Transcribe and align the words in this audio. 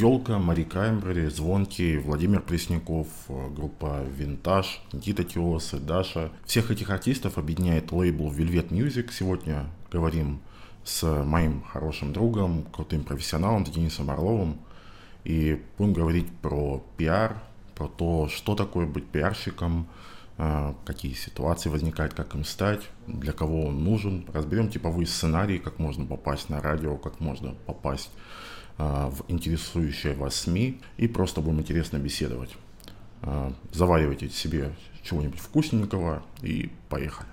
Елка, 0.00 0.38
Мари 0.38 0.64
Каймбери, 0.64 1.28
Звонкий, 1.28 1.98
Владимир 1.98 2.40
Пресняков, 2.40 3.06
э, 3.28 3.48
группа 3.50 4.02
Винтаж, 4.04 4.80
Никита 4.94 5.24
Теосы, 5.24 5.78
Даша. 5.78 6.30
Всех 6.46 6.70
этих 6.70 6.88
артистов 6.88 7.36
объединяет 7.36 7.92
лейбл 7.92 8.32
Velvet 8.32 8.70
Music. 8.70 9.10
Сегодня 9.12 9.66
говорим 9.92 10.40
с 10.84 11.02
моим 11.24 11.62
хорошим 11.64 12.14
другом, 12.14 12.64
крутым 12.72 13.04
профессионалом 13.04 13.64
Денисом 13.64 14.10
Орловым. 14.10 14.60
И 15.24 15.60
будем 15.76 15.92
говорить 15.92 16.28
про 16.40 16.82
пиар, 16.96 17.36
про 17.74 17.86
то, 17.86 18.26
что 18.28 18.54
такое 18.54 18.86
быть 18.86 19.04
пиарщиком, 19.04 19.86
э, 20.38 20.72
какие 20.86 21.12
ситуации 21.12 21.68
возникают, 21.68 22.14
как 22.14 22.34
им 22.34 22.44
стать, 22.44 22.80
для 23.06 23.32
кого 23.32 23.66
он 23.66 23.84
нужен. 23.84 24.24
Разберем 24.32 24.70
типовые 24.70 25.06
сценарии, 25.06 25.58
как 25.58 25.78
можно 25.78 26.06
попасть 26.06 26.48
на 26.48 26.62
радио, 26.62 26.96
как 26.96 27.20
можно 27.20 27.54
попасть 27.66 28.10
в 28.80 29.24
интересующие 29.28 30.14
вас 30.14 30.36
СМИ 30.36 30.80
и 30.96 31.08
просто 31.08 31.40
будем 31.40 31.60
интересно 31.60 31.98
беседовать. 31.98 32.50
Э, 33.22 33.52
заваривайте 33.72 34.28
себе 34.28 34.72
чего-нибудь 35.02 35.38
вкусненького 35.38 36.22
и 36.42 36.70
поехали. 36.88 37.28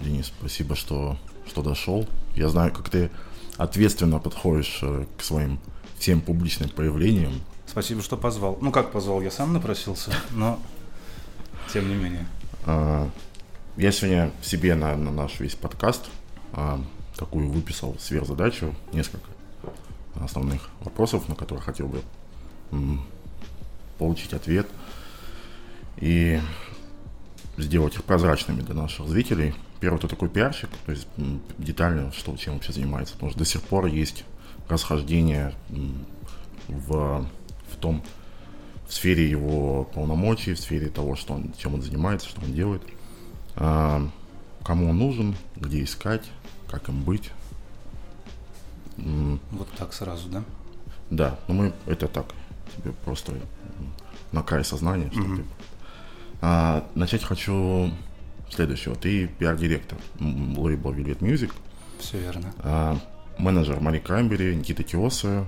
Денис, 0.00 0.32
спасибо, 0.38 0.74
что, 0.74 1.16
что 1.46 1.62
дошел. 1.62 2.06
Я 2.34 2.48
знаю, 2.48 2.72
как 2.72 2.88
ты 2.88 3.10
ответственно 3.56 4.18
подходишь 4.18 4.80
э, 4.82 5.06
к 5.16 5.22
своим 5.22 5.58
всем 5.98 6.20
публичным 6.20 6.70
проявлениям. 6.70 7.32
Спасибо, 7.66 8.02
что 8.02 8.16
позвал. 8.16 8.58
Ну 8.60 8.72
как 8.72 8.92
позвал, 8.92 9.20
я 9.22 9.30
сам 9.30 9.52
напросился, 9.52 10.12
но 10.32 10.58
тем 11.72 11.88
не 11.88 11.94
менее. 11.94 12.26
А, 12.66 13.08
я 13.76 13.92
сегодня 13.92 14.30
себе 14.42 14.74
на, 14.74 14.96
на 14.96 15.10
наш 15.10 15.40
весь 15.40 15.54
подкаст 15.54 16.10
а, 16.52 16.82
такую 17.24 17.48
выписал 17.48 17.96
сверхзадачу, 17.98 18.74
несколько 18.92 19.28
основных 20.14 20.68
вопросов, 20.80 21.28
на 21.28 21.34
которые 21.34 21.62
хотел 21.62 21.88
бы 21.88 22.02
получить 23.98 24.32
ответ 24.32 24.66
и 25.98 26.40
сделать 27.56 27.94
их 27.94 28.04
прозрачными 28.04 28.60
для 28.62 28.74
наших 28.74 29.08
зрителей– 29.08 29.54
Первый, 29.82 29.98
кто 29.98 30.06
такой 30.06 30.28
пиарщик, 30.28 30.68
то 30.86 30.92
есть 30.92 31.08
детально, 31.58 32.12
что, 32.12 32.36
чем 32.36 32.54
вообще 32.54 32.72
занимается. 32.72 33.14
Потому 33.14 33.30
что 33.30 33.40
до 33.40 33.44
сих 33.44 33.62
пор 33.62 33.86
есть 33.86 34.24
расхождение 34.68 35.52
в, 36.68 37.26
в 37.68 37.76
том, 37.80 38.04
в 38.86 38.94
сфере 38.94 39.28
его 39.28 39.82
полномочий, 39.92 40.54
в 40.54 40.60
сфере 40.60 40.88
того, 40.88 41.16
что 41.16 41.34
он, 41.34 41.52
чем 41.58 41.74
он 41.74 41.82
занимается, 41.82 42.28
что 42.28 42.40
он 42.42 42.52
делает, 42.52 42.82
а, 43.56 44.08
кому 44.62 44.90
он 44.90 44.98
нужен, 44.98 45.34
где 45.56 45.82
искать, 45.82 46.30
как 46.72 46.88
им 46.88 47.02
быть. 47.04 47.30
Вот 48.96 49.68
так 49.78 49.92
сразу, 49.92 50.28
да? 50.28 50.42
Да, 51.10 51.38
но 51.46 51.54
мы 51.54 51.72
это 51.86 52.08
так, 52.08 52.26
тебе 52.76 52.92
просто 53.04 53.34
на 54.32 54.42
край 54.42 54.64
сознания, 54.64 55.10
что 55.12 55.20
mm-hmm. 55.20 55.36
ты... 55.36 55.44
А, 56.40 56.88
начать 56.94 57.22
хочу 57.22 57.92
следующего. 58.50 58.96
Ты 58.96 59.26
пиар-директор 59.26 59.98
лейбла 60.18 60.92
Velvet 60.92 61.18
Music. 61.18 61.52
Все 61.98 62.18
верно. 62.18 62.54
А, 62.60 62.98
менеджер 63.38 63.78
Мари 63.80 63.98
Крамбери, 63.98 64.56
Никита 64.56 64.82
Киоса. 64.82 65.44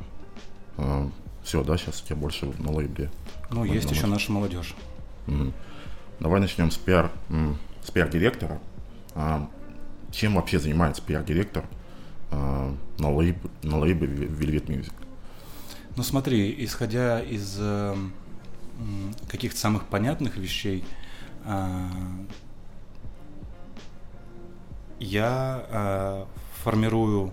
А, 0.76 1.10
все, 1.42 1.64
да, 1.64 1.78
сейчас 1.78 2.02
у 2.02 2.06
тебя 2.06 2.16
больше 2.16 2.52
на 2.58 2.70
лейбле. 2.70 3.10
Ну, 3.50 3.64
есть 3.64 3.90
еще 3.90 4.06
наша 4.06 4.30
молодежь. 4.30 4.74
Mm. 5.26 5.52
Давай 6.20 6.40
начнем 6.40 6.70
с 6.70 6.76
пиар, 6.76 7.10
с 7.82 7.90
пиар-директора. 7.90 8.60
А, 9.14 9.48
чем 10.14 10.36
вообще 10.36 10.58
занимается 10.58 11.02
пиар-директор 11.02 11.64
а, 12.30 12.74
на, 12.98 13.14
лейб, 13.14 13.36
на 13.62 13.78
лейбле 13.78 14.08
Velvet 14.08 14.66
Music? 14.66 14.92
Ну 15.96 16.02
смотри, 16.02 16.54
исходя 16.64 17.20
из 17.20 17.56
э, 17.58 17.94
каких-то 19.28 19.58
самых 19.58 19.86
понятных 19.86 20.36
вещей, 20.36 20.84
э, 21.44 21.88
я 24.98 25.66
э, 25.68 26.24
формирую 26.62 27.32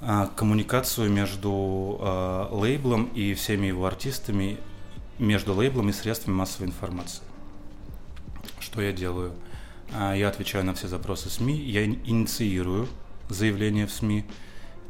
э, 0.00 0.28
коммуникацию 0.36 1.10
между 1.10 1.98
э, 2.00 2.48
лейблом 2.52 3.06
и 3.06 3.34
всеми 3.34 3.66
его 3.66 3.86
артистами, 3.86 4.58
между 5.18 5.54
лейблом 5.54 5.88
и 5.88 5.92
средствами 5.92 6.36
массовой 6.36 6.68
информации. 6.68 7.22
Что 8.60 8.80
я 8.80 8.92
делаю? 8.92 9.32
Э, 9.32 9.51
я 9.90 10.28
отвечаю 10.28 10.64
на 10.64 10.74
все 10.74 10.88
запросы 10.88 11.28
СМИ, 11.28 11.54
я 11.54 11.84
инициирую 11.84 12.88
заявления 13.28 13.86
в 13.86 13.92
СМИ 13.92 14.24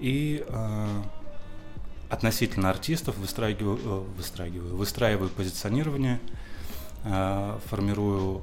и 0.02 0.44
э, 0.46 1.02
относительно 2.10 2.70
артистов 2.70 3.16
выстраиваю, 3.18 3.78
э, 3.78 4.16
выстраиваю, 4.16 4.76
выстраиваю 4.76 5.30
позиционирование, 5.30 6.20
э, 7.04 7.58
формирую 7.66 8.42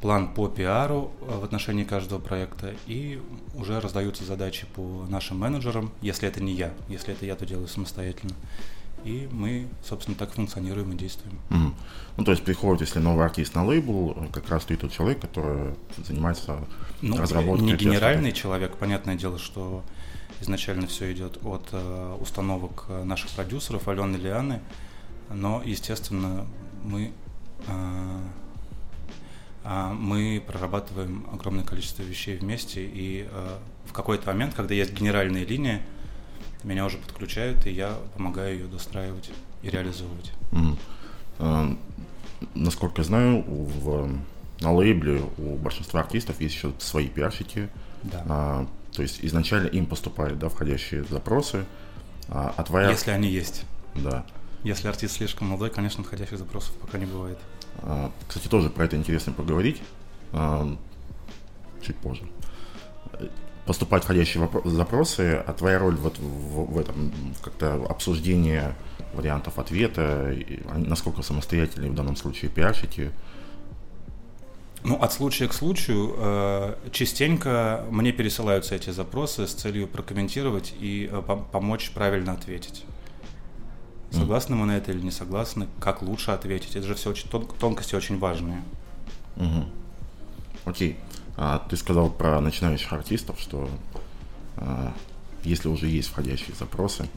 план 0.00 0.32
по 0.32 0.48
пиару 0.48 1.12
в 1.20 1.44
отношении 1.44 1.84
каждого 1.84 2.20
проекта, 2.20 2.74
и 2.86 3.20
уже 3.54 3.80
раздаются 3.80 4.24
задачи 4.24 4.66
по 4.74 5.06
нашим 5.08 5.38
менеджерам, 5.38 5.92
если 6.00 6.28
это 6.28 6.42
не 6.42 6.52
я, 6.52 6.72
если 6.88 7.14
это 7.14 7.26
я, 7.26 7.34
то 7.36 7.46
делаю 7.46 7.68
самостоятельно. 7.68 8.34
И 9.04 9.28
мы, 9.30 9.68
собственно, 9.82 10.16
так 10.16 10.32
функционируем 10.32 10.92
и 10.92 10.96
действуем. 10.96 11.38
Mm. 11.50 11.74
Ну, 12.16 12.24
то 12.24 12.30
есть 12.30 12.42
приходит, 12.42 12.82
если 12.82 13.00
новый 13.00 13.24
артист 13.24 13.54
на 13.54 13.64
лейбл, 13.64 14.28
как 14.32 14.48
раз 14.48 14.64
ты 14.64 14.76
тот 14.76 14.92
человек, 14.92 15.20
который 15.20 15.74
занимается 15.98 16.58
ну, 17.02 17.16
разработкой. 17.16 17.66
Не 17.66 17.74
генеральный 17.74 18.32
человек, 18.32 18.76
понятное 18.76 19.14
дело, 19.14 19.38
что 19.38 19.82
изначально 20.40 20.86
все 20.86 21.12
идет 21.12 21.38
от 21.44 21.68
э, 21.72 22.16
установок 22.20 22.86
наших 23.04 23.30
продюсеров 23.30 23.88
Алены 23.88 24.16
Лианы, 24.16 24.60
но, 25.30 25.62
естественно, 25.64 26.46
мы 26.82 27.12
э, 27.66 28.18
а, 29.66 29.94
мы 29.94 30.42
прорабатываем 30.46 31.26
огромное 31.32 31.64
количество 31.64 32.02
вещей 32.02 32.36
вместе, 32.36 32.84
и 32.84 33.26
а, 33.30 33.58
в 33.86 33.94
какой-то 33.94 34.26
момент, 34.26 34.54
когда 34.54 34.74
есть 34.74 34.92
генеральная 34.92 35.46
линия, 35.46 35.80
меня 36.64 36.86
уже 36.86 36.98
подключают, 36.98 37.66
и 37.66 37.70
я 37.70 37.96
помогаю 38.14 38.58
ее 38.58 38.66
достраивать 38.66 39.30
и 39.62 39.70
реализовывать. 39.70 40.32
Mm. 40.52 40.78
А, 41.38 41.76
насколько 42.54 43.02
я 43.02 43.04
знаю, 43.04 43.44
в, 43.46 44.18
на 44.60 44.72
лейбле 44.72 45.22
у 45.38 45.56
большинства 45.56 46.00
артистов 46.00 46.40
есть 46.40 46.54
еще 46.54 46.72
свои 46.78 47.08
пиарщики. 47.08 47.68
Да. 48.02 48.24
А, 48.28 48.66
то 48.92 49.02
есть 49.02 49.20
изначально 49.22 49.68
им 49.68 49.86
поступают 49.86 50.38
да, 50.38 50.48
входящие 50.48 51.04
запросы, 51.04 51.64
а, 52.28 52.54
а 52.56 52.62
твоя... 52.62 52.90
Если 52.90 53.10
они 53.10 53.28
есть. 53.28 53.64
Да. 53.94 54.24
Если 54.62 54.88
артист 54.88 55.16
слишком 55.16 55.48
молодой, 55.48 55.70
конечно, 55.70 56.02
входящих 56.04 56.38
запросов 56.38 56.74
пока 56.80 56.98
не 56.98 57.06
бывает. 57.06 57.38
А, 57.78 58.12
кстати, 58.26 58.48
тоже 58.48 58.70
про 58.70 58.84
это 58.84 58.96
интересно 58.96 59.32
поговорить 59.32 59.82
а, 60.32 60.76
чуть 61.82 61.96
позже. 61.96 62.24
Поступать 63.66 64.04
входящие 64.04 64.48
запросы, 64.64 65.42
а 65.46 65.52
твоя 65.54 65.78
роль 65.78 65.96
вот 65.96 66.18
в, 66.18 66.72
в 66.72 66.78
этом 66.78 67.12
как-то 67.42 67.74
обсуждение 67.88 68.74
вариантов 69.14 69.58
ответа, 69.58 70.36
насколько 70.74 71.22
самостоятельны 71.22 71.90
в 71.90 71.94
данном 71.94 72.16
случае 72.16 72.50
пиарщики? 72.50 73.10
Ну, 74.82 74.96
от 74.96 75.14
случая 75.14 75.48
к 75.48 75.54
случаю 75.54 76.14
э, 76.18 76.74
частенько 76.92 77.86
мне 77.90 78.12
пересылаются 78.12 78.74
эти 78.74 78.90
запросы 78.90 79.46
с 79.46 79.54
целью 79.54 79.88
прокомментировать 79.88 80.74
и 80.78 81.08
э, 81.10 81.22
помочь 81.50 81.90
правильно 81.92 82.32
ответить. 82.32 82.84
Согласны 84.10 84.56
мы 84.56 84.66
на 84.66 84.76
это 84.76 84.92
или 84.92 85.00
не 85.00 85.10
согласны? 85.10 85.68
Как 85.80 86.02
лучше 86.02 86.30
ответить? 86.32 86.76
Это 86.76 86.86
же 86.86 86.94
все 86.94 87.10
очень 87.10 87.28
тон- 87.30 87.48
тонкости 87.58 87.94
очень 87.94 88.18
важные. 88.18 88.62
Угу. 89.36 89.64
Окей. 90.66 90.98
А, 91.36 91.58
ты 91.68 91.76
сказал 91.76 92.10
про 92.10 92.40
начинающих 92.40 92.92
артистов, 92.92 93.40
что 93.40 93.68
а, 94.56 94.92
если 95.42 95.68
уже 95.68 95.86
есть 95.86 96.08
входящие 96.08 96.54
запросы, 96.56 97.08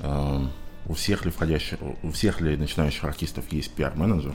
а, 0.00 0.46
у 0.86 0.94
всех 0.94 1.24
ли 1.24 1.30
входящих, 1.30 1.78
у 2.02 2.10
всех 2.10 2.40
ли 2.40 2.56
начинающих 2.56 3.04
артистов 3.04 3.50
есть 3.52 3.72
пиар-менеджер 3.72 4.34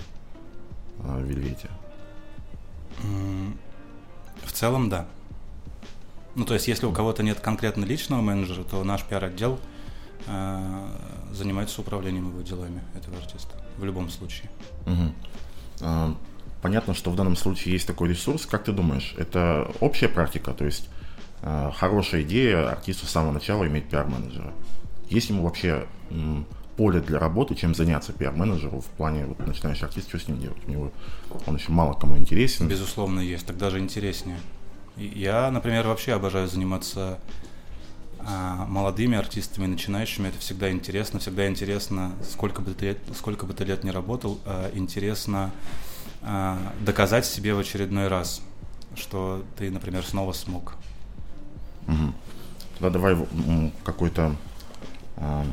а, 1.03 1.19
в 1.19 1.23
Вельвете? 1.23 1.69
В 4.43 4.51
целом, 4.51 4.89
да. 4.89 5.07
Ну, 6.35 6.45
то 6.45 6.53
есть, 6.53 6.67
если 6.67 6.85
у 6.85 6.91
кого-то 6.91 7.23
нет 7.23 7.39
конкретно 7.39 7.85
личного 7.85 8.21
менеджера, 8.21 8.63
то 8.63 8.83
наш 8.83 9.03
пиар-отдел– 9.03 9.59
Э, 10.27 10.87
занимается 11.33 11.81
управлением 11.81 12.29
его 12.29 12.41
делами 12.41 12.81
этого 12.95 13.17
артиста 13.17 13.53
в 13.77 13.83
любом 13.83 14.09
случае. 14.09 14.49
Угу. 14.85 16.15
Понятно, 16.65 16.95
что 16.95 17.11
в 17.11 17.15
данном 17.15 17.35
случае 17.35 17.73
есть 17.73 17.85
такой 17.85 18.09
ресурс. 18.09 18.47
Как 18.47 18.63
ты 18.63 18.71
думаешь, 18.71 19.13
это 19.19 19.71
общая 19.81 20.07
практика? 20.07 20.51
То 20.51 20.65
есть 20.65 20.89
э, 21.43 21.69
хорошая 21.75 22.23
идея 22.23 22.71
артисту 22.71 23.05
с 23.05 23.11
самого 23.11 23.33
начала 23.33 23.67
иметь 23.67 23.87
пиар-менеджера? 23.87 24.51
Есть 25.07 25.29
ему 25.29 25.43
вообще 25.43 25.85
поле 26.75 27.01
для 27.01 27.19
работы, 27.19 27.53
чем 27.53 27.75
заняться 27.75 28.13
пиар-менеджеру 28.13 28.81
в 28.81 28.85
плане 28.97 29.27
вот, 29.27 29.45
начинающий 29.45 29.85
артист, 29.85 30.09
что 30.09 30.17
с 30.17 30.27
ним 30.27 30.39
делать? 30.39 30.57
У 30.65 30.71
него 30.71 30.91
он 31.45 31.55
еще 31.55 31.71
мало 31.71 31.93
кому 31.93 32.17
интересен. 32.17 32.67
Безусловно, 32.67 33.19
есть, 33.19 33.45
так 33.45 33.59
даже 33.59 33.77
интереснее. 33.77 34.39
Я, 34.97 35.51
например, 35.51 35.85
вообще 35.85 36.13
обожаю 36.13 36.47
заниматься 36.47 37.19
а, 38.21 38.65
молодыми 38.65 39.19
артистами, 39.19 39.67
начинающими, 39.67 40.29
это 40.29 40.39
всегда 40.39 40.71
интересно, 40.71 41.19
всегда 41.19 41.47
интересно, 41.47 42.13
сколько 42.27 42.63
бы 42.63 42.73
ты, 42.73 42.97
сколько 43.15 43.45
бы 43.45 43.53
ты 43.53 43.65
лет 43.65 43.83
не 43.83 43.91
работал, 43.91 44.39
а, 44.47 44.71
интересно 44.73 45.51
доказать 46.81 47.25
себе 47.25 47.53
в 47.53 47.59
очередной 47.59 48.07
раз, 48.07 48.41
что 48.95 49.43
ты, 49.57 49.69
например, 49.69 50.03
снова 50.03 50.31
смог. 50.31 50.75
Угу. 51.87 52.13
Тогда 52.79 52.89
давай 52.89 53.17
какой-то 53.83 54.35
а, 55.17 55.45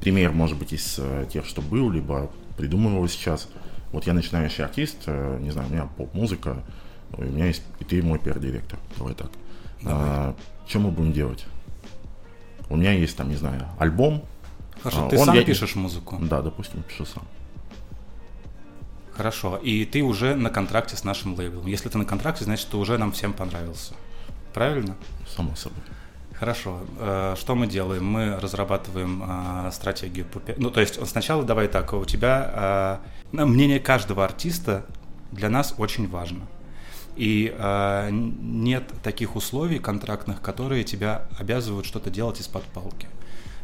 пример, 0.00 0.32
может 0.32 0.58
быть, 0.58 0.72
из 0.72 0.96
а, 0.98 1.26
тех, 1.26 1.44
что 1.46 1.62
был, 1.62 1.90
либо 1.90 2.30
придумал 2.56 2.92
его 2.92 3.08
сейчас. 3.08 3.48
Вот 3.92 4.06
я 4.06 4.12
начинающий 4.12 4.64
артист, 4.64 4.96
а, 5.06 5.38
не 5.38 5.50
знаю, 5.50 5.68
у 5.68 5.72
меня 5.72 5.88
поп-музыка, 5.96 6.62
у 7.12 7.22
меня 7.22 7.46
есть 7.46 7.62
и 7.78 7.84
ты 7.84 8.02
мой 8.02 8.18
пиар-директор. 8.18 8.78
Давай 8.96 9.14
так. 9.14 9.30
Давай. 9.82 10.08
А, 10.08 10.34
что 10.66 10.80
мы 10.80 10.90
будем 10.90 11.12
делать? 11.12 11.44
У 12.68 12.76
меня 12.76 12.92
есть 12.92 13.16
там, 13.16 13.28
не 13.28 13.36
знаю, 13.36 13.66
альбом. 13.78 14.24
Хорошо, 14.82 15.06
а, 15.06 15.10
ты 15.10 15.18
сам 15.18 15.34
я... 15.34 15.44
пишешь 15.44 15.74
музыку? 15.74 16.18
Да, 16.20 16.42
допустим, 16.42 16.82
пишу 16.82 17.06
сам. 17.06 17.24
Хорошо, 19.18 19.56
и 19.56 19.84
ты 19.84 20.04
уже 20.04 20.36
на 20.36 20.48
контракте 20.48 20.94
с 20.94 21.02
нашим 21.02 21.34
лейблом. 21.34 21.66
Если 21.66 21.88
ты 21.88 21.98
на 21.98 22.04
контракте, 22.04 22.44
значит, 22.44 22.68
ты 22.68 22.76
уже 22.76 22.96
нам 22.98 23.10
всем 23.10 23.32
понравился. 23.32 23.94
Правильно? 24.54 24.94
Само 25.34 25.56
собой. 25.56 25.80
Хорошо. 26.34 26.82
Э, 27.00 27.34
что 27.36 27.56
мы 27.56 27.66
делаем? 27.66 28.06
Мы 28.06 28.38
разрабатываем 28.38 29.24
э, 29.26 29.72
стратегию. 29.72 30.24
Ну, 30.56 30.70
то 30.70 30.80
есть 30.80 31.04
сначала 31.08 31.42
давай 31.42 31.66
так, 31.66 31.92
у 31.94 32.04
тебя 32.04 33.00
э, 33.32 33.44
мнение 33.44 33.80
каждого 33.80 34.24
артиста 34.24 34.86
для 35.32 35.48
нас 35.48 35.74
очень 35.78 36.08
важно. 36.08 36.46
И 37.16 37.52
э, 37.58 38.10
нет 38.12 38.84
таких 39.02 39.34
условий 39.34 39.80
контрактных, 39.80 40.40
которые 40.40 40.84
тебя 40.84 41.26
обязывают 41.40 41.86
что-то 41.86 42.08
делать 42.08 42.40
из-под 42.40 42.62
палки. 42.66 43.08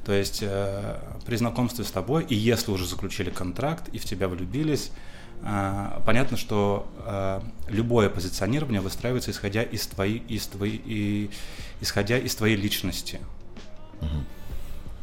То 0.05 0.12
есть 0.12 0.41
э, 0.43 0.99
при 1.25 1.37
знакомстве 1.37 1.85
с 1.85 1.93
тобой, 1.93 2.25
и 2.29 2.35
если 2.35 2.73
уже 2.73 2.87
заключили 2.87 3.31
контракт, 3.31 3.89
и 3.93 3.99
в 3.99 4.05
тебя 4.05 4.27
влюбились, 4.27 4.91
понятно, 6.06 6.37
что 6.37 6.88
э, 7.05 7.41
любое 7.69 8.08
позиционирование 8.08 8.81
выстраивается 8.81 9.31
исходя 9.31 9.62
из 9.62 9.87
твоей, 9.87 10.19
из 10.29 10.46
твоей, 10.46 10.81
и, 10.85 11.31
исходя 11.81 12.19
из 12.19 12.35
твоей 12.35 12.56
личности. 12.56 13.20
Угу. 14.00 14.08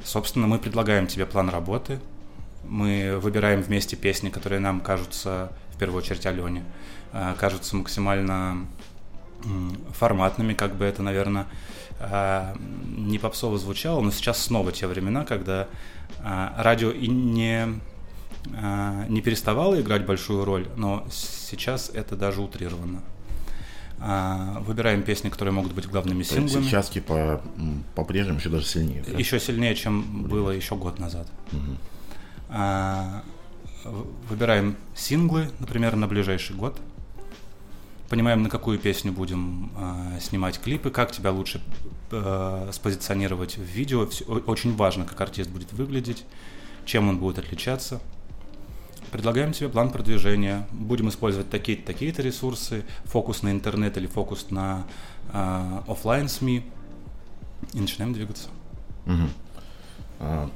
Собственно, 0.04 0.48
мы 0.48 0.58
предлагаем 0.58 1.06
тебе 1.06 1.28
план 1.28 1.50
работы, 1.50 2.00
мы 2.64 3.20
выбираем 3.20 3.62
вместе 3.62 3.96
песни, 3.96 4.30
которые 4.30 4.60
нам 4.60 4.82
кажутся, 4.82 5.52
в 5.76 5.78
первую 5.78 6.00
очередь, 6.00 6.26
Алене, 6.26 6.64
Э, 7.14 7.36
кажутся 7.38 7.76
максимально 7.76 8.66
форматными, 9.94 10.54
как 10.54 10.76
бы 10.76 10.86
это, 10.86 11.02
наверное, 11.02 11.48
не 12.00 13.18
попсово 13.18 13.58
звучало, 13.58 14.02
но 14.02 14.12
сейчас 14.12 14.38
снова 14.38 14.72
те 14.72 14.86
времена, 14.86 15.26
когда 15.26 15.68
радио 16.24 16.92
и 16.92 17.08
не, 17.08 17.80
не 18.46 19.22
переставало 19.22 19.80
играть 19.80 20.06
большую 20.06 20.46
роль, 20.46 20.68
но 20.76 21.06
сейчас 21.12 21.90
это 21.94 22.16
даже 22.16 22.42
утрировано. 22.42 23.02
Выбираем 24.62 25.04
песни, 25.04 25.30
которые 25.30 25.54
могут 25.54 25.74
быть 25.74 25.88
главными 25.88 26.24
синглами. 26.24 26.64
Сейчас 26.64 26.90
типа 26.90 27.42
по-прежнему 27.94 28.40
еще 28.40 28.50
даже 28.50 28.66
сильнее. 28.66 29.04
Да? 29.08 29.18
Еще 29.18 29.40
сильнее, 29.40 29.76
чем 29.76 30.02
Блин. 30.02 30.28
было 30.28 30.50
еще 30.50 30.76
год 30.76 30.98
назад. 30.98 31.28
Угу. 31.52 31.78
Выбираем 34.30 34.76
синглы, 34.96 35.52
например, 35.60 35.96
на 35.96 36.08
ближайший 36.08 36.56
год 36.56 36.80
понимаем, 38.12 38.44
на 38.44 38.50
какую 38.50 38.78
песню 38.78 39.14
будем 39.14 39.72
э, 39.78 40.20
снимать 40.20 40.60
клипы, 40.60 40.90
как 40.90 41.14
тебя 41.14 41.32
лучше 41.32 41.62
э, 42.12 42.70
спозиционировать 42.74 43.58
в 43.58 43.62
видео. 43.62 44.06
Очень 44.48 44.76
важно, 44.76 45.06
как 45.06 45.22
артист 45.22 45.50
будет 45.50 45.72
выглядеть, 45.72 46.26
чем 46.84 47.08
он 47.08 47.20
будет 47.20 47.40
отличаться. 47.40 48.02
Предлагаем 49.12 49.52
тебе 49.52 49.68
план 49.70 49.90
продвижения. 49.90 50.68
Будем 50.72 51.10
использовать 51.10 51.50
такие-то 51.50 51.86
такие 51.86 52.12
ресурсы, 52.12 52.86
фокус 53.04 53.44
на 53.44 53.52
интернет 53.52 53.98
или 53.98 54.08
фокус 54.08 54.52
на 54.52 54.86
э, 55.34 55.82
офлайн 55.88 56.30
СМИ. 56.30 56.64
И 57.74 57.80
начинаем 57.80 58.14
двигаться. 58.14 58.50
Угу. 59.06 59.30
А, 60.20 60.50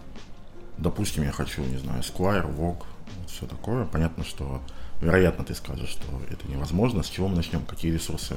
допустим, 0.78 1.24
я 1.24 1.32
хочу, 1.32 1.64
не 1.64 1.78
знаю, 1.78 2.02
Squire, 2.02 2.56
Vogue, 2.56 2.84
все 3.28 3.46
такое. 3.46 3.86
Понятно, 3.86 4.24
что 4.24 4.62
вероятно, 5.02 5.44
ты 5.44 5.54
скажешь, 5.54 5.90
что 5.90 6.06
это 6.30 6.48
невозможно. 6.48 7.04
С 7.04 7.08
чего 7.08 7.28
мы 7.28 7.36
начнем? 7.36 7.66
Какие 7.66 7.92
ресурсы? 7.92 8.36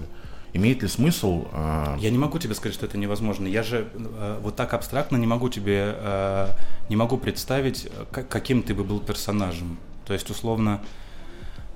Имеет 0.52 0.82
ли 0.82 0.88
смысл? 0.88 1.46
Э... 1.52 1.96
Я 1.98 2.10
не 2.10 2.18
могу 2.18 2.38
тебе 2.38 2.54
сказать, 2.54 2.74
что 2.74 2.86
это 2.86 2.98
невозможно. 2.98 3.46
Я 3.46 3.62
же 3.62 3.88
э, 3.94 4.40
вот 4.42 4.56
так 4.56 4.74
абстрактно 4.74 5.16
не 5.16 5.26
могу 5.26 5.48
тебе, 5.48 5.94
э, 5.96 6.48
не 6.88 6.96
могу 6.96 7.18
представить, 7.18 7.88
каким 8.10 8.62
ты 8.62 8.74
бы 8.74 8.82
был 8.82 8.98
персонажем. 9.00 9.78
То 10.08 10.14
есть, 10.14 10.28
условно... 10.30 10.80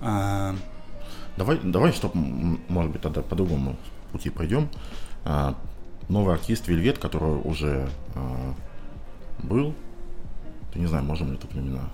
Э... 0.00 0.54
Давай, 1.36 1.58
давай, 1.62 1.92
чтобы, 1.92 2.18
может 2.68 2.92
быть, 2.92 3.00
тогда 3.00 3.22
по 3.22 3.36
другому 3.36 3.76
пути 4.10 4.30
пойдем. 4.30 4.68
Э, 5.24 5.54
новый 6.08 6.34
артист 6.34 6.66
Вельвет, 6.66 6.98
который 6.98 7.40
уже 7.42 7.88
э, 8.14 8.52
был, 9.42 9.74
ты 10.72 10.78
не 10.78 10.86
знаю, 10.86 11.04
можем 11.04 11.30
ли 11.30 11.38
тут 11.38 11.54
имена 11.54 11.88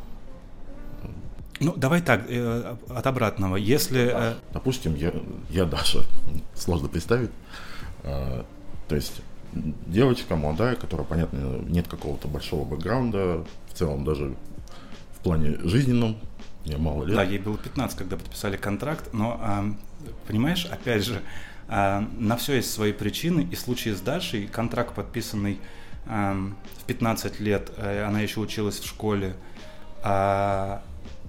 ну, 1.61 1.75
давай 1.75 2.01
так, 2.03 2.27
э, 2.29 2.77
от 2.89 3.07
обратного. 3.07 3.57
Если... 3.57 4.13
Э... 4.13 4.35
Допустим, 4.53 4.95
я, 4.95 5.13
я 5.51 5.65
Даша, 5.65 6.05
сложно 6.55 6.89
представить. 6.89 7.31
Э, 8.05 8.45
то 8.89 8.95
есть 8.95 9.23
девочка 9.53 10.37
молодая, 10.37 10.77
которая, 10.77 11.05
понятно, 11.05 11.59
нет 11.67 11.89
какого-то 11.89 12.29
большого 12.29 12.65
бэкграунда, 12.65 13.45
в 13.67 13.75
целом 13.75 14.05
даже 14.05 14.37
плане 15.29 15.59
жизненном, 15.63 16.17
мне 16.65 16.79
мало 16.79 17.05
лет. 17.05 17.17
Да, 17.17 17.23
ей 17.23 17.39
было 17.39 17.59
15, 17.59 17.99
когда 17.99 18.17
подписали 18.17 18.57
контракт, 18.57 19.13
но, 19.13 19.39
э, 19.43 19.73
понимаешь, 20.27 20.67
опять 20.67 21.05
же, 21.05 21.21
э, 21.69 22.01
на 22.19 22.37
все 22.37 22.55
есть 22.55 22.73
свои 22.73 22.93
причины, 22.93 23.47
и 23.51 23.55
в 23.55 23.61
случае 23.61 23.95
с 23.95 24.01
Дашей 24.01 24.47
контракт, 24.47 24.95
подписанный 24.95 25.59
э, 26.07 26.51
в 26.79 26.85
15 26.87 27.41
лет, 27.41 27.71
э, 27.77 28.05
она 28.05 28.21
еще 28.21 28.41
училась 28.41 28.81
в 28.81 28.87
школе, 28.87 29.37
а 30.03 30.83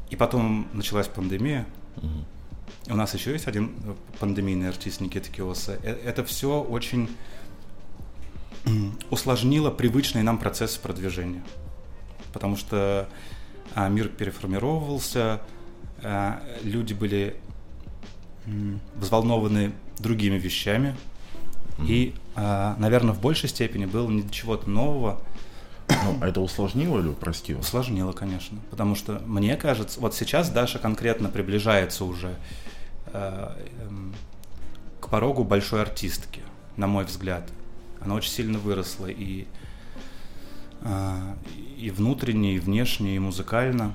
и 0.09 0.15
потом 0.15 0.69
началась 0.71 1.07
пандемия. 1.07 1.65
Угу. 1.97 2.93
У 2.93 2.95
нас 2.95 3.13
еще 3.13 3.33
есть 3.33 3.47
один 3.47 3.75
пандемийный 4.19 4.69
артист 4.69 5.01
Никита 5.01 5.29
Киоса. 5.29 5.77
Э, 5.83 5.91
это 6.05 6.23
все 6.23 6.61
очень 6.61 7.09
усложнило 9.09 9.71
привычные 9.71 10.23
нам 10.23 10.37
процессы 10.37 10.79
продвижения. 10.79 11.43
Потому 12.31 12.55
что 12.55 12.77
а, 12.77 13.07
мир 13.75 14.09
переформировался, 14.09 15.41
а, 16.01 16.41
люди 16.63 16.93
были 16.93 17.35
взволнованы 18.95 19.73
другими 19.99 20.37
вещами. 20.37 20.95
Mm-hmm. 21.77 21.87
И, 21.87 22.15
а, 22.35 22.75
наверное, 22.77 23.13
в 23.13 23.21
большей 23.21 23.49
степени 23.49 23.85
было 23.85 24.09
не 24.09 24.29
чего-то 24.31 24.69
нового, 24.69 25.21
ну, 25.89 26.17
а 26.21 26.27
это 26.27 26.41
усложнило 26.41 26.99
или 26.99 27.07
упростило? 27.07 27.59
Усложнило, 27.59 28.11
конечно. 28.11 28.59
Потому 28.69 28.95
что, 28.95 29.21
мне 29.25 29.55
кажется, 29.55 29.99
вот 29.99 30.13
сейчас 30.13 30.49
Даша 30.49 30.79
конкретно 30.79 31.29
приближается 31.29 32.05
уже 32.05 32.35
э, 33.07 33.55
э, 33.57 33.89
к 34.99 35.09
порогу 35.09 35.43
большой 35.43 35.81
артистки, 35.81 36.41
на 36.77 36.87
мой 36.87 37.05
взгляд. 37.05 37.49
Она 38.01 38.15
очень 38.15 38.31
сильно 38.31 38.59
выросла 38.59 39.07
и, 39.07 39.47
и 41.77 41.89
внутренне, 41.91 42.55
и 42.55 42.59
внешне, 42.59 43.15
и 43.15 43.19
музыкально. 43.19 43.93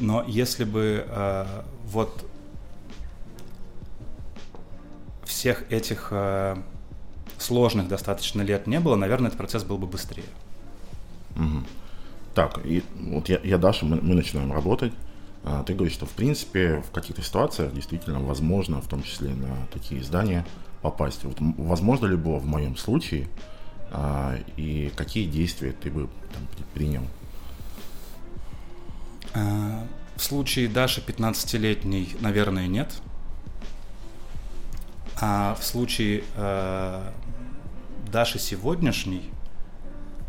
Но 0.00 0.24
если 0.26 0.64
бы 0.64 1.06
э, 1.08 1.46
вот 1.86 2.24
всех 5.24 5.70
этих 5.72 6.08
э, 6.10 6.56
сложных 7.38 7.88
достаточно 7.88 8.42
лет 8.42 8.66
не 8.66 8.80
было, 8.80 8.96
наверное, 8.96 9.28
этот 9.28 9.38
процесс 9.38 9.64
был 9.64 9.78
бы 9.78 9.86
быстрее. 9.86 10.24
Угу. 11.36 11.64
Так, 12.34 12.60
и 12.64 12.82
вот 12.94 13.28
я, 13.28 13.40
я 13.42 13.58
Даша, 13.58 13.84
мы, 13.84 13.96
мы 13.96 14.14
начинаем 14.14 14.52
работать. 14.52 14.92
А, 15.44 15.62
ты 15.64 15.74
говоришь, 15.74 15.94
что 15.94 16.06
в 16.06 16.10
принципе 16.10 16.82
в 16.86 16.90
каких-то 16.90 17.22
ситуациях 17.22 17.74
действительно 17.74 18.20
возможно, 18.20 18.80
в 18.80 18.88
том 18.88 19.02
числе 19.02 19.30
на 19.34 19.66
такие 19.72 20.00
издания, 20.00 20.46
попасть. 20.82 21.24
Вот, 21.24 21.36
возможно 21.40 22.06
ли 22.06 22.16
было 22.16 22.38
в 22.38 22.46
моем 22.46 22.76
случае, 22.76 23.24
а, 23.24 23.51
и 24.56 24.92
какие 24.96 25.26
действия 25.26 25.72
ты 25.72 25.90
бы 25.90 26.08
там, 26.32 26.46
предпринял? 26.56 27.02
А, 29.34 29.86
в 30.16 30.22
случае 30.22 30.68
Даши 30.68 31.00
15-летней, 31.00 32.16
наверное, 32.20 32.66
нет. 32.66 32.92
А 35.20 35.56
в 35.58 35.64
случае 35.64 36.24
э, 36.34 37.10
Даши 38.10 38.38
сегодняшней 38.38 39.30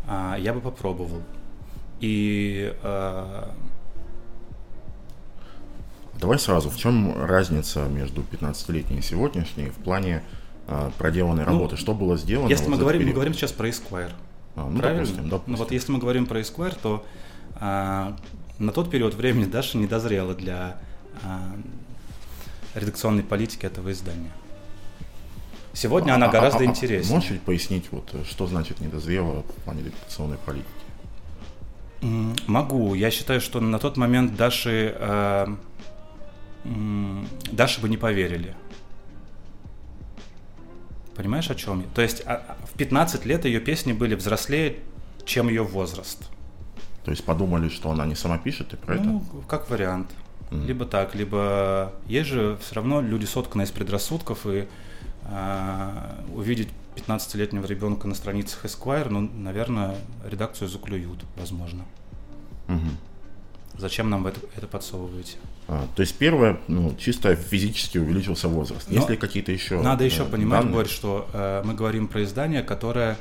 а, 0.06 0.36
я 0.38 0.52
бы 0.52 0.60
попробовал. 0.60 1.22
И 2.00 2.74
а... 2.82 3.54
Давай 6.20 6.38
сразу, 6.38 6.70
в 6.70 6.76
чем 6.76 7.24
разница 7.24 7.86
между 7.86 8.22
15-летней 8.22 8.98
и 8.98 9.02
сегодняшней 9.02 9.70
в 9.70 9.76
плане 9.76 10.22
а, 10.22 10.43
проделанной 10.98 11.44
ну, 11.44 11.52
работы. 11.52 11.76
Что 11.76 11.94
было 11.94 12.16
сделано? 12.16 12.48
Если 12.48 12.64
вот 12.64 12.72
мы 12.72 12.78
говорим, 12.78 13.06
мы 13.06 13.12
говорим 13.12 13.34
сейчас 13.34 13.52
про 13.52 13.68
Esquire. 13.68 14.12
А, 14.56 14.68
ну, 14.68 14.78
правильно? 14.78 15.04
Допустим, 15.04 15.28
допустим. 15.28 15.52
Ну, 15.52 15.58
вот 15.58 15.72
если 15.72 15.92
мы 15.92 15.98
говорим 15.98 16.26
про 16.26 16.40
Esquire, 16.40 16.76
то 16.80 17.04
а, 17.56 18.16
на 18.58 18.72
тот 18.72 18.90
период 18.90 19.14
времени 19.14 19.44
Даша 19.44 19.78
не 19.78 19.86
дозрела 19.86 20.34
для 20.34 20.78
а, 21.22 21.54
редакционной 22.74 23.22
политики 23.22 23.66
этого 23.66 23.92
издания. 23.92 24.30
Сегодня 25.72 26.12
а, 26.12 26.14
она 26.16 26.28
гораздо 26.28 26.60
а, 26.60 26.62
а, 26.62 26.64
интереснее. 26.66 27.14
Можешь 27.14 27.40
пояснить, 27.40 27.86
вот, 27.90 28.14
что 28.28 28.46
значит 28.46 28.80
недозрела 28.80 29.42
в 29.42 29.64
плане 29.64 29.82
редакционной 29.82 30.38
политики? 30.38 30.68
Могу. 32.46 32.94
Я 32.94 33.10
считаю, 33.10 33.40
что 33.40 33.60
на 33.60 33.78
тот 33.78 33.96
момент 33.96 34.36
Даши, 34.36 34.94
э, 34.94 35.46
Даши 37.50 37.80
бы 37.80 37.88
не 37.88 37.96
поверили. 37.96 38.54
Понимаешь, 41.16 41.50
о 41.50 41.54
чем 41.54 41.80
я? 41.80 41.86
То 41.94 42.02
есть 42.02 42.22
а, 42.26 42.56
в 42.72 42.76
15 42.76 43.24
лет 43.24 43.44
ее 43.44 43.60
песни 43.60 43.92
были 43.92 44.14
взрослее, 44.14 44.78
чем 45.24 45.48
ее 45.48 45.62
возраст. 45.62 46.28
То 47.04 47.10
есть 47.10 47.24
подумали, 47.24 47.68
что 47.68 47.90
она 47.90 48.06
не 48.06 48.14
сама 48.14 48.38
пишет 48.38 48.72
и 48.72 48.76
про 48.76 48.96
ну, 48.96 49.18
это? 49.18 49.46
как 49.46 49.70
вариант. 49.70 50.10
Mm. 50.50 50.66
Либо 50.66 50.84
так, 50.86 51.14
либо 51.14 51.92
есть 52.06 52.28
же 52.28 52.58
все 52.60 52.76
равно 52.76 53.00
люди 53.00 53.24
сотканы 53.26 53.62
из 53.62 53.70
предрассудков, 53.70 54.46
и 54.46 54.66
э, 55.24 56.22
увидеть 56.34 56.68
15-летнего 56.96 57.66
ребенка 57.66 58.08
на 58.08 58.14
страницах 58.14 58.64
Esquire, 58.64 59.08
ну, 59.08 59.20
наверное, 59.20 59.96
редакцию 60.24 60.68
заклюют, 60.68 61.24
возможно. 61.36 61.84
Угу. 62.68 62.78
Зачем 63.76 64.08
нам 64.08 64.26
это, 64.26 64.40
это 64.56 64.66
подсовываете? 64.66 65.36
А, 65.66 65.86
то 65.96 66.02
есть 66.02 66.16
первое, 66.16 66.60
ну, 66.68 66.94
чисто 66.96 67.34
физически 67.34 67.98
увеличился 67.98 68.48
возраст. 68.48 68.88
Но 68.88 68.94
Есть 68.94 69.18
какие-то 69.18 69.50
еще 69.50 69.80
Надо 69.80 70.04
еще 70.04 70.22
э, 70.22 70.26
понимать, 70.26 70.60
данные? 70.60 70.74
Борь, 70.74 70.88
что 70.88 71.28
э, 71.32 71.62
мы 71.64 71.74
говорим 71.74 72.06
про 72.06 72.22
издание, 72.22 72.62
которое, 72.62 73.16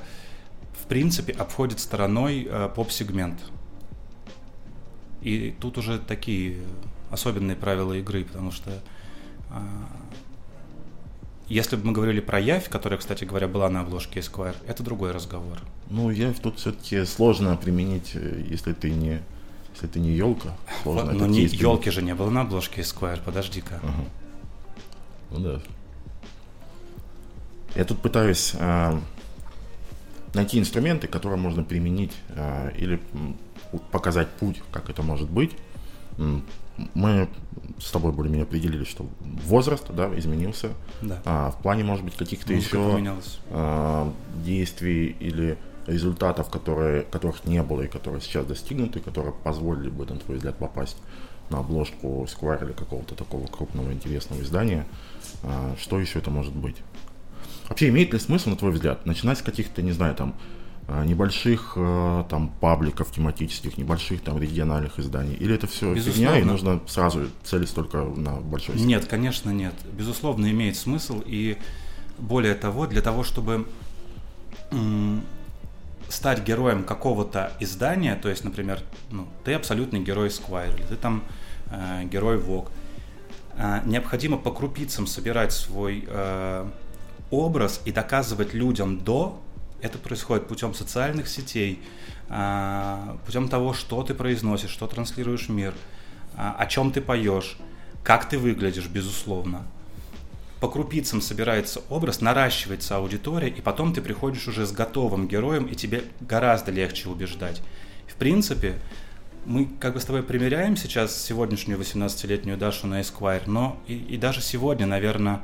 в 0.79 0.85
принципе, 0.85 1.33
обходит 1.33 1.79
стороной 1.79 2.47
э, 2.49 2.69
поп-сегмент. 2.75 3.39
И 5.21 5.55
тут 5.59 5.77
уже 5.77 5.97
такие 5.99 6.57
особенные 7.09 7.55
правила 7.55 7.93
игры, 7.93 8.23
потому 8.23 8.51
что 8.51 8.71
э, 8.71 9.55
если 11.47 11.75
бы 11.75 11.87
мы 11.87 11.93
говорили 11.93 12.19
про 12.19 12.39
Явь, 12.39 12.69
которая, 12.69 12.99
кстати 12.99 13.25
говоря, 13.25 13.47
была 13.47 13.69
на 13.69 13.81
обложке 13.81 14.19
Esquire, 14.19 14.55
это 14.67 14.83
другой 14.83 15.11
разговор. 15.11 15.59
Ну, 15.89 16.09
Явь 16.09 16.39
тут 16.39 16.59
все-таки 16.59 17.05
сложно 17.05 17.55
применить, 17.57 18.11
э, 18.13 18.43
если 18.49 18.73
ты 18.73 18.91
не 18.91 19.21
если 19.73 19.87
ты 19.87 19.99
не 19.99 20.11
елка, 20.11 20.55
сложно. 20.81 21.11
Но 21.13 21.25
не 21.25 21.41
елки 21.41 21.89
же 21.89 22.01
не 22.01 22.15
было 22.15 22.29
на 22.29 22.41
обложке 22.41 22.81
Esquire, 22.81 23.19
подожди-ка. 23.23 23.79
Ага. 23.81 24.05
Ну 25.31 25.39
да. 25.39 25.61
Я 27.75 27.85
тут 27.85 27.99
пытаюсь 27.99 28.53
э, 28.55 28.99
найти 30.33 30.59
инструменты, 30.59 31.07
которые 31.07 31.39
можно 31.39 31.63
применить 31.63 32.13
э, 32.29 32.71
или 32.77 33.01
показать 33.91 34.29
путь, 34.29 34.61
как 34.71 34.89
это 34.89 35.01
может 35.01 35.29
быть. 35.29 35.51
Мы 36.93 37.27
с 37.79 37.91
тобой 37.91 38.11
более-менее 38.11 38.45
определили, 38.45 38.83
что 38.83 39.07
возраст 39.21 39.85
да, 39.91 40.11
изменился. 40.17 40.71
Да. 41.01 41.21
А, 41.25 41.51
в 41.51 41.61
плане, 41.61 41.83
может 41.83 42.05
быть, 42.05 42.15
каких-то 42.15 42.53
еще 42.53 43.17
а, 43.49 44.11
действий 44.43 45.15
или 45.19 45.57
результатов, 45.87 46.49
которые, 46.49 47.03
которых 47.03 47.45
не 47.45 47.61
было 47.63 47.81
и 47.81 47.87
которые 47.87 48.21
сейчас 48.21 48.45
достигнуты, 48.45 48.99
которые 48.99 49.33
позволили 49.33 49.89
бы, 49.89 50.05
на 50.05 50.17
твой 50.17 50.37
взгляд, 50.37 50.57
попасть 50.57 50.97
на 51.49 51.59
обложку 51.59 52.25
Square 52.25 52.65
или 52.65 52.73
какого-то 52.73 53.15
такого 53.15 53.45
крупного 53.47 53.91
интересного 53.91 54.41
издания, 54.41 54.85
а, 55.43 55.75
что 55.79 55.99
еще 55.99 56.19
это 56.19 56.31
может 56.31 56.55
быть? 56.55 56.77
Вообще, 57.69 57.89
имеет 57.89 58.13
ли 58.13 58.19
смысл, 58.19 58.49
на 58.49 58.55
твой 58.55 58.71
взгляд, 58.71 59.05
начинать 59.05 59.39
с 59.39 59.41
каких-то, 59.41 59.81
не 59.81 59.91
знаю, 59.91 60.15
там, 60.15 60.35
а, 60.87 61.05
небольших 61.05 61.73
а, 61.77 62.23
там 62.25 62.49
пабликов 62.59 63.11
тематических, 63.11 63.77
небольших 63.77 64.21
там 64.21 64.39
региональных 64.41 64.99
изданий? 64.99 65.35
Или 65.35 65.55
это 65.55 65.67
все 65.67 65.93
Безусловно. 65.93 66.13
фигня 66.13 66.39
и 66.39 66.43
нужно 66.43 66.81
сразу 66.87 67.27
целиться 67.43 67.75
только 67.75 67.97
на 67.97 68.35
большой 68.35 68.75
сеть? 68.75 68.85
Нет, 68.85 69.05
конечно, 69.05 69.49
нет. 69.49 69.73
Безусловно, 69.93 70.49
имеет 70.49 70.75
смысл. 70.75 71.21
И 71.25 71.57
более 72.17 72.55
того, 72.55 72.87
для 72.87 73.01
того, 73.01 73.23
чтобы 73.23 73.65
стать 76.09 76.43
героем 76.43 76.83
какого-то 76.83 77.51
издания, 77.59 78.15
то 78.15 78.29
есть, 78.29 78.43
например, 78.43 78.79
ну, 79.11 79.27
ты 79.43 79.53
абсолютный 79.53 79.99
герой 79.99 80.27
Esquire, 80.27 80.75
или 80.75 80.83
ты 80.85 80.95
там 80.95 81.23
э, 81.71 82.03
герой 82.05 82.37
Vogue, 82.37 82.69
э, 83.57 83.81
необходимо 83.85 84.37
по 84.37 84.51
крупицам 84.51 85.07
собирать 85.07 85.51
свой 85.51 86.05
э, 86.07 86.69
образ 87.31 87.81
и 87.85 87.91
доказывать 87.91 88.53
людям 88.53 88.99
до, 88.99 89.41
это 89.81 89.97
происходит 89.97 90.47
путем 90.47 90.73
социальных 90.73 91.27
сетей, 91.27 91.81
э, 92.29 93.17
путем 93.25 93.49
того, 93.49 93.73
что 93.73 94.03
ты 94.03 94.13
произносишь, 94.13 94.71
что 94.71 94.87
транслируешь 94.87 95.47
в 95.47 95.51
мир, 95.51 95.73
э, 96.35 96.51
о 96.57 96.65
чем 96.67 96.91
ты 96.91 97.01
поешь, 97.01 97.57
как 98.03 98.29
ты 98.29 98.37
выглядишь, 98.37 98.87
безусловно 98.87 99.65
по 100.63 100.69
крупицам 100.69 101.19
собирается 101.19 101.81
образ, 101.89 102.21
наращивается 102.21 102.95
аудитория, 102.95 103.49
и 103.49 103.59
потом 103.59 103.93
ты 103.93 104.01
приходишь 104.01 104.47
уже 104.47 104.65
с 104.65 104.71
готовым 104.71 105.27
героем, 105.27 105.65
и 105.65 105.75
тебе 105.75 106.05
гораздо 106.21 106.71
легче 106.71 107.09
убеждать. 107.09 107.61
В 108.07 108.15
принципе, 108.15 108.79
мы 109.45 109.65
как 109.65 109.95
бы 109.95 109.99
с 109.99 110.05
тобой 110.05 110.23
примеряем 110.23 110.77
сейчас 110.77 111.21
сегодняшнюю 111.21 111.77
18-летнюю 111.77 112.57
Дашу 112.57 112.87
на 112.87 113.01
Esquire, 113.01 113.43
но 113.45 113.77
и, 113.87 113.97
и 113.97 114.15
даже 114.15 114.39
сегодня, 114.39 114.85
наверное, 114.85 115.41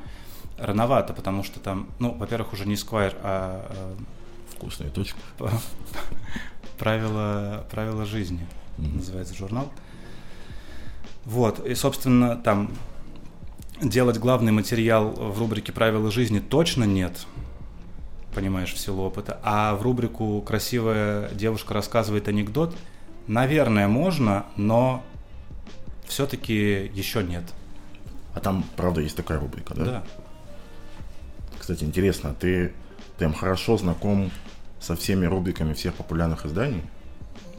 рановато, 0.57 1.13
потому 1.13 1.43
что 1.43 1.59
там, 1.59 1.89
ну, 1.99 2.13
во-первых, 2.13 2.53
уже 2.53 2.65
не 2.65 2.75
Esquire, 2.75 3.17
а... 3.21 3.67
а 3.69 3.95
Вкусная 4.55 4.89
точка. 4.89 5.19
Правила, 6.77 7.65
правила 7.69 8.05
жизни 8.05 8.47
mm-hmm. 8.77 8.95
называется 8.95 9.35
журнал. 9.35 9.69
Вот, 11.25 11.65
и, 11.67 11.75
собственно, 11.75 12.38
там 12.38 12.71
делать 13.81 14.17
главный 14.17 14.51
материал 14.51 15.12
в 15.12 15.39
рубрике 15.39 15.71
«Правила 15.71 16.12
жизни» 16.12 16.39
точно 16.39 16.83
нет, 16.83 17.25
понимаешь, 18.33 18.74
в 18.74 18.77
силу 18.77 19.03
опыта. 19.03 19.39
А 19.43 19.75
в 19.75 19.81
рубрику 19.81 20.41
«Красивая 20.41 21.29
девушка 21.29 21.74
рассказывает 21.74 22.27
анекдот» 22.27 22.75
наверное, 23.29 23.88
можно, 23.88 24.45
но 24.57 25.03
все-таки 26.05 26.91
еще 26.93 27.24
нет. 27.24 27.43
А 28.33 28.41
там, 28.41 28.65
правда, 28.75 29.01
есть 29.01 29.15
такая 29.15 29.39
рубрика, 29.39 29.74
да? 29.75 29.86
Да. 29.86 30.03
Кстати, 31.57 31.83
интересно, 31.83 32.33
ты 32.38 32.74
прям 33.17 33.33
хорошо 33.33 33.77
знаком 33.77 34.31
со 34.81 34.95
всеми 34.95 35.25
рубриками 35.25 35.74
всех 35.74 35.93
популярных 35.93 36.45
изданий? 36.45 36.81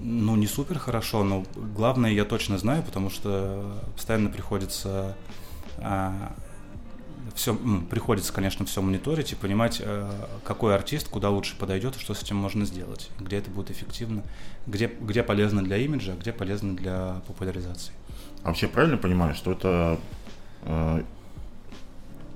Ну, 0.00 0.35
не 0.37 0.47
супер 0.47 0.79
хорошо, 0.79 1.23
но 1.23 1.45
главное 1.55 2.11
я 2.11 2.25
точно 2.25 2.59
знаю, 2.59 2.83
потому 2.83 3.11
что 3.11 3.81
постоянно 3.95 4.31
приходится 4.31 5.15
все, 7.35 7.55
приходится, 7.89 8.33
конечно, 8.33 8.65
все 8.67 8.83
мониторить 8.83 9.33
и 9.33 9.37
понимать, 9.37 9.81
э, 9.85 10.11
какой 10.45 10.75
артист 10.75 11.09
куда 11.09 11.31
лучше 11.31 11.57
подойдет 11.57 11.95
что 11.97 12.15
с 12.15 12.23
этим 12.23 12.37
можно 12.37 12.65
сделать, 12.65 13.11
где 13.19 13.37
это 13.37 13.51
будет 13.51 13.71
эффективно, 13.71 14.23
где, 14.67 14.87
где 15.01 15.23
полезно 15.23 15.63
для 15.63 15.77
имиджа, 15.77 16.13
а 16.13 16.17
где 16.17 16.33
полезно 16.33 16.77
для 16.77 17.21
популяризации. 17.27 17.93
А 18.43 18.49
вообще 18.49 18.69
правильно 18.69 18.97
понимаю, 18.97 19.35
что 19.35 19.53
это 19.53 19.99
э, 20.63 21.03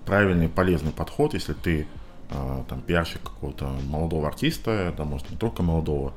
правильный, 0.06 0.48
полезный 0.48 0.92
подход, 0.92 1.34
если 1.34 1.54
ты 1.54 1.86
э, 2.30 2.64
там 2.68 2.80
пиарщик 2.82 3.22
какого-то 3.22 3.68
молодого 3.86 4.28
артиста, 4.28 4.94
да, 4.96 5.04
может 5.04 5.30
не 5.30 5.36
только 5.36 5.62
молодого, 5.62 6.12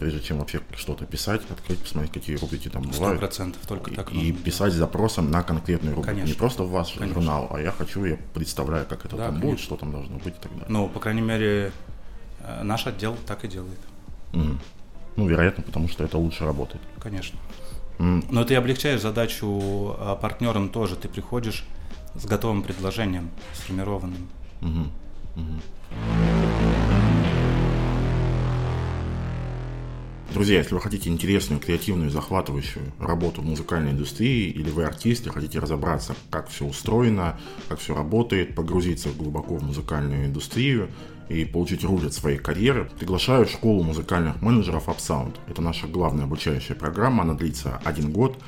прежде 0.00 0.20
чем 0.20 0.38
вообще 0.38 0.60
что-то 0.74 1.04
писать, 1.04 1.42
открыть, 1.50 1.78
посмотреть, 1.78 2.12
какие 2.12 2.36
рубрики 2.36 2.68
там 2.68 2.82
бывают. 2.82 3.18
Сто 3.18 3.18
процентов, 3.18 3.66
только 3.66 3.94
так. 3.94 4.10
И 4.12 4.32
писать 4.32 4.72
с 4.72 4.76
запросом 4.76 5.30
на 5.30 5.42
конкретную 5.42 5.94
рубрику. 5.94 6.14
Конечно. 6.14 6.32
Не 6.32 6.34
просто 6.34 6.64
в 6.64 6.70
ваш 6.70 6.94
Конечно. 6.94 7.14
журнал, 7.14 7.48
а 7.52 7.60
я 7.60 7.70
хочу, 7.70 8.04
я 8.06 8.16
представляю, 8.32 8.86
как 8.86 9.04
это 9.04 9.16
да, 9.16 9.26
там 9.26 9.34
конечно. 9.34 9.50
будет, 9.50 9.60
что 9.60 9.76
там 9.76 9.92
должно 9.92 10.16
быть 10.16 10.34
и 10.34 10.40
так 10.40 10.50
далее. 10.52 10.66
Ну, 10.68 10.88
по 10.88 11.00
крайней 11.00 11.20
мере, 11.20 11.70
э, 12.40 12.62
наш 12.62 12.86
отдел 12.86 13.14
так 13.26 13.44
и 13.44 13.48
делает. 13.48 13.78
Mm. 14.32 14.56
Ну, 15.16 15.28
вероятно, 15.28 15.62
потому 15.62 15.86
что 15.88 16.02
это 16.02 16.16
лучше 16.16 16.46
работает. 16.46 16.82
Конечно. 16.98 17.38
Mm. 17.98 18.24
Но 18.30 18.44
ты 18.44 18.54
облегчаешь 18.54 19.02
задачу 19.02 19.96
а, 19.98 20.16
партнерам 20.16 20.70
тоже. 20.70 20.96
Ты 20.96 21.08
приходишь 21.08 21.64
с 22.14 22.24
готовым 22.24 22.62
предложением, 22.62 23.30
сформированным. 23.52 24.28
Mm-hmm. 24.62 24.88
Mm-hmm. 25.36 26.29
Друзья, 30.32 30.58
если 30.58 30.74
вы 30.74 30.80
хотите 30.80 31.10
интересную, 31.10 31.60
креативную, 31.60 32.08
захватывающую 32.08 32.84
работу 33.00 33.42
в 33.42 33.44
музыкальной 33.44 33.90
индустрии, 33.90 34.48
или 34.48 34.70
вы 34.70 34.84
артист 34.84 35.26
и 35.26 35.30
хотите 35.30 35.58
разобраться, 35.58 36.14
как 36.30 36.48
все 36.48 36.66
устроено, 36.66 37.38
как 37.68 37.80
все 37.80 37.96
работает, 37.96 38.54
погрузиться 38.54 39.08
глубоко 39.10 39.56
в 39.56 39.64
музыкальную 39.64 40.26
индустрию 40.26 40.88
и 41.28 41.44
получить 41.44 41.82
руль 41.82 42.06
от 42.06 42.14
своей 42.14 42.38
карьеры, 42.38 42.88
приглашаю 42.96 43.44
в 43.44 43.50
школу 43.50 43.82
музыкальных 43.82 44.40
менеджеров 44.40 44.88
UpSound. 44.88 45.34
Это 45.48 45.62
наша 45.62 45.88
главная 45.88 46.24
обучающая 46.24 46.76
программа, 46.76 47.24
она 47.24 47.34
длится 47.34 47.80
один 47.84 48.12
год. 48.12 48.38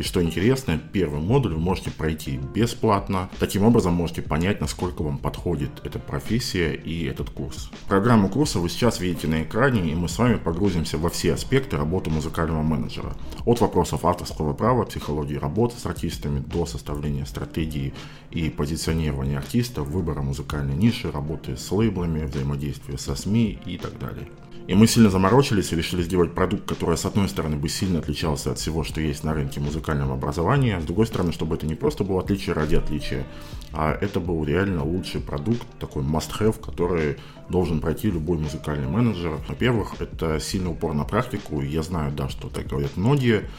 И 0.00 0.02
что 0.02 0.22
интересно, 0.22 0.80
первый 0.94 1.20
модуль 1.20 1.52
вы 1.52 1.60
можете 1.60 1.90
пройти 1.90 2.40
бесплатно. 2.54 3.28
Таким 3.38 3.64
образом 3.64 3.92
можете 3.92 4.22
понять, 4.22 4.58
насколько 4.58 5.02
вам 5.02 5.18
подходит 5.18 5.72
эта 5.84 5.98
профессия 5.98 6.72
и 6.72 7.04
этот 7.04 7.28
курс. 7.28 7.70
Программу 7.86 8.30
курса 8.30 8.60
вы 8.60 8.70
сейчас 8.70 8.98
видите 8.98 9.28
на 9.28 9.42
экране, 9.42 9.92
и 9.92 9.94
мы 9.94 10.08
с 10.08 10.16
вами 10.16 10.36
погрузимся 10.36 10.96
во 10.96 11.10
все 11.10 11.34
аспекты 11.34 11.76
работы 11.76 12.08
музыкального 12.08 12.62
менеджера. 12.62 13.14
От 13.44 13.60
вопросов 13.60 14.06
авторского 14.06 14.54
права, 14.54 14.86
психологии 14.86 15.36
работы 15.36 15.78
с 15.78 15.84
артистами 15.84 16.38
до 16.38 16.64
составления 16.64 17.26
стратегии 17.26 17.92
и 18.30 18.48
позиционирования 18.48 19.36
артиста, 19.36 19.82
выбора 19.82 20.22
музыкальной 20.22 20.76
ниши, 20.76 21.10
работы 21.10 21.58
с 21.58 21.70
лейблами, 21.70 22.24
взаимодействия 22.24 22.96
со 22.96 23.14
СМИ 23.14 23.58
и 23.66 23.76
так 23.76 23.98
далее. 23.98 24.28
И 24.70 24.74
мы 24.74 24.86
сильно 24.86 25.10
заморочились 25.10 25.72
и 25.72 25.76
решили 25.76 26.00
сделать 26.00 26.32
продукт, 26.32 26.64
который, 26.64 26.96
с 26.96 27.04
одной 27.04 27.28
стороны, 27.28 27.56
бы 27.56 27.68
сильно 27.68 27.98
отличался 27.98 28.52
от 28.52 28.58
всего, 28.60 28.84
что 28.84 29.00
есть 29.00 29.24
на 29.24 29.34
рынке 29.34 29.58
музыкального 29.58 30.14
образования, 30.14 30.76
а 30.76 30.80
с 30.80 30.84
другой 30.84 31.08
стороны, 31.08 31.32
чтобы 31.32 31.56
это 31.56 31.66
не 31.66 31.74
просто 31.74 32.04
было 32.04 32.20
отличие 32.20 32.54
ради 32.54 32.76
отличия, 32.76 33.26
а 33.72 33.98
это 34.00 34.20
был 34.20 34.44
реально 34.44 34.84
лучший 34.84 35.20
продукт, 35.22 35.66
такой 35.80 36.04
must-have, 36.04 36.64
который 36.64 37.16
должен 37.48 37.80
пройти 37.80 38.12
любой 38.12 38.38
музыкальный 38.38 38.86
менеджер. 38.86 39.40
Во-первых, 39.48 39.94
это 39.98 40.38
сильный 40.38 40.70
упор 40.70 40.94
на 40.94 41.02
практику, 41.02 41.60
я 41.62 41.82
знаю, 41.82 42.12
да, 42.12 42.28
что 42.28 42.48
так 42.48 42.68
говорят 42.68 42.96
многие, 42.96 43.50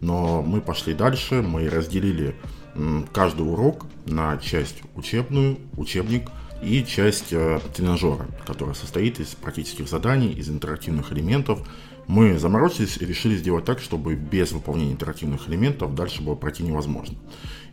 но 0.00 0.40
мы 0.40 0.62
пошли 0.62 0.94
дальше, 0.94 1.42
мы 1.42 1.68
разделили 1.68 2.36
каждый 3.12 3.42
урок 3.42 3.84
на 4.06 4.38
часть 4.38 4.80
учебную, 4.94 5.58
учебник– 5.76 6.30
и 6.64 6.84
часть 6.84 7.32
э, 7.32 7.60
тренажера, 7.74 8.26
которая 8.46 8.74
состоит 8.74 9.20
из 9.20 9.28
практических 9.34 9.88
заданий, 9.88 10.32
из 10.32 10.48
интерактивных 10.48 11.12
элементов. 11.12 11.60
Мы 12.06 12.38
заморочились 12.38 12.98
и 12.98 13.06
решили 13.06 13.36
сделать 13.36 13.64
так, 13.64 13.80
чтобы 13.80 14.14
без 14.14 14.52
выполнения 14.52 14.92
интерактивных 14.92 15.48
элементов 15.48 15.94
дальше 15.94 16.22
было 16.22 16.34
пройти 16.34 16.62
невозможно. 16.62 17.16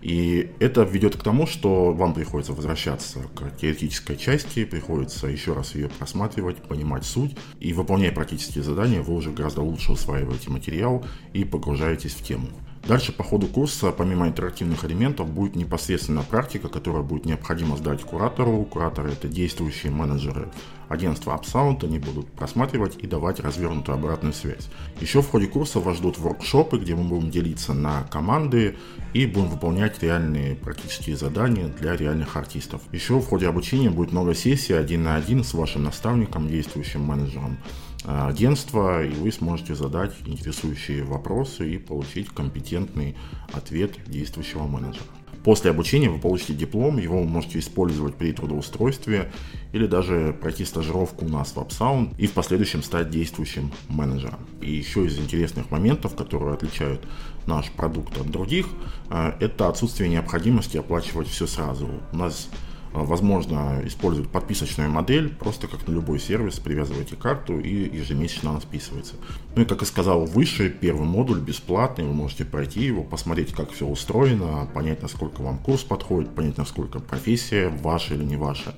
И 0.01 0.51
это 0.59 0.83
ведет 0.83 1.15
к 1.15 1.23
тому, 1.23 1.45
что 1.45 1.91
вам 1.91 2.13
приходится 2.13 2.53
возвращаться 2.53 3.19
к 3.35 3.55
теоретической 3.57 4.17
части, 4.17 4.65
приходится 4.65 5.27
еще 5.27 5.53
раз 5.53 5.75
ее 5.75 5.89
просматривать, 5.89 6.57
понимать 6.63 7.05
суть, 7.05 7.37
и 7.59 7.73
выполняя 7.73 8.11
практические 8.11 8.63
задания, 8.63 9.01
вы 9.01 9.13
уже 9.13 9.31
гораздо 9.31 9.61
лучше 9.61 9.91
усваиваете 9.91 10.49
материал 10.49 11.05
и 11.33 11.43
погружаетесь 11.43 12.13
в 12.13 12.23
тему. 12.23 12.47
Дальше 12.87 13.11
по 13.11 13.23
ходу 13.23 13.47
курса, 13.47 13.91
помимо 13.91 14.27
интерактивных 14.27 14.83
элементов, 14.85 15.29
будет 15.29 15.55
непосредственно 15.55 16.23
практика, 16.23 16.67
которая 16.67 17.03
будет 17.03 17.25
необходимо 17.25 17.77
сдать 17.77 18.01
куратору. 18.01 18.63
Кураторы– 18.63 19.11
это 19.11 19.27
действующие 19.27 19.91
менеджеры 19.91 20.49
агентства 20.89 21.39
UpSound, 21.39 21.85
они 21.85 21.99
будут 21.99 22.27
просматривать 22.31 22.97
и 22.97 23.07
давать 23.07 23.39
развернутую 23.39 23.95
обратную 23.95 24.33
связь. 24.33 24.67
Еще 24.99 25.21
в 25.21 25.29
ходе 25.29 25.47
курса 25.47 25.79
вас 25.79 25.97
ждут 25.97 26.17
воркшопы, 26.17 26.79
где 26.79 26.95
мы 26.95 27.03
будем 27.03 27.29
делиться 27.29 27.73
на 27.73 28.03
команды 28.03 28.75
и 29.13 29.25
будем 29.25 29.49
выполнять 29.49 30.01
реальные 30.01 30.55
практические 30.55 31.15
задания 31.15 31.67
для 31.67 31.95
реальных 31.95 32.35
артистов. 32.35 32.81
Еще 32.91 33.19
в 33.19 33.25
ходе 33.25 33.47
обучения 33.47 33.89
будет 33.89 34.11
много 34.11 34.33
сессий 34.33 34.73
один 34.73 35.03
на 35.03 35.15
один 35.15 35.43
с 35.43 35.53
вашим 35.53 35.83
наставником, 35.83 36.49
действующим 36.49 37.01
менеджером 37.01 37.57
агентства, 38.05 39.03
и 39.03 39.11
вы 39.11 39.31
сможете 39.31 39.75
задать 39.75 40.13
интересующие 40.25 41.03
вопросы 41.03 41.73
и 41.73 41.77
получить 41.77 42.29
компетентный 42.29 43.15
ответ 43.53 43.97
действующего 44.07 44.65
менеджера. 44.65 45.05
После 45.43 45.71
обучения 45.71 46.09
вы 46.09 46.19
получите 46.19 46.53
диплом, 46.53 46.99
его 46.99 47.19
вы 47.19 47.27
можете 47.27 47.57
использовать 47.59 48.13
при 48.13 48.31
трудоустройстве 48.31 49.31
или 49.73 49.87
даже 49.87 50.37
пройти 50.39 50.65
стажировку 50.65 51.25
у 51.25 51.29
нас 51.29 51.53
в 51.53 51.57
UpSound 51.57 52.13
и 52.19 52.27
в 52.27 52.33
последующем 52.33 52.83
стать 52.83 53.09
действующим 53.09 53.71
менеджером. 53.89 54.39
И 54.61 54.71
еще 54.71 55.05
из 55.05 55.17
интересных 55.17 55.71
моментов, 55.71 56.15
которые 56.15 56.53
отличают 56.53 57.01
наш 57.47 57.71
продукт 57.71 58.15
от 58.19 58.29
других, 58.29 58.67
э, 59.09 59.33
это 59.39 59.67
отсутствие 59.67 60.09
необходимости 60.09 60.77
оплачивать 60.77 61.27
все 61.27 61.47
сразу. 61.47 61.89
У 62.11 62.17
нас 62.17 62.47
возможно 62.93 63.81
использовать 63.85 64.29
подписочную 64.29 64.89
модель, 64.89 65.29
просто 65.29 65.67
как 65.67 65.87
на 65.87 65.93
любой 65.93 66.19
сервис, 66.19 66.59
привязываете 66.59 67.15
карту 67.15 67.59
и 67.59 67.97
ежемесячно 67.97 68.51
она 68.51 68.61
списывается. 68.61 69.15
Ну 69.55 69.63
и 69.63 69.65
как 69.65 69.81
я 69.81 69.87
сказал 69.87 70.25
выше, 70.25 70.69
первый 70.69 71.05
модуль 71.05 71.39
бесплатный, 71.39 72.05
вы 72.05 72.13
можете 72.13 72.45
пройти 72.45 72.81
его, 72.81 73.03
посмотреть, 73.03 73.53
как 73.53 73.71
все 73.71 73.85
устроено, 73.85 74.67
понять, 74.73 75.01
насколько 75.01 75.41
вам 75.41 75.57
курс 75.57 75.83
подходит, 75.83 76.33
понять, 76.35 76.57
насколько 76.57 76.99
профессия 76.99 77.69
ваша 77.69 78.15
или 78.15 78.23
не 78.23 78.35
ваша 78.35 78.75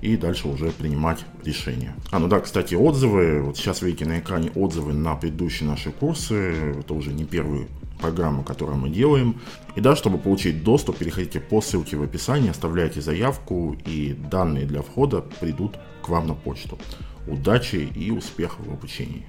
и 0.00 0.16
дальше 0.16 0.48
уже 0.48 0.70
принимать 0.70 1.24
решения. 1.44 1.94
А, 2.10 2.18
ну 2.18 2.28
да, 2.28 2.40
кстати, 2.40 2.74
отзывы. 2.74 3.42
Вот 3.42 3.56
сейчас 3.56 3.82
видите 3.82 4.06
на 4.06 4.20
экране 4.20 4.50
отзывы 4.54 4.94
на 4.94 5.14
предыдущие 5.14 5.68
наши 5.68 5.92
курсы. 5.92 6.34
Это 6.80 6.94
уже 6.94 7.12
не 7.12 7.24
первый 7.24 7.68
программу, 8.02 8.42
которую 8.42 8.76
мы 8.76 8.90
делаем. 8.90 9.40
И 9.76 9.80
да, 9.80 9.96
чтобы 9.96 10.18
получить 10.18 10.64
доступ, 10.64 10.98
переходите 10.98 11.40
по 11.40 11.62
ссылке 11.62 11.96
в 11.96 12.02
описании, 12.02 12.50
оставляйте 12.50 13.00
заявку, 13.00 13.76
и 13.86 14.12
данные 14.12 14.66
для 14.66 14.82
входа 14.82 15.22
придут 15.40 15.78
к 16.02 16.08
вам 16.08 16.26
на 16.26 16.34
почту. 16.34 16.78
Удачи 17.26 17.76
и 17.76 18.10
успехов 18.10 18.66
в 18.66 18.72
обучении! 18.72 19.26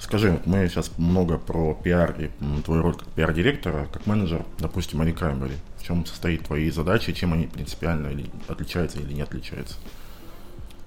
Скажи, 0.00 0.40
мы 0.46 0.66
сейчас 0.68 0.90
много 0.96 1.36
про 1.36 1.74
пиар 1.74 2.14
и 2.18 2.30
твою 2.64 2.82
роль 2.82 2.94
как 2.94 3.08
пиар-директора, 3.08 3.86
как 3.92 4.06
менеджер, 4.06 4.42
допустим, 4.58 5.02
Ани 5.02 5.12
Краймбери. 5.12 5.56
В 5.76 5.84
чем 5.84 6.06
состоит 6.06 6.46
твои 6.46 6.70
задачи, 6.70 7.12
чем 7.12 7.34
они 7.34 7.46
принципиально 7.46 8.10
отличаются 8.48 8.98
или 9.00 9.12
не 9.12 9.20
отличаются? 9.20 9.76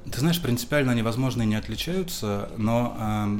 Ты 0.09 0.19
знаешь, 0.19 0.41
принципиально 0.41 0.93
они, 0.93 1.03
возможно, 1.03 1.43
и 1.43 1.45
не 1.45 1.55
отличаются, 1.55 2.49
но 2.57 2.95
э, 2.97 3.39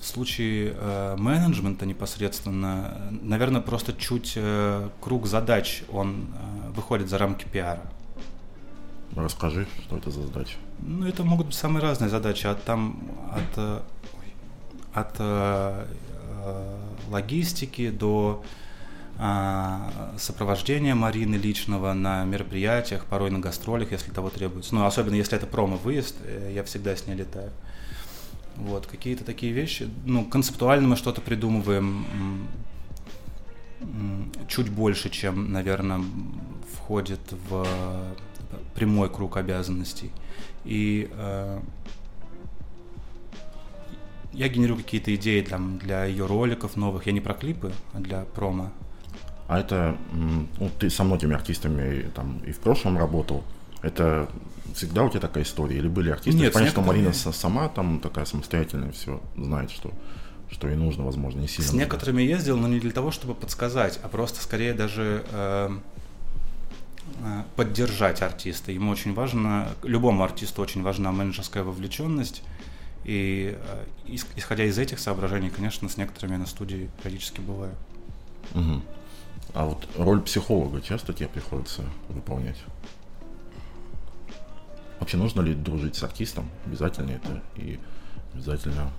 в 0.00 0.04
случае 0.04 0.74
э, 0.76 1.16
менеджмента 1.16 1.86
непосредственно, 1.86 3.10
наверное, 3.22 3.62
просто 3.62 3.94
чуть 3.94 4.34
э, 4.36 4.88
круг 5.00 5.26
задач, 5.26 5.82
он 5.90 6.26
э, 6.26 6.70
выходит 6.72 7.08
за 7.08 7.16
рамки 7.16 7.46
пиара. 7.50 7.82
Расскажи, 9.16 9.66
что 9.82 9.96
это 9.96 10.10
за 10.10 10.22
задачи? 10.26 10.56
Ну, 10.80 11.06
это 11.06 11.24
могут 11.24 11.46
быть 11.46 11.54
самые 11.54 11.82
разные 11.82 12.10
задачи, 12.10 12.46
от 12.46 12.62
там, 12.64 12.98
от, 13.32 13.56
э, 13.58 13.80
от 14.92 15.16
э, 15.18 15.86
э, 16.44 16.76
логистики 17.08 17.90
до 17.90 18.42
сопровождения 20.18 20.94
Марины 20.94 21.36
личного 21.36 21.92
на 21.92 22.24
мероприятиях, 22.24 23.06
порой 23.06 23.30
на 23.30 23.38
гастролях, 23.38 23.92
если 23.92 24.10
того 24.10 24.28
требуется. 24.28 24.74
Ну, 24.74 24.84
особенно 24.84 25.14
если 25.14 25.36
это 25.36 25.46
промо-выезд, 25.46 26.16
э, 26.24 26.52
я 26.54 26.64
всегда 26.64 26.96
с 26.96 27.06
ней 27.06 27.14
летаю. 27.14 27.52
Вот, 28.56 28.86
какие-то 28.86 29.24
такие 29.24 29.52
вещи. 29.52 29.88
Ну, 30.04 30.24
концептуально 30.24 30.88
мы 30.88 30.96
что-то 30.96 31.20
придумываем 31.20 32.06
чуть 34.48 34.70
больше, 34.70 35.10
чем, 35.10 35.52
наверное, 35.52 36.00
входит 36.72 37.20
в 37.48 37.66
прямой 38.74 39.10
круг 39.10 39.36
обязанностей. 39.36 40.10
И 40.64 41.08
э, 41.12 41.60
я 44.32 44.48
генерирую 44.48 44.82
какие-то 44.82 45.14
идеи 45.14 45.40
для, 45.40 45.58
для 45.58 46.04
ее 46.04 46.26
роликов 46.26 46.76
новых. 46.76 47.06
Я 47.06 47.12
не 47.12 47.20
про 47.20 47.34
клипы, 47.34 47.72
а 47.92 48.00
для 48.00 48.24
промо. 48.24 48.72
А 49.46 49.60
это, 49.60 49.96
ну, 50.12 50.70
ты 50.78 50.88
со 50.90 51.04
многими 51.04 51.34
артистами 51.34 52.10
там 52.14 52.38
и 52.46 52.52
в 52.52 52.58
прошлом 52.58 52.98
работал. 52.98 53.44
Это 53.82 54.28
всегда 54.74 55.04
у 55.04 55.10
тебя 55.10 55.20
такая 55.20 55.44
история? 55.44 55.76
Или 55.76 55.88
были 55.88 56.10
артисты? 56.10 56.40
Нет, 56.40 56.52
Понятно, 56.52 56.70
что 56.70 56.80
Марина 56.82 57.12
сама 57.12 57.68
там 57.68 58.00
такая 58.00 58.24
самостоятельная, 58.24 58.92
все 58.92 59.20
знает, 59.36 59.70
что 59.70 59.92
что 60.50 60.68
ей 60.68 60.76
нужно, 60.76 61.04
возможно, 61.04 61.40
не 61.40 61.48
сильно. 61.48 61.70
С 61.70 61.72
некоторыми 61.72 62.22
ездил, 62.22 62.56
но 62.56 62.68
не 62.68 62.78
для 62.78 62.92
того, 62.92 63.10
чтобы 63.10 63.34
подсказать, 63.34 63.98
а 64.02 64.08
просто 64.08 64.40
скорее 64.40 64.72
даже 64.72 65.24
э, 65.32 65.70
э, 67.22 67.42
поддержать 67.56 68.22
артиста. 68.22 68.70
Ему 68.70 68.92
очень 68.92 69.14
важно, 69.14 69.68
любому 69.82 70.22
артисту 70.22 70.62
очень 70.62 70.82
важна 70.82 71.10
менеджерская 71.10 71.64
вовлеченность. 71.64 72.42
И 73.04 73.58
э, 73.58 73.84
исходя 74.36 74.64
из 74.64 74.78
этих 74.78 75.00
соображений, 75.00 75.50
конечно, 75.50 75.88
с 75.88 75.96
некоторыми 75.96 76.36
на 76.36 76.46
студии 76.46 76.88
периодически 77.02 77.40
бываю. 77.40 77.74
Угу. 78.54 78.82
А 79.54 79.66
вот 79.66 79.88
роль 79.96 80.20
психолога 80.20 80.80
часто 80.80 81.12
тебе 81.12 81.28
приходится 81.28 81.84
выполнять? 82.08 82.58
Вообще 84.98 85.16
нужно 85.16 85.42
ли 85.42 85.54
дружить 85.54 85.94
с 85.94 86.02
артистом? 86.02 86.50
Обязательно 86.66 87.12
это 87.12 87.40
и 87.54 87.78
обязательно 88.32 88.90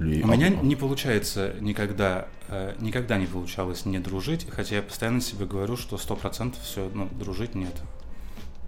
ли... 0.00 0.22
У 0.24 0.26
меня 0.26 0.48
не 0.48 0.74
получается 0.74 1.54
никогда, 1.60 2.26
э, 2.48 2.74
никогда 2.80 3.16
не 3.16 3.26
получалось 3.26 3.86
не 3.86 4.00
дружить, 4.00 4.46
хотя 4.50 4.76
я 4.76 4.82
постоянно 4.82 5.20
себе 5.20 5.46
говорю, 5.46 5.76
что 5.76 5.98
сто 5.98 6.16
процентов 6.16 6.60
все, 6.62 6.90
ну, 6.92 7.08
дружить 7.08 7.54
нет. 7.54 7.74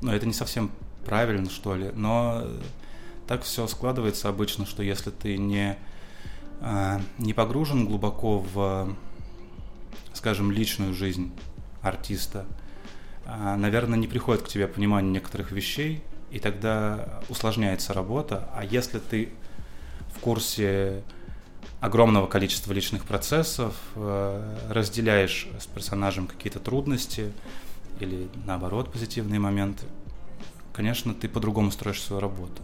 Но 0.03 0.15
это 0.15 0.25
не 0.27 0.33
совсем 0.33 0.71
правильно, 1.05 1.51
что 1.51 1.75
ли, 1.75 1.91
но 1.95 2.47
так 3.27 3.43
все 3.43 3.67
складывается 3.67 4.29
обычно, 4.29 4.67
что 4.67 4.85
если 4.85 5.11
ты 5.11 5.37
не, 5.37 5.77
э, 6.61 7.01
не 7.19 7.33
погружен 7.35 7.87
глубоко 7.87 8.38
в 8.38 8.95
скажем, 10.14 10.51
личную 10.51 10.94
жизнь 10.94 11.33
артиста, 11.81 12.46
а, 13.25 13.57
наверное, 13.57 13.98
не 13.98 14.07
приходит 14.07 14.42
к 14.42 14.48
тебе 14.48 14.66
понимание 14.66 15.12
некоторых 15.12 15.53
вещей, 15.53 16.03
и 16.31 16.38
тогда 16.38 17.20
усложняется 17.29 17.92
работа. 17.92 18.48
А 18.55 18.64
если 18.64 18.98
ты 18.98 19.29
в 20.14 20.20
курсе 20.20 21.03
огромного 21.81 22.27
количества 22.27 22.72
личных 22.72 23.05
процессов, 23.05 23.75
э, 23.96 24.57
разделяешь 24.70 25.48
с 25.59 25.66
персонажем 25.66 26.27
какие-то 26.27 26.59
трудности 26.59 27.33
или 28.01 28.29
наоборот 28.46 28.90
позитивные 28.92 29.40
моменты, 29.40 29.85
конечно, 30.72 31.12
ты 31.12 31.29
по-другому 31.29 31.70
строишь 31.70 32.01
свою 32.01 32.20
работу. 32.20 32.62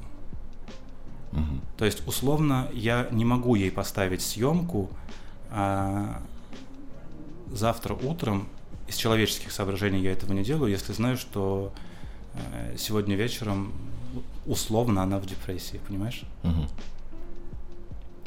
Угу. 1.32 1.60
То 1.76 1.84
есть, 1.84 2.06
условно, 2.06 2.68
я 2.72 3.08
не 3.10 3.24
могу 3.24 3.54
ей 3.54 3.70
поставить 3.70 4.22
съемку 4.22 4.90
а 5.50 6.20
завтра 7.52 7.94
утром. 7.94 8.48
Из 8.86 8.96
человеческих 8.96 9.52
соображений 9.52 10.00
я 10.00 10.12
этого 10.12 10.32
не 10.32 10.42
делаю, 10.42 10.70
если 10.70 10.94
знаю, 10.94 11.18
что 11.18 11.72
э, 12.34 12.76
сегодня 12.78 13.16
вечером 13.16 13.74
условно 14.46 15.02
она 15.02 15.18
в 15.18 15.26
депрессии, 15.26 15.78
понимаешь? 15.86 16.22
Угу. 16.42 16.66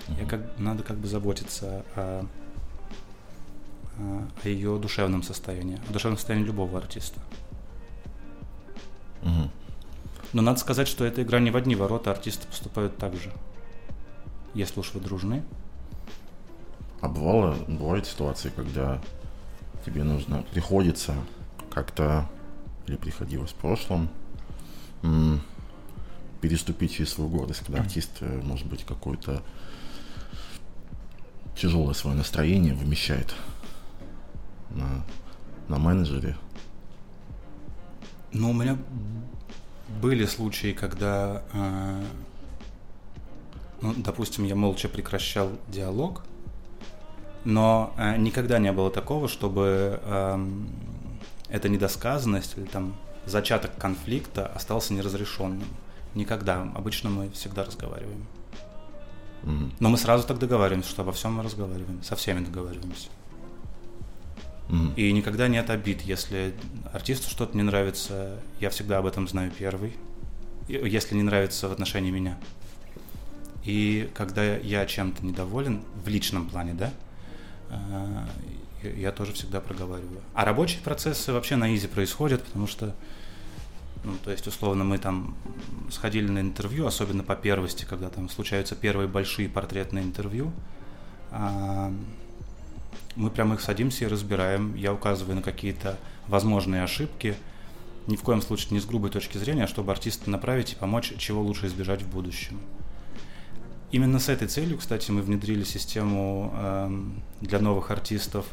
Угу. 0.07 0.19
Я 0.19 0.25
как 0.25 0.41
надо 0.59 0.83
как 0.83 0.97
бы 0.97 1.07
заботиться 1.07 1.83
о, 1.95 2.25
о 3.97 4.47
ее 4.47 4.77
душевном 4.77 5.23
состоянии, 5.23 5.79
о 5.89 5.93
душевном 5.93 6.17
состоянии 6.17 6.45
любого 6.45 6.77
артиста. 6.77 7.19
Угу. 9.23 9.49
Но 10.33 10.41
надо 10.41 10.59
сказать, 10.59 10.87
что 10.87 11.05
эта 11.05 11.23
игра 11.23 11.39
не 11.39 11.51
в 11.51 11.57
одни 11.57 11.75
ворота, 11.75 12.11
артисты 12.11 12.47
поступают 12.47 12.97
так 12.97 13.15
же. 13.15 13.31
Если 14.53 14.79
уж 14.79 14.93
вы 14.93 14.99
дружны. 14.99 15.43
А 17.01 17.07
бывало, 17.07 17.55
бывают 17.67 18.05
ситуации, 18.05 18.51
когда 18.55 19.01
тебе 19.85 20.03
нужно, 20.03 20.43
приходится 20.51 21.15
как-то, 21.71 22.29
или 22.87 22.95
приходилось 22.95 23.51
в 23.51 23.55
прошлом, 23.55 24.09
переступить 26.41 26.93
через 26.93 27.13
свою 27.13 27.29
гордость, 27.29 27.61
когда 27.61 27.79
артист, 27.79 28.11
э, 28.21 28.41
может 28.43 28.67
быть, 28.67 28.83
какое-то 28.83 29.43
тяжелое 31.55 31.93
свое 31.93 32.17
настроение 32.17 32.73
вымещает 32.73 33.33
на, 34.71 35.03
на 35.67 35.77
менеджере. 35.77 36.35
Ну, 38.33 38.51
у 38.51 38.53
меня 38.53 38.77
были 40.01 40.25
случаи, 40.25 40.73
когда, 40.73 41.43
э, 41.53 42.03
ну, 43.81 43.93
допустим, 43.97 44.45
я 44.45 44.55
молча 44.55 44.89
прекращал 44.89 45.51
диалог, 45.67 46.23
но 47.43 47.93
э, 47.97 48.17
никогда 48.17 48.59
не 48.59 48.71
было 48.71 48.91
такого, 48.91 49.27
чтобы 49.27 49.99
э, 50.03 50.47
эта 51.49 51.69
недосказанность 51.69 52.57
или 52.57 52.65
там 52.65 52.95
зачаток 53.25 53.75
конфликта 53.77 54.47
остался 54.47 54.93
неразрешенным. 54.93 55.67
Никогда. 56.13 56.61
Обычно 56.75 57.09
мы 57.09 57.29
всегда 57.31 57.63
разговариваем. 57.63 58.25
Mm-hmm. 59.43 59.73
Но 59.79 59.89
мы 59.89 59.97
сразу 59.97 60.27
так 60.27 60.39
договариваемся, 60.39 60.89
что 60.89 61.01
обо 61.01 61.11
всем 61.11 61.33
мы 61.33 61.43
разговариваем, 61.43 62.03
со 62.03 62.15
всеми 62.15 62.43
договариваемся. 62.45 63.09
Mm-hmm. 64.69 64.95
И 64.95 65.11
никогда 65.11 65.47
нет 65.47 65.69
обид. 65.69 66.01
Если 66.01 66.53
артисту 66.93 67.29
что-то 67.29 67.57
не 67.57 67.63
нравится, 67.63 68.39
я 68.59 68.69
всегда 68.69 68.99
об 68.99 69.05
этом 69.05 69.27
знаю 69.27 69.51
первый. 69.57 69.95
Если 70.67 71.15
не 71.15 71.23
нравится 71.23 71.67
в 71.67 71.71
отношении 71.71 72.11
меня. 72.11 72.37
И 73.63 74.09
когда 74.13 74.43
я 74.43 74.85
чем-то 74.85 75.25
недоволен, 75.25 75.83
в 76.03 76.07
личном 76.07 76.47
плане, 76.47 76.73
да, 76.73 76.91
я 78.83 79.11
тоже 79.11 79.33
всегда 79.33 79.61
проговариваю. 79.61 80.21
А 80.33 80.45
рабочие 80.45 80.81
процессы 80.81 81.31
вообще 81.31 81.55
на 81.55 81.73
изи 81.75 81.87
происходят, 81.87 82.43
потому 82.43 82.67
что, 82.67 82.95
ну, 84.03 84.13
то 84.23 84.31
есть, 84.31 84.47
условно, 84.47 84.83
мы 84.83 84.97
там 84.97 85.35
сходили 85.91 86.27
на 86.27 86.39
интервью, 86.39 86.87
особенно 86.87 87.23
по 87.23 87.35
первости, 87.35 87.85
когда 87.85 88.09
там 88.09 88.29
случаются 88.29 88.75
первые 88.75 89.07
большие 89.07 89.49
портретные 89.49 90.03
интервью, 90.03 90.51
а, 91.31 91.93
мы 93.15 93.29
прямо 93.29 93.55
их 93.55 93.61
садимся 93.61 94.05
и 94.05 94.07
разбираем. 94.07 94.75
Я 94.75 94.93
указываю 94.93 95.35
на 95.35 95.41
какие-то 95.41 95.97
возможные 96.27 96.83
ошибки, 96.83 97.35
ни 98.07 98.15
в 98.15 98.21
коем 98.21 98.41
случае 98.41 98.69
не 98.71 98.79
с 98.79 98.85
грубой 98.85 99.11
точки 99.11 99.37
зрения, 99.37 99.65
а 99.65 99.67
чтобы 99.67 99.91
артиста 99.91 100.29
направить 100.29 100.73
и 100.73 100.75
помочь, 100.75 101.13
чего 101.17 101.41
лучше 101.41 101.67
избежать 101.67 102.01
в 102.01 102.09
будущем. 102.09 102.59
Именно 103.91 104.19
с 104.19 104.29
этой 104.29 104.47
целью, 104.47 104.77
кстати, 104.77 105.11
мы 105.11 105.21
внедрили 105.21 105.63
систему 105.63 106.53
э, 106.55 107.01
для 107.41 107.59
новых 107.59 107.91
артистов 107.91 108.45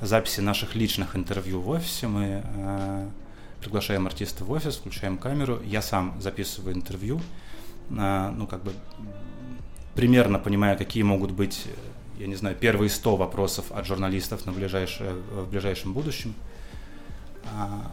записи 0.00 0.40
наших 0.40 0.76
личных 0.76 1.16
интервью 1.16 1.60
в 1.60 1.68
офисе. 1.68 2.06
Мы 2.06 2.42
э, 2.44 3.08
приглашаем 3.60 4.06
артиста 4.06 4.44
в 4.44 4.50
офис, 4.52 4.76
включаем 4.76 5.18
камеру, 5.18 5.60
я 5.64 5.82
сам 5.82 6.20
записываю 6.20 6.76
интервью, 6.76 7.20
э, 7.90 8.32
ну 8.36 8.46
как 8.46 8.62
бы 8.62 8.72
примерно 9.94 10.38
понимая, 10.38 10.76
какие 10.76 11.02
могут 11.02 11.32
быть 11.32 11.66
я 12.18 12.26
не 12.26 12.34
знаю, 12.34 12.56
первые 12.56 12.90
100 12.90 13.16
вопросов 13.16 13.70
от 13.70 13.86
журналистов 13.86 14.44
на 14.44 14.52
ближайшее, 14.52 15.12
в 15.12 15.48
ближайшем 15.48 15.92
будущем. 15.92 16.34
А, 17.54 17.90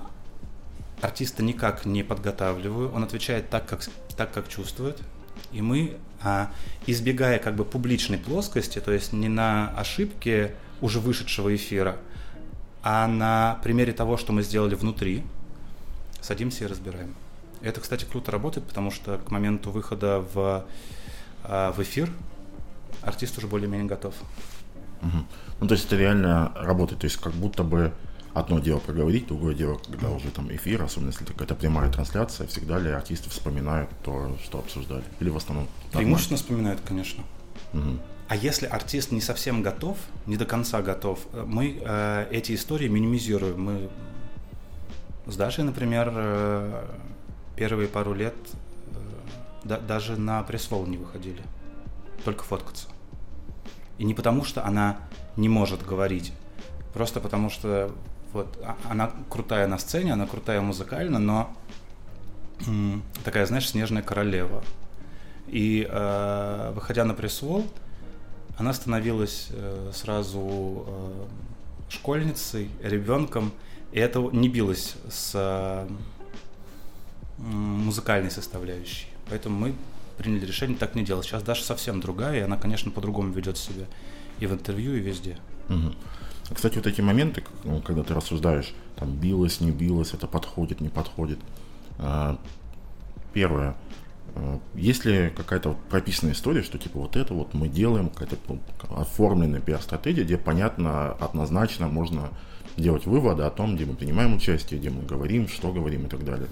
артиста 1.02 1.44
никак 1.44 1.86
не 1.86 2.04
подготавливаю, 2.04 2.92
он 2.92 3.04
отвечает 3.04 3.50
так, 3.50 3.68
как, 3.68 3.84
так, 4.18 4.34
как 4.34 4.48
чувствует. 4.48 5.00
И 5.52 5.62
мы, 5.62 5.98
а, 6.22 6.52
избегая 6.88 7.40
как 7.40 7.56
бы 7.56 7.66
публичной 7.66 8.18
плоскости, 8.18 8.80
то 8.80 8.92
есть 8.92 9.14
не 9.14 9.30
на 9.30 9.70
ошибке 9.78 10.54
уже 10.82 11.00
вышедшего 11.00 11.56
эфира, 11.56 11.98
а 12.84 13.08
на 13.08 13.60
примере 13.64 13.94
того, 13.94 14.18
что 14.18 14.34
мы 14.34 14.44
сделали 14.44 14.76
внутри, 14.76 15.24
садимся 16.22 16.66
и 16.66 16.68
разбираем. 16.68 17.16
Это, 17.62 17.82
кстати, 17.82 18.06
круто 18.06 18.32
работает, 18.32 18.68
потому 18.68 18.92
что 18.92 19.18
к 19.18 19.32
моменту 19.32 19.72
выхода 19.72 20.24
в, 20.34 20.66
а, 21.44 21.72
в 21.72 21.82
эфир 21.82 22.10
артист 23.02 23.38
уже 23.38 23.48
более-менее 23.48 23.88
готов. 23.88 24.14
Угу. 25.02 25.26
Ну, 25.62 25.68
то 25.68 25.74
есть 25.74 25.86
это 25.86 25.96
реально 25.96 26.52
работает, 26.56 27.02
то 27.02 27.06
есть 27.06 27.18
как 27.18 27.34
будто 27.34 27.64
бы 27.64 27.92
одно 28.36 28.60
дело 28.60 28.80
проговорить, 28.80 29.28
другое 29.28 29.56
дело, 29.56 29.80
когда 29.90 30.12
уже 30.12 30.30
там 30.30 30.54
эфир, 30.54 30.84
особенно 30.84 31.10
если 31.10 31.24
какая-то 31.24 31.56
прямая 31.56 31.90
трансляция, 31.92 32.46
всегда 32.48 32.78
ли 32.78 32.92
артисты 32.92 33.30
вспоминают 33.30 33.90
то, 34.04 34.38
что 34.44 34.60
обсуждали? 34.60 35.04
Или 35.22 35.30
в 35.30 35.38
основном? 35.38 35.68
Преимущественно 35.94 36.38
вспоминают, 36.38 36.82
конечно. 36.86 37.24
Угу. 37.74 38.00
А 38.28 38.36
если 38.36 38.66
артист 38.66 39.12
не 39.12 39.22
совсем 39.22 39.62
готов, 39.62 39.98
не 40.26 40.36
до 40.36 40.46
конца 40.46 40.82
готов, 40.82 41.20
мы 41.32 41.80
э, 41.82 42.28
эти 42.30 42.54
истории 42.56 42.90
минимизируем. 42.90 43.62
Мы 43.62 43.90
с 45.28 45.38
Дашей, 45.38 45.64
например, 45.64 46.12
э, 46.14 46.86
первые 47.56 47.88
пару 47.88 48.14
лет 48.14 48.36
э, 48.88 48.96
да, 49.64 49.80
даже 49.80 50.18
на 50.18 50.44
пресс 50.44 50.70
не 50.72 50.98
выходили, 50.98 51.42
только 52.26 52.44
фоткаться. 52.44 52.88
И 53.98 54.04
не 54.04 54.14
потому, 54.14 54.44
что 54.44 54.66
она 54.66 54.98
не 55.38 55.48
может 55.48 55.86
говорить, 55.86 56.34
просто 56.94 57.22
потому 57.22 57.50
что 57.50 57.96
вот 58.36 58.60
а, 58.62 58.76
она 58.90 59.12
крутая 59.30 59.68
на 59.68 59.78
сцене, 59.80 60.14
она 60.14 60.28
крутая 60.28 60.62
музыкально, 60.62 61.20
но 61.20 61.56
такая, 63.24 63.46
знаешь, 63.46 63.70
снежная 63.70 64.04
королева. 64.04 64.64
И 65.48 65.88
э, 65.90 66.72
выходя 66.76 67.06
на 67.06 67.14
пресс-волл, 67.14 67.66
она 68.58 68.74
становилась 68.74 69.48
э, 69.52 69.92
сразу 69.94 70.86
э, 70.88 71.26
школьницей, 71.90 72.70
ребенком, 72.82 73.52
и 73.92 74.00
это 74.00 74.20
не 74.20 74.50
билось 74.50 74.96
с 75.10 75.32
э, 75.36 75.88
музыкальной 77.38 78.32
составляющей. 78.32 79.08
Поэтому 79.30 79.58
мы 79.58 79.76
приняли 80.18 80.46
решение 80.46 80.78
так 80.78 80.96
не 80.96 81.04
делать. 81.04 81.26
Сейчас 81.26 81.44
Даша 81.44 81.64
совсем 81.64 82.02
другая, 82.02 82.40
и 82.40 82.42
она, 82.42 82.58
конечно, 82.58 82.92
по-другому 82.92 83.32
ведет 83.32 83.58
себя 83.58 83.86
и 84.40 84.48
в 84.48 84.54
интервью, 84.54 84.96
и 84.96 85.00
везде. 85.00 85.38
Угу. 85.70 85.94
Кстати, 86.54 86.76
вот 86.76 86.86
эти 86.86 87.02
моменты, 87.02 87.44
ну, 87.64 87.82
когда 87.82 88.04
ты 88.04 88.14
рассуждаешь, 88.14 88.74
там, 88.96 89.12
билось, 89.14 89.62
не 89.62 89.72
билось, 89.72 90.14
это 90.14 90.28
подходит, 90.28 90.80
не 90.80 90.90
подходит. 90.90 91.40
А, 91.98 92.38
первое, 93.34 93.76
а, 94.36 94.60
есть 94.76 95.06
ли 95.06 95.32
какая-то 95.36 95.76
прописанная 95.90 96.34
история, 96.34 96.62
что 96.62 96.78
типа 96.78 97.00
вот 97.00 97.16
это 97.16 97.34
вот 97.34 97.54
мы 97.54 97.68
делаем, 97.68 98.10
какая-то 98.10 98.38
ну, 98.48 98.60
оформленная 98.96 99.60
пиар-стратегия, 99.60 100.24
где 100.24 100.38
понятно, 100.38 101.14
однозначно 101.14 101.88
можно 101.88 102.30
делать 102.78 103.06
выводы 103.06 103.44
о 103.44 103.50
том, 103.50 103.76
где 103.76 103.86
мы 103.86 103.96
принимаем 103.96 104.36
участие, 104.36 104.80
где 104.80 104.90
мы 104.90 105.04
говорим, 105.04 105.48
что 105.48 105.72
говорим 105.72 106.06
и 106.06 106.10
так 106.10 106.24
далее. 106.26 106.48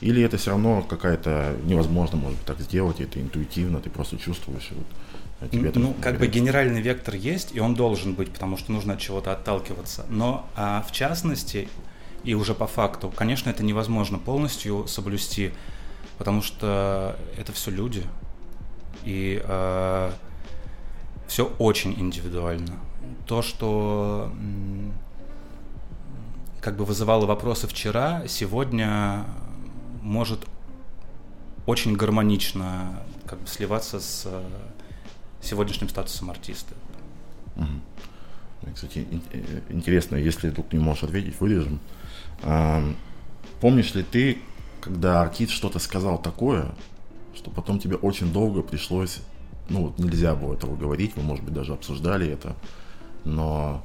Или 0.00 0.22
это 0.22 0.36
все 0.36 0.50
равно 0.50 0.82
какая-то 0.82 1.56
невозможно, 1.64 2.18
может 2.18 2.38
быть, 2.38 2.46
так 2.46 2.58
сделать, 2.60 3.00
это 3.00 3.20
интуитивно, 3.20 3.80
ты 3.80 3.88
просто 3.88 4.18
чувствуешь. 4.18 4.70
Вот, 4.72 4.86
а 4.86 5.11
тебе 5.48 5.72
ну, 5.74 5.94
как 6.00 6.18
бы 6.18 6.26
генеральный 6.26 6.80
вектор 6.80 7.14
есть, 7.14 7.54
и 7.54 7.60
он 7.60 7.74
должен 7.74 8.14
быть, 8.14 8.32
потому 8.32 8.56
что 8.56 8.72
нужно 8.72 8.94
от 8.94 9.00
чего-то 9.00 9.32
отталкиваться. 9.32 10.06
Но 10.08 10.48
а, 10.54 10.84
в 10.88 10.92
частности, 10.92 11.68
и 12.24 12.34
уже 12.34 12.54
по 12.54 12.66
факту, 12.66 13.12
конечно, 13.14 13.50
это 13.50 13.62
невозможно 13.64 14.18
полностью 14.18 14.86
соблюсти, 14.86 15.52
потому 16.18 16.42
что 16.42 17.16
это 17.36 17.52
все 17.52 17.70
люди. 17.70 18.04
И 19.04 19.42
а, 19.44 20.12
все 21.26 21.46
очень 21.58 21.98
индивидуально. 21.98 22.78
То, 23.26 23.42
что 23.42 24.30
как 26.60 26.76
бы 26.76 26.84
вызывало 26.84 27.26
вопросы 27.26 27.66
вчера, 27.66 28.22
сегодня 28.28 29.24
может 30.02 30.46
очень 31.66 31.96
гармонично 31.96 33.02
как 33.26 33.40
бы 33.40 33.46
сливаться 33.46 33.98
с 33.98 34.28
сегодняшним 35.42 35.88
статусом 35.88 36.30
артиста. 36.30 36.74
Угу. 37.56 38.72
Кстати, 38.74 39.06
э, 39.32 39.60
интересно, 39.70 40.16
если 40.16 40.50
тут 40.50 40.72
не 40.72 40.78
можешь 40.78 41.04
ответить, 41.04 41.40
вырежем. 41.40 41.80
А, 42.42 42.82
помнишь 43.60 43.94
ли 43.94 44.02
ты, 44.02 44.38
когда 44.80 45.22
артист 45.22 45.52
что-то 45.52 45.78
сказал 45.78 46.20
такое, 46.20 46.72
что 47.34 47.50
потом 47.50 47.78
тебе 47.78 47.96
очень 47.96 48.32
долго 48.32 48.62
пришлось, 48.62 49.20
ну 49.68 49.86
вот 49.86 49.98
нельзя 49.98 50.34
было 50.34 50.54
этого 50.54 50.76
говорить, 50.76 51.16
вы, 51.16 51.22
может 51.22 51.44
быть, 51.44 51.54
даже 51.54 51.72
обсуждали 51.72 52.28
это, 52.28 52.56
но, 53.24 53.82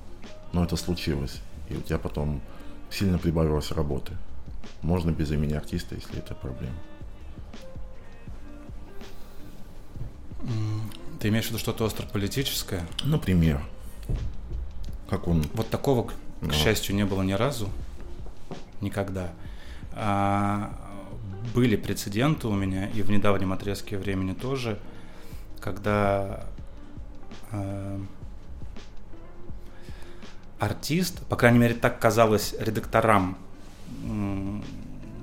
но 0.54 0.64
это 0.64 0.76
случилось, 0.76 1.42
и 1.70 1.76
у 1.76 1.82
тебя 1.82 1.98
потом 1.98 2.42
сильно 2.90 3.18
прибавилось 3.18 3.72
работы. 3.72 4.14
Можно 4.82 5.12
без 5.12 5.32
имени 5.32 5.54
артиста, 5.54 5.96
если 5.96 6.20
это 6.20 6.36
проблема. 6.36 6.76
Ты 11.20 11.30
имеешь 11.30 11.46
в 11.46 11.50
виду 11.50 11.60
что-то 11.60 11.86
острополитическое? 11.86 12.86
Например. 13.04 13.62
Как 15.10 15.28
он... 15.28 15.46
Вот 15.54 15.70
такого, 15.70 16.04
к 16.04 16.14
Но. 16.42 16.52
счастью, 16.52 16.96
не 16.96 17.06
было 17.06 17.24
ни 17.24 17.34
разу. 17.34 17.70
Никогда. 18.82 19.32
А, 19.94 20.72
были 21.56 21.76
прецеденты 21.76 22.48
у 22.48 22.54
меня, 22.54 22.88
и 22.90 23.02
в 23.02 23.10
недавнем 23.10 23.52
отрезке 23.52 23.98
времени 23.98 24.34
тоже, 24.34 24.78
когда 25.60 26.46
а, 27.52 28.00
артист, 30.60 31.26
по 31.28 31.36
крайней 31.36 31.60
мере, 31.60 31.74
так 31.74 32.00
казалось 32.00 32.56
редакторам, 32.60 33.38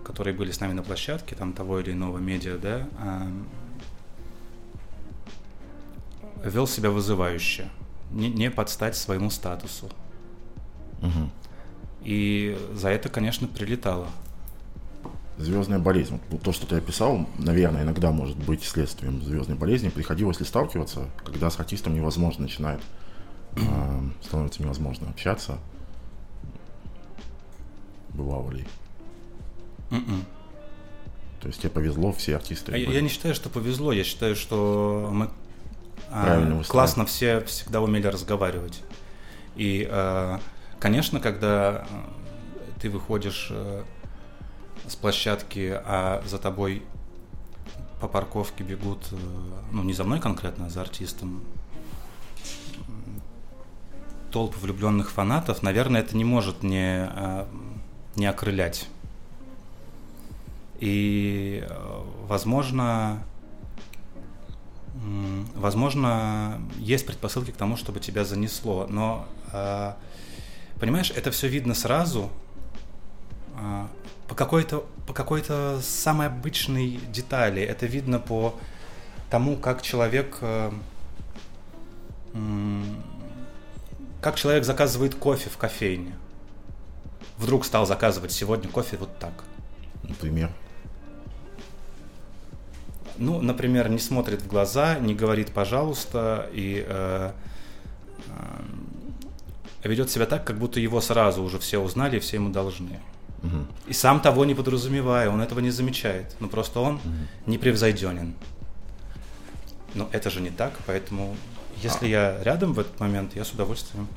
которые 0.04 0.34
были 0.34 0.50
с 0.50 0.60
нами 0.60 0.72
на 0.72 0.82
площадке, 0.82 1.36
там 1.36 1.52
того 1.52 1.78
или 1.78 1.92
иного 1.92 2.18
медиа, 2.18 2.58
да, 2.58 2.88
а, 2.98 3.30
вел 6.44 6.66
себя 6.66 6.90
вызывающе, 6.90 7.68
не, 8.10 8.28
не 8.28 8.50
подстать 8.50 8.96
своему 8.96 9.30
статусу. 9.30 9.88
Угу. 11.02 11.30
И 12.02 12.58
за 12.74 12.90
это, 12.90 13.08
конечно, 13.08 13.48
прилетало. 13.48 14.06
Звездная 15.36 15.80
болезнь. 15.80 16.20
Вот 16.30 16.42
то, 16.42 16.52
что 16.52 16.66
ты 16.66 16.76
описал, 16.76 17.26
наверное, 17.38 17.82
иногда 17.82 18.12
может 18.12 18.36
быть 18.36 18.62
следствием 18.62 19.20
звездной 19.22 19.56
болезни. 19.56 19.88
Приходилось 19.88 20.38
ли 20.38 20.46
сталкиваться, 20.46 21.10
когда 21.24 21.50
с 21.50 21.58
артистом 21.58 21.94
невозможно 21.94 22.42
начинает, 22.42 22.80
э, 23.56 24.00
становится 24.22 24.62
невозможно 24.62 25.08
общаться? 25.08 25.58
Бывало 28.10 28.52
ли? 28.52 28.64
Mm-mm. 29.90 29.96
М-м. 29.96 30.24
То 31.40 31.48
есть 31.48 31.60
тебе 31.60 31.70
повезло, 31.70 32.12
все 32.12 32.36
артисты. 32.36 32.72
А 32.72 32.76
я 32.76 33.00
не 33.00 33.08
считаю, 33.08 33.34
что 33.34 33.50
повезло. 33.50 33.92
Я 33.92 34.04
считаю, 34.04 34.36
что 34.36 35.10
мы 35.12 35.30
а, 36.14 36.62
классно 36.68 37.06
все 37.06 37.40
всегда 37.40 37.80
умели 37.80 38.06
разговаривать. 38.06 38.82
И, 39.56 39.88
а, 39.90 40.40
конечно, 40.78 41.18
когда 41.20 41.86
ты 42.80 42.90
выходишь 42.90 43.48
э, 43.50 43.82
с 44.86 44.94
площадки, 44.94 45.80
а 45.86 46.22
за 46.26 46.38
тобой 46.38 46.82
по 48.00 48.08
парковке 48.08 48.62
бегут, 48.62 49.08
э, 49.10 49.16
ну, 49.72 49.82
не 49.82 49.94
за 49.94 50.04
мной 50.04 50.20
конкретно, 50.20 50.66
а 50.66 50.68
за 50.68 50.82
артистом, 50.82 51.42
толпы 54.30 54.58
влюбленных 54.58 55.10
фанатов, 55.10 55.62
наверное, 55.62 56.02
это 56.02 56.16
не 56.16 56.24
может 56.24 56.62
не, 56.62 57.10
не 58.16 58.26
окрылять. 58.26 58.88
И, 60.80 61.64
э, 61.66 62.02
возможно, 62.26 63.22
возможно, 65.54 66.60
есть 66.78 67.06
предпосылки 67.06 67.50
к 67.50 67.56
тому, 67.56 67.76
чтобы 67.76 68.00
тебя 68.00 68.24
занесло, 68.24 68.86
но, 68.88 69.26
а, 69.52 69.96
понимаешь, 70.80 71.10
это 71.14 71.30
все 71.30 71.48
видно 71.48 71.74
сразу 71.74 72.30
а, 73.56 73.88
по 74.28 74.34
какой-то 74.34 74.86
по 75.06 75.12
какой-то 75.12 75.80
самой 75.82 76.28
обычной 76.28 76.98
детали. 77.12 77.60
Это 77.60 77.84
видно 77.84 78.18
по 78.18 78.54
тому, 79.28 79.56
как 79.56 79.82
человек 79.82 80.38
э, 80.40 80.72
как 84.22 84.36
человек 84.36 84.64
заказывает 84.64 85.14
кофе 85.14 85.50
в 85.50 85.58
кофейне. 85.58 86.16
Вдруг 87.36 87.66
стал 87.66 87.84
заказывать 87.84 88.32
сегодня 88.32 88.70
кофе 88.70 88.96
вот 88.96 89.18
так. 89.18 89.44
Например 90.04 90.50
ну, 93.18 93.40
например, 93.40 93.88
не 93.88 93.98
смотрит 93.98 94.42
в 94.42 94.46
глаза, 94.46 94.98
не 94.98 95.14
говорит 95.14 95.52
«пожалуйста» 95.52 96.48
и 96.52 96.84
э, 96.86 97.32
э, 98.28 99.88
ведет 99.88 100.10
себя 100.10 100.26
так, 100.26 100.44
как 100.44 100.58
будто 100.58 100.80
его 100.80 101.00
сразу 101.00 101.42
уже 101.42 101.58
все 101.58 101.78
узнали 101.78 102.16
и 102.16 102.20
все 102.20 102.36
ему 102.36 102.50
должны. 102.50 103.00
Угу. 103.42 103.66
И 103.88 103.92
сам 103.92 104.20
того 104.20 104.44
не 104.44 104.54
подразумевая, 104.54 105.28
он 105.30 105.40
этого 105.40 105.60
не 105.60 105.70
замечает. 105.70 106.34
Ну, 106.40 106.48
просто 106.48 106.80
он 106.80 106.96
угу. 106.96 107.02
непревзойденен. 107.46 108.34
Но 109.94 110.08
это 110.12 110.30
же 110.30 110.40
не 110.40 110.50
так, 110.50 110.72
поэтому 110.86 111.36
если 111.82 112.06
а. 112.06 112.08
я 112.08 112.42
рядом 112.42 112.72
в 112.72 112.78
этот 112.80 112.98
момент, 112.98 113.36
я 113.36 113.44
с 113.44 113.52
удовольствием 113.52 114.08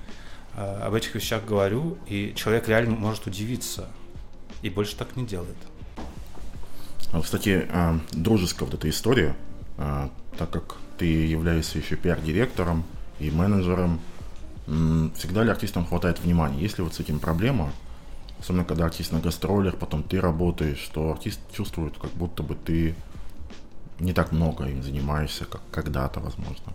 э, 0.55 0.81
об 0.83 0.93
этих 0.93 1.13
вещах 1.13 1.45
говорю, 1.45 1.97
и 2.07 2.33
человек 2.35 2.67
реально 2.67 2.95
может 2.95 3.27
удивиться 3.27 3.87
и 4.61 4.69
больше 4.69 4.95
так 4.95 5.15
не 5.15 5.25
делает. 5.25 5.57
А, 7.11 7.21
кстати, 7.21 7.67
а, 7.71 7.99
дружеская 8.11 8.67
вот 8.67 8.77
эта 8.77 8.89
история, 8.89 9.35
а, 9.77 10.09
так 10.37 10.51
как 10.51 10.75
ты 10.97 11.05
являешься 11.05 11.77
еще 11.77 11.95
пиар-директором 11.95 12.83
и 13.19 13.31
менеджером, 13.31 13.99
всегда 15.15 15.43
ли 15.43 15.49
артистам 15.49 15.85
хватает 15.85 16.19
внимания? 16.19 16.59
Есть 16.59 16.77
ли 16.77 16.83
вот 16.83 16.93
с 16.93 16.99
этим 16.99 17.19
проблема? 17.19 17.71
Особенно, 18.39 18.65
когда 18.65 18.85
артист 18.85 19.11
на 19.13 19.19
гастролях, 19.19 19.77
потом 19.77 20.03
ты 20.03 20.19
работаешь, 20.19 20.79
что 20.79 21.11
артист 21.11 21.39
чувствует, 21.53 21.97
как 21.97 22.11
будто 22.11 22.43
бы 22.43 22.55
ты 22.55 22.95
не 23.99 24.13
так 24.13 24.31
много 24.31 24.65
им 24.65 24.83
занимаешься, 24.83 25.45
как 25.45 25.61
когда-то, 25.71 26.19
возможно. 26.19 26.73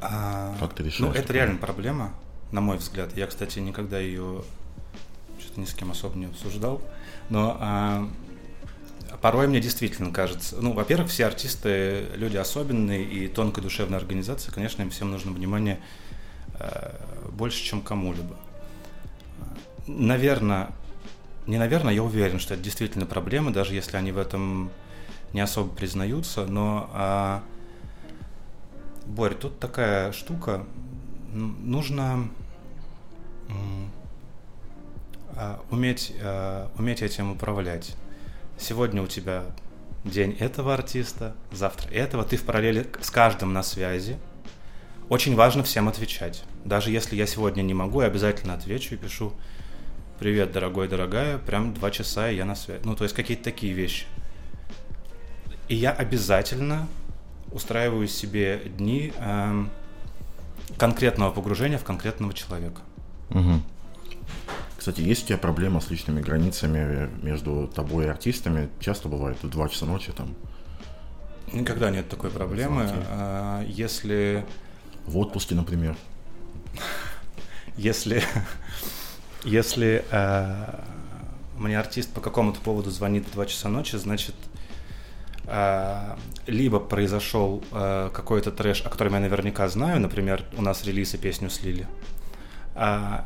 А, 0.00 0.54
как 0.60 0.74
ты 0.74 0.82
решаешь? 0.82 1.00
Ну, 1.00 1.12
это 1.12 1.32
реально 1.32 1.58
проблема, 1.58 2.12
на 2.50 2.60
мой 2.60 2.76
взгляд. 2.76 3.16
Я, 3.16 3.26
кстати, 3.26 3.58
никогда 3.58 3.98
ее 3.98 4.42
что-то 5.40 5.60
ни 5.60 5.64
с 5.64 5.74
кем 5.74 5.90
особо 5.90 6.16
не 6.18 6.26
обсуждал. 6.26 6.80
Но 7.30 7.56
а, 7.60 8.08
порой 9.22 9.46
мне 9.46 9.60
действительно 9.60 10.12
кажется, 10.12 10.56
ну, 10.60 10.72
во-первых, 10.72 11.08
все 11.08 11.26
артисты 11.26 12.06
люди 12.16 12.36
особенные 12.36 13.04
и 13.04 13.28
тонкой 13.28 13.62
душевной 13.62 13.98
организации, 13.98 14.50
конечно, 14.50 14.82
им 14.82 14.90
всем 14.90 15.12
нужно 15.12 15.30
внимание 15.30 15.80
э, 16.58 16.94
больше, 17.30 17.62
чем 17.62 17.80
кому-либо. 17.80 18.36
Наверное, 19.86 20.70
не 21.46 21.56
наверное, 21.56 21.94
я 21.94 22.02
уверен, 22.02 22.40
что 22.40 22.54
это 22.54 22.62
действительно 22.62 23.06
проблема, 23.06 23.52
даже 23.52 23.74
если 23.74 23.96
они 23.96 24.10
в 24.10 24.18
этом 24.18 24.70
не 25.32 25.40
особо 25.40 25.74
признаются, 25.74 26.44
но 26.46 26.90
а, 26.92 27.42
Борь, 29.06 29.34
тут 29.34 29.58
такая 29.58 30.12
штука, 30.12 30.64
нужно 31.32 32.28
а, 35.36 35.60
уметь, 35.70 36.14
а, 36.20 36.70
уметь 36.76 37.02
этим 37.02 37.32
управлять 37.32 37.96
сегодня 38.62 39.02
у 39.02 39.06
тебя 39.06 39.44
день 40.04 40.36
этого 40.38 40.74
артиста, 40.74 41.34
завтра 41.50 41.90
этого, 41.90 42.24
ты 42.24 42.36
в 42.36 42.44
параллели 42.44 42.86
с 43.00 43.10
каждым 43.10 43.52
на 43.52 43.62
связи. 43.62 44.16
Очень 45.08 45.34
важно 45.34 45.62
всем 45.62 45.88
отвечать. 45.88 46.44
Даже 46.64 46.90
если 46.90 47.16
я 47.16 47.26
сегодня 47.26 47.62
не 47.62 47.74
могу, 47.74 48.00
я 48.00 48.06
обязательно 48.06 48.54
отвечу 48.54 48.94
и 48.94 48.96
пишу 48.96 49.32
«Привет, 50.18 50.52
дорогой, 50.52 50.88
дорогая», 50.88 51.38
прям 51.38 51.74
два 51.74 51.90
часа, 51.90 52.30
и 52.30 52.36
я 52.36 52.44
на 52.44 52.54
связи. 52.54 52.82
Ну, 52.84 52.94
то 52.94 53.04
есть 53.04 53.14
какие-то 53.14 53.44
такие 53.44 53.72
вещи. 53.72 54.06
И 55.68 55.74
я 55.74 55.90
обязательно 55.90 56.88
устраиваю 57.50 58.08
себе 58.08 58.62
дни 58.64 59.12
э, 59.16 59.64
конкретного 60.78 61.30
погружения 61.30 61.78
в 61.78 61.84
конкретного 61.84 62.32
человека. 62.32 62.80
Угу. 63.30 63.62
Кстати, 64.82 65.00
есть 65.00 65.22
у 65.22 65.26
тебя 65.28 65.38
проблема 65.38 65.80
с 65.80 65.90
личными 65.90 66.20
границами 66.20 67.08
между 67.22 67.68
тобой 67.68 68.06
и 68.06 68.08
артистами? 68.08 68.68
Часто 68.80 69.08
бывает 69.08 69.40
в 69.40 69.48
2 69.48 69.68
часа 69.68 69.86
ночи 69.86 70.10
там? 70.10 70.34
Никогда 71.52 71.88
нет 71.90 72.08
такой 72.08 72.30
проблемы. 72.32 72.90
А, 73.08 73.64
если... 73.64 74.44
В 75.06 75.18
отпуске, 75.18 75.54
например. 75.54 75.96
Если... 77.76 78.24
Если 79.44 80.04
э, 80.10 80.80
мне 81.58 81.78
артист 81.78 82.12
по 82.12 82.20
какому-то 82.20 82.58
поводу 82.58 82.90
звонит 82.90 83.28
в 83.28 83.34
2 83.34 83.46
часа 83.46 83.68
ночи, 83.68 83.94
значит, 83.94 84.34
э, 85.44 86.16
либо 86.48 86.80
произошел 86.80 87.62
какой-то 87.70 88.50
трэш, 88.50 88.82
о 88.84 88.90
котором 88.90 89.14
я 89.14 89.20
наверняка 89.20 89.68
знаю, 89.68 90.00
например, 90.00 90.42
у 90.56 90.60
нас 90.62 90.84
релизы 90.84 91.18
песню 91.18 91.50
слили, 91.50 91.86
а, 91.86 92.21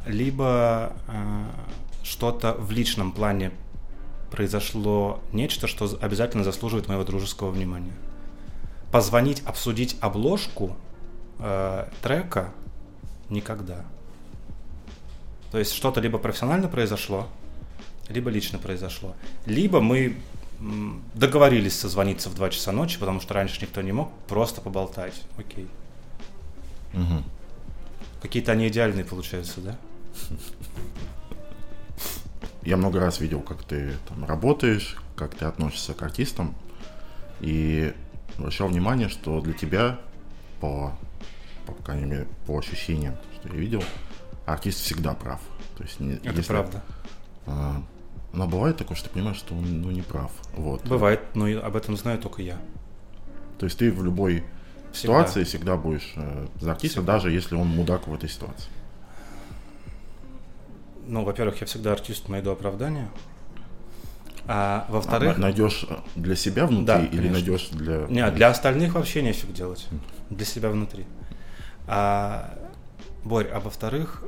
либо 0.07 0.93
а, 1.07 1.51
что-то 2.03 2.55
в 2.55 2.71
личном 2.71 3.13
плане 3.13 3.53
произошло 4.31 5.21
нечто, 5.33 5.67
что 5.67 5.99
обязательно 6.01 6.45
заслуживает 6.45 6.89
моего 6.89 7.05
дружеского 7.05 7.51
внимания. 7.51 7.93
Позвонить, 8.93 9.43
обсудить 9.45 9.97
обложку 10.01 10.77
э, 11.39 11.89
трека 12.03 12.53
никогда. 13.29 13.85
То 15.51 15.59
есть 15.59 15.73
что-то 15.73 16.01
либо 16.01 16.19
профессионально 16.19 16.69
произошло, 16.69 17.29
либо 18.09 18.31
лично 18.31 18.59
произошло. 18.59 19.15
Либо 19.47 19.81
мы 19.81 20.17
договорились 21.15 21.79
созвониться 21.79 22.31
в 22.31 22.35
2 22.35 22.51
часа 22.51 22.73
ночи, 22.73 22.99
потому 22.99 23.21
что 23.21 23.35
раньше 23.35 23.61
никто 23.61 23.83
не 23.83 23.93
мог, 23.93 24.11
просто 24.29 24.61
поболтать. 24.61 25.15
Окей. 25.37 25.69
Угу. 26.95 27.23
Какие-то 28.27 28.51
они 28.51 28.67
идеальные 28.67 29.05
получаются, 29.05 29.61
да? 29.61 29.79
Я 32.63 32.77
много 32.77 32.99
раз 32.99 33.21
видел, 33.21 33.41
как 33.41 33.63
ты 33.63 33.93
там 34.09 34.25
работаешь, 34.25 34.97
как 35.15 35.37
ты 35.37 35.45
относишься 35.45 35.95
к 35.95 36.03
артистам, 36.03 36.57
и 37.41 37.95
обращал 38.37 38.67
внимание, 38.67 39.09
что 39.09 39.41
для 39.41 39.53
тебя, 39.53 40.01
по, 40.61 40.99
по 41.67 41.75
крайней 41.85 42.07
мере, 42.07 42.27
по 42.49 42.59
ощущениям, 42.59 43.15
что 43.39 43.49
я 43.49 43.55
видел, 43.55 43.85
артист 44.45 44.81
всегда 44.81 45.15
прав. 45.15 45.41
То 45.77 45.85
есть, 45.85 46.01
не, 46.01 46.15
Это 46.15 46.31
если, 46.31 46.49
правда. 46.49 46.83
А, 47.47 47.81
но 48.33 48.49
бывает 48.49 48.77
такое, 48.77 48.97
что 48.97 49.09
ты 49.09 49.15
понимаешь, 49.15 49.37
что 49.37 49.55
он 49.55 49.83
ну, 49.83 49.93
не 49.93 50.03
прав. 50.03 50.33
Вот. 50.57 50.85
Бывает, 50.85 51.21
но 51.35 51.47
об 51.47 51.77
этом 51.77 51.97
знаю 51.97 52.19
только 52.19 52.43
я. 52.43 52.59
То 53.59 53.67
есть 53.67 53.79
ты 53.79 53.93
в 53.93 54.03
любой. 54.03 54.43
Ситуации 54.97 55.45
всегда 55.45 55.77
будешь 55.77 56.13
э, 56.17 56.47
за 56.61 56.73
артиста, 56.73 57.01
всегда. 57.01 57.13
даже 57.15 57.31
если 57.31 57.55
он 57.55 57.69
мудак 57.69 58.07
в 58.07 58.15
этой 58.15 58.29
ситуации. 58.29 58.71
Ну, 61.07 61.25
во-первых, 61.25 61.61
я 61.61 61.67
всегда 61.67 61.93
артист 61.93 62.29
найду 62.29 62.51
оправдание. 62.51 63.09
А 64.49 64.87
во-вторых... 64.89 65.37
А, 65.39 65.41
найдешь 65.41 65.87
для 66.15 66.37
себя 66.37 66.67
внутри 66.67 66.87
да, 66.87 67.05
или 67.05 67.29
найдешь 67.29 67.69
для... 67.69 68.07
Нет, 68.09 68.35
для 68.35 68.49
остальных 68.49 68.95
вообще 68.95 69.23
нефиг 69.23 69.53
делать. 69.53 69.87
Для 70.31 70.45
себя 70.45 70.71
внутри. 70.71 71.05
А, 71.87 72.59
Борь, 73.25 73.49
а 73.49 73.61
во-вторых, 73.61 74.23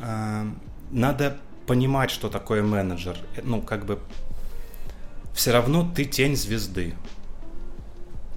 а, 0.00 0.46
надо 0.90 1.38
понимать, 1.66 2.10
что 2.10 2.28
такое 2.28 2.62
менеджер. 2.62 3.16
Ну, 3.42 3.62
как 3.62 3.86
бы 3.86 3.98
все 5.34 5.52
равно 5.52 5.90
ты 5.94 6.04
тень 6.04 6.36
звезды. 6.36 6.94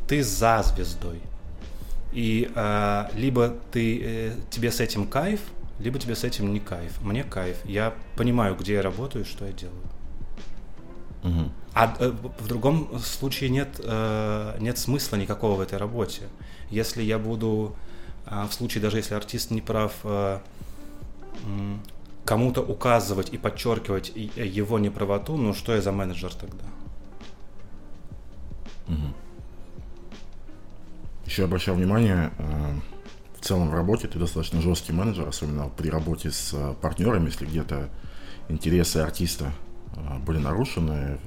Ты 0.08 0.24
за 0.24 0.64
звездой. 0.64 1.22
И 2.16 2.50
э, 2.56 3.06
либо 3.14 3.54
ты, 3.72 4.02
э, 4.02 4.36
тебе 4.50 4.72
с 4.72 4.80
этим 4.80 5.06
кайф, 5.06 5.42
либо 5.80 6.00
тебе 6.00 6.16
с 6.16 6.24
этим 6.24 6.54
не 6.54 6.62
кайф. 6.62 7.02
Мне 7.02 7.26
кайф. 7.26 7.58
Я 7.66 7.94
понимаю, 8.16 8.56
где 8.56 8.76
я 8.76 8.82
работаю, 8.82 9.26
что 9.26 9.46
я 9.46 9.52
делаю. 9.52 9.84
Угу. 11.26 11.52
А 11.74 11.94
э, 12.00 12.14
в 12.40 12.48
другом 12.48 12.98
случае 13.00 13.50
нет, 13.50 13.82
э, 13.84 14.58
нет 14.62 14.78
смысла 14.78 15.18
никакого 15.18 15.58
в 15.58 15.60
этой 15.60 15.78
работе. 15.78 16.22
Если 16.70 17.04
я 17.04 17.20
буду, 17.20 17.76
э, 18.28 18.46
в 18.50 18.54
случае 18.54 18.82
даже 18.82 18.96
если 18.96 19.14
артист 19.14 19.52
не 19.52 19.60
прав, 19.60 19.92
э, 20.06 20.40
кому-то 22.24 22.62
указывать 22.62 23.34
и 23.34 23.38
подчеркивать 23.38 24.14
э, 24.16 24.46
его 24.46 24.80
неправоту, 24.80 25.36
ну 25.36 25.54
что 25.54 25.76
я 25.76 25.82
за 25.82 25.92
менеджер 25.92 26.34
тогда? 26.34 26.64
Угу. 28.88 29.25
Еще 31.26 31.44
обращал 31.44 31.76
внимание, 31.76 32.32
э, 32.38 32.74
в 33.40 33.46
целом 33.46 33.70
в 33.70 33.74
работе 33.74 34.08
ты 34.08 34.20
достаточно 34.20 34.62
жесткий 34.62 34.94
менеджер, 34.94 35.28
особенно 35.28 35.70
при 35.70 35.90
работе 35.90 36.32
с 36.32 36.52
э, 36.54 36.74
партнерами, 36.82 37.28
если 37.28 37.46
где-то 37.46 37.90
интересы 38.48 38.98
артиста 38.98 39.52
были 40.26 40.38
нарушены, 40.38 41.18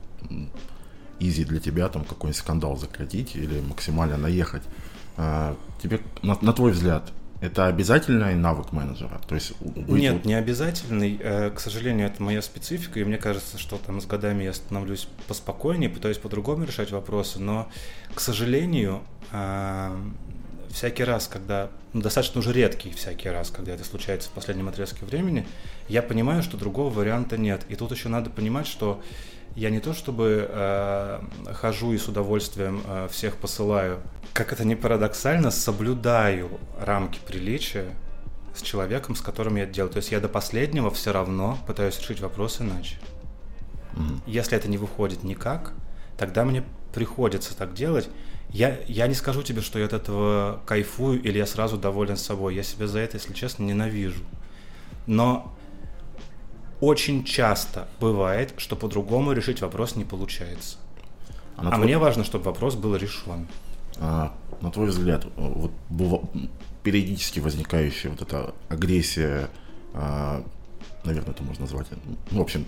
изи 1.19 1.45
для 1.45 1.59
тебя 1.59 1.89
там 1.89 2.05
какой-нибудь 2.05 2.39
скандал 2.39 2.77
закатить 2.77 3.35
или 3.35 3.61
максимально 3.61 4.19
наехать. 4.19 4.63
Тебе, 5.83 6.01
на, 6.23 6.39
на 6.43 6.53
твой 6.53 6.73
взгляд, 6.73 7.11
это 7.41 7.67
обязательный 7.67 8.35
навык 8.35 8.73
менеджера? 8.73 9.21
То 9.29 9.35
есть 9.35 9.61
быть... 9.61 9.89
Нет, 9.89 10.25
не 10.25 10.35
обязательный. 10.35 11.19
Э, 11.21 11.51
к 11.51 11.61
сожалению, 11.61 12.07
это 12.09 12.23
моя 12.23 12.43
специфика, 12.43 12.99
и 12.99 13.05
мне 13.05 13.17
кажется, 13.17 13.59
что 13.59 13.79
там 13.79 14.01
с 14.01 14.07
годами 14.07 14.45
я 14.45 14.53
становлюсь 14.53 15.09
поспокойнее, 15.27 15.89
пытаюсь 15.89 16.19
по-другому 16.19 16.65
решать 16.65 16.91
вопросы, 16.91 17.41
но, 17.41 17.69
к 18.15 18.21
сожалению, 18.21 19.03
э, 19.33 19.97
всякий 20.71 21.05
раз, 21.05 21.29
когда, 21.29 21.71
ну, 21.93 22.03
достаточно 22.03 22.41
уже 22.41 22.53
редкий 22.53 22.91
всякий 22.91 23.29
раз, 23.29 23.51
когда 23.51 23.73
это 23.73 23.85
случается 23.85 24.29
в 24.29 24.33
последнем 24.33 24.69
отрезке 24.69 25.05
времени, 25.05 25.47
я 25.89 26.03
понимаю, 26.03 26.43
что 26.43 26.57
другого 26.57 26.91
варианта 26.91 27.39
нет. 27.39 27.63
И 27.69 27.77
тут 27.77 27.93
еще 27.93 28.09
надо 28.09 28.31
понимать, 28.31 28.67
что 28.67 29.03
я 29.55 29.71
не 29.71 29.81
то 29.81 29.93
чтобы 29.93 30.49
э, 30.49 31.21
хожу 31.55 31.93
и 31.93 31.99
с 31.99 32.09
удовольствием 32.09 32.83
э, 32.87 33.09
всех 33.11 33.37
посылаю, 33.37 34.01
как 34.33 34.53
это 34.53 34.65
не 34.65 34.77
парадоксально, 34.77 35.51
соблюдаю 35.51 36.51
рамки 36.81 37.19
приличия 37.27 37.95
с 38.55 38.63
человеком, 38.63 39.17
с 39.17 39.21
которым 39.21 39.57
я 39.57 39.65
это 39.65 39.73
делаю. 39.73 39.93
То 39.93 39.99
есть 39.99 40.13
я 40.13 40.21
до 40.21 40.29
последнего 40.29 40.91
все 40.91 41.13
равно 41.13 41.59
пытаюсь 41.67 41.99
решить 41.99 42.21
вопрос 42.21 42.61
иначе. 42.61 42.97
Mm-hmm. 43.95 44.21
Если 44.27 44.57
это 44.57 44.69
не 44.69 44.79
выходит 44.79 45.25
никак, 45.25 45.73
тогда 46.17 46.45
мне 46.45 46.65
приходится 46.93 47.57
так 47.57 47.75
делать. 47.75 48.09
Я, 48.51 48.79
я 48.87 49.07
не 49.07 49.15
скажу 49.15 49.43
тебе, 49.43 49.61
что 49.61 49.79
я 49.79 49.85
от 49.85 49.93
этого 49.93 50.61
кайфую 50.67 51.23
или 51.23 51.39
я 51.39 51.47
сразу 51.47 51.77
доволен 51.77 52.17
собой. 52.17 52.55
Я 52.55 52.63
себя 52.63 52.87
за 52.87 53.01
это, 53.01 53.17
если 53.17 53.33
честно, 53.33 53.65
ненавижу. 53.65 54.23
Но 55.07 55.55
очень 56.81 57.25
часто 57.25 57.89
бывает, 58.01 58.55
что 58.57 58.77
по-другому 58.77 59.33
решить 59.33 59.61
вопрос 59.61 59.97
не 59.97 60.05
получается. 60.05 60.79
А, 61.57 61.69
а 61.69 61.71
твой... 61.73 61.85
мне 61.85 61.99
важно, 61.99 62.25
чтобы 62.25 62.45
вопрос 62.45 62.77
был 62.77 62.95
решен. 62.97 63.49
А, 63.97 64.33
на 64.61 64.71
твой 64.71 64.89
взгляд, 64.89 65.27
вот 65.37 66.23
периодически 66.83 67.41
возникающая 67.41 68.11
вот 68.11 68.23
эта 68.23 68.55
агрессия, 68.69 69.51
а, 69.95 70.45
наверное, 71.05 71.33
это 71.33 71.43
можно 71.43 71.63
назвать, 71.63 71.89
ну, 72.31 72.39
в 72.39 72.43
общем, 72.43 72.65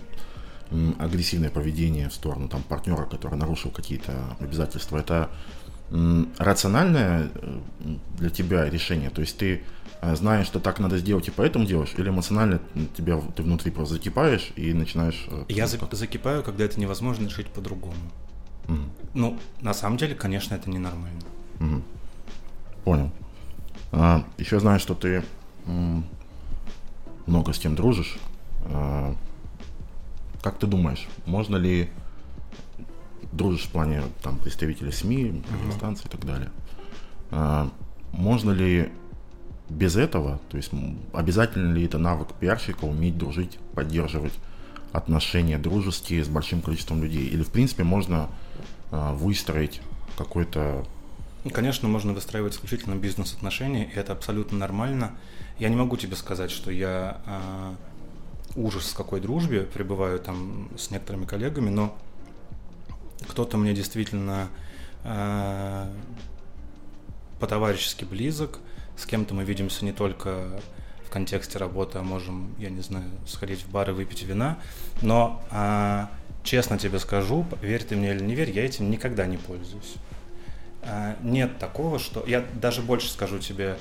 агрессивное 0.99 1.49
поведение 1.49 2.09
в 2.09 2.13
сторону 2.13 2.47
там 2.47 2.63
партнера, 2.63 3.05
который 3.05 3.35
нарушил 3.35 3.71
какие-то 3.71 4.13
обязательства, 4.39 4.97
это 4.97 5.29
рациональное 6.37 7.29
э, 7.33 7.59
для 8.17 8.29
тебя 8.29 8.69
решение? 8.69 9.09
То 9.09 9.21
есть 9.21 9.37
ты 9.37 9.63
а, 10.01 10.15
знаешь, 10.15 10.47
что 10.47 10.59
так 10.59 10.79
надо 10.79 10.97
сделать, 10.97 11.27
и 11.27 11.31
поэтому 11.31 11.65
делаешь, 11.65 11.93
или 11.95 12.09
эмоционально 12.09 12.59
тебя, 12.97 13.21
ты 13.35 13.43
внутри 13.43 13.69
просто 13.69 13.93
закипаешь 13.93 14.51
и 14.55 14.73
начинаешь... 14.73 15.27
Э, 15.29 15.45
Я 15.47 15.67
за, 15.67 15.77
закипаю, 15.91 16.41
когда 16.41 16.63
это 16.63 16.79
невозможно 16.79 17.25
решить 17.25 17.47
по-другому. 17.47 17.93
Угу. 18.67 18.77
Ну, 19.13 19.39
на 19.61 19.75
самом 19.75 19.97
деле, 19.97 20.15
конечно, 20.15 20.55
это 20.55 20.71
ненормально. 20.71 21.21
Угу. 21.59 21.81
Понял. 22.83 23.11
А, 23.91 24.25
еще 24.39 24.59
знаю, 24.59 24.79
что 24.79 24.95
ты 24.95 25.23
много 27.27 27.53
с 27.53 27.59
кем 27.59 27.75
дружишь. 27.75 28.17
А, 28.65 29.15
как 30.41 30.57
ты 30.57 30.65
думаешь, 30.65 31.07
можно 31.27 31.57
ли 31.57 31.91
дружишь 33.31 33.65
в 33.65 33.69
плане 33.69 34.01
там 34.23 34.39
представителей 34.39 34.91
СМИ, 34.91 35.43
угу. 35.47 35.93
и 35.93 36.09
так 36.09 36.25
далее? 36.25 36.49
А, 37.29 37.69
можно 38.13 38.49
ли 38.49 38.91
без 39.71 39.95
этого, 39.95 40.39
то 40.49 40.57
есть 40.57 40.71
обязательно 41.13 41.73
ли 41.73 41.85
это 41.85 41.97
навык 41.97 42.33
пиарщика 42.39 42.85
уметь 42.85 43.17
дружить, 43.17 43.57
поддерживать 43.73 44.33
отношения 44.91 45.57
дружеские 45.57 46.23
с 46.23 46.27
большим 46.27 46.61
количеством 46.61 47.01
людей? 47.01 47.27
Или, 47.27 47.43
в 47.43 47.51
принципе, 47.51 47.83
можно 47.83 48.29
э, 48.91 49.13
выстроить 49.13 49.81
какой-то... 50.17 50.85
Конечно, 51.51 51.87
можно 51.87 52.13
выстраивать 52.13 52.53
исключительно 52.53 52.95
бизнес-отношения, 52.95 53.85
и 53.85 53.95
это 53.95 54.11
абсолютно 54.11 54.57
нормально. 54.57 55.11
Я 55.57 55.69
не 55.69 55.75
могу 55.75 55.95
тебе 55.97 56.15
сказать, 56.15 56.51
что 56.51 56.69
я 56.69 57.21
э, 57.25 57.73
ужас 58.55 58.87
с 58.87 58.93
какой 58.93 59.21
дружбе 59.21 59.61
пребываю 59.61 60.19
там 60.19 60.69
с 60.77 60.91
некоторыми 60.91 61.25
коллегами, 61.25 61.69
но 61.69 61.97
кто-то 63.29 63.57
мне 63.57 63.73
действительно 63.73 64.49
э, 65.05 65.91
по-товарищески 67.39 68.03
близок– 68.03 68.59
с 68.95 69.05
кем-то 69.05 69.33
мы 69.33 69.43
видимся 69.43 69.85
не 69.85 69.91
только 69.91 70.61
в 71.05 71.09
контексте 71.09 71.57
работы, 71.57 71.99
а 71.99 72.03
можем, 72.03 72.55
я 72.57 72.69
не 72.69 72.81
знаю, 72.81 73.05
сходить 73.27 73.63
в 73.63 73.69
бар 73.69 73.89
и 73.89 73.93
выпить 73.93 74.23
вина. 74.23 74.57
Но 75.01 75.43
а, 75.51 76.09
честно 76.43 76.77
тебе 76.77 76.99
скажу, 76.99 77.45
верь 77.61 77.83
ты 77.83 77.95
мне 77.95 78.11
или 78.11 78.23
не 78.23 78.35
верь, 78.35 78.51
я 78.51 78.65
этим 78.65 78.89
никогда 78.89 79.25
не 79.25 79.37
пользуюсь. 79.37 79.95
А, 80.83 81.15
нет 81.21 81.57
такого, 81.59 81.99
что... 81.99 82.23
Я 82.25 82.45
даже 82.55 82.81
больше 82.81 83.09
скажу 83.09 83.39
тебе, 83.39 83.77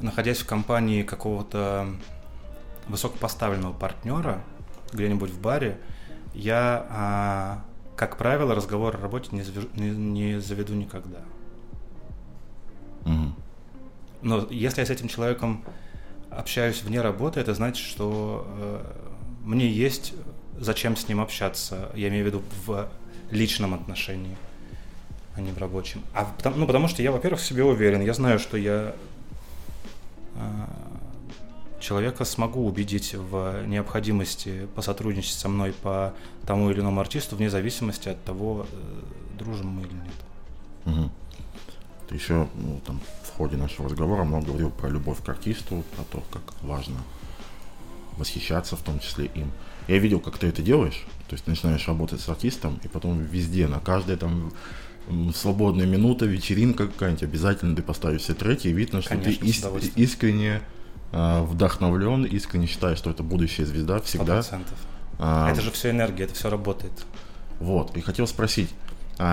находясь 0.00 0.38
в 0.38 0.46
компании 0.46 1.02
какого-то 1.02 1.88
высокопоставленного 2.88 3.72
партнера, 3.72 4.42
где-нибудь 4.92 5.30
в 5.30 5.40
баре, 5.40 5.78
я, 6.34 6.86
а, 6.90 7.64
как 7.96 8.16
правило, 8.18 8.54
разговор 8.54 8.94
о 8.96 9.00
работе 9.00 9.30
не, 9.32 9.42
заведу, 9.42 9.68
не, 9.74 9.90
не 9.90 10.40
заведу 10.40 10.74
никогда. 10.74 11.20
Угу. 13.04 13.45
Но 14.22 14.46
если 14.50 14.80
я 14.80 14.86
с 14.86 14.90
этим 14.90 15.08
человеком 15.08 15.64
общаюсь 16.30 16.82
вне 16.82 17.00
работы, 17.00 17.40
это 17.40 17.54
значит, 17.54 17.84
что 17.84 18.46
э, 18.58 18.80
мне 19.44 19.68
есть 19.68 20.14
зачем 20.58 20.96
с 20.96 21.08
ним 21.08 21.20
общаться. 21.20 21.90
Я 21.94 22.08
имею 22.08 22.24
в 22.24 22.26
виду 22.26 22.42
в 22.66 22.88
личном 23.30 23.74
отношении, 23.74 24.36
а 25.34 25.40
не 25.40 25.52
в 25.52 25.58
рабочем. 25.58 26.02
А 26.14 26.24
потому, 26.24 26.56
ну, 26.56 26.66
потому 26.66 26.88
что 26.88 27.02
я, 27.02 27.12
во-первых, 27.12 27.40
в 27.40 27.44
себе 27.44 27.64
уверен. 27.64 28.00
Я 28.00 28.14
знаю, 28.14 28.38
что 28.38 28.56
я 28.56 28.94
а, 30.34 30.68
человека 31.80 32.24
смогу 32.24 32.66
убедить 32.66 33.14
в 33.14 33.64
необходимости 33.66 34.66
посотрудничать 34.74 35.34
со 35.34 35.48
мной 35.48 35.72
по 35.72 36.14
тому 36.46 36.70
или 36.70 36.80
иному 36.80 37.00
артисту 37.00 37.36
вне 37.36 37.50
зависимости 37.50 38.08
от 38.08 38.22
того, 38.24 38.66
э, 38.70 39.38
дружим 39.38 39.68
мы 39.68 39.82
или 39.82 39.92
нет. 39.92 40.14
Угу. 40.86 41.10
Ты 42.08 42.14
еще 42.14 42.48
ну, 42.54 42.80
там, 42.86 43.00
в 43.24 43.36
ходе 43.36 43.56
нашего 43.56 43.88
разговора 43.88 44.24
много 44.24 44.46
говорил 44.46 44.70
про 44.70 44.88
любовь 44.88 45.22
к 45.24 45.28
артисту, 45.28 45.84
про 45.96 46.04
то, 46.04 46.22
как 46.30 46.42
важно 46.62 46.96
восхищаться 48.16 48.76
в 48.76 48.82
том 48.82 48.98
числе 49.00 49.26
им. 49.26 49.50
Я 49.88 49.98
видел, 49.98 50.20
как 50.20 50.38
ты 50.38 50.46
это 50.48 50.62
делаешь, 50.62 51.06
то 51.28 51.34
есть 51.34 51.46
начинаешь 51.46 51.86
работать 51.86 52.20
с 52.20 52.28
артистом, 52.28 52.80
и 52.82 52.88
потом 52.88 53.22
везде, 53.22 53.68
на 53.68 53.78
каждой 53.78 54.16
там 54.16 54.52
свободная 55.34 55.86
минута, 55.86 56.26
вечеринка 56.26 56.88
какая-нибудь, 56.88 57.22
обязательно 57.22 57.76
ты 57.76 57.82
поставишь 57.82 58.22
все 58.22 58.34
треки, 58.34 58.68
и 58.68 58.72
видно, 58.72 59.00
что 59.02 59.10
Конечно, 59.10 59.40
ты 59.40 59.46
ис- 59.46 59.92
искренне 59.94 60.62
э, 61.12 61.42
вдохновлен, 61.42 62.24
искренне 62.24 62.66
считаешь, 62.66 62.98
что 62.98 63.10
это 63.10 63.22
будущая 63.22 63.66
звезда 63.66 64.00
всегда. 64.00 64.40
100%. 64.40 64.64
А, 65.18 65.50
это 65.50 65.60
же 65.60 65.70
все 65.70 65.90
энергия, 65.90 66.24
это 66.24 66.34
все 66.34 66.50
работает. 66.50 66.92
Вот, 67.60 67.96
и 67.96 68.00
хотел 68.00 68.26
спросить, 68.26 68.70
а 68.85 68.85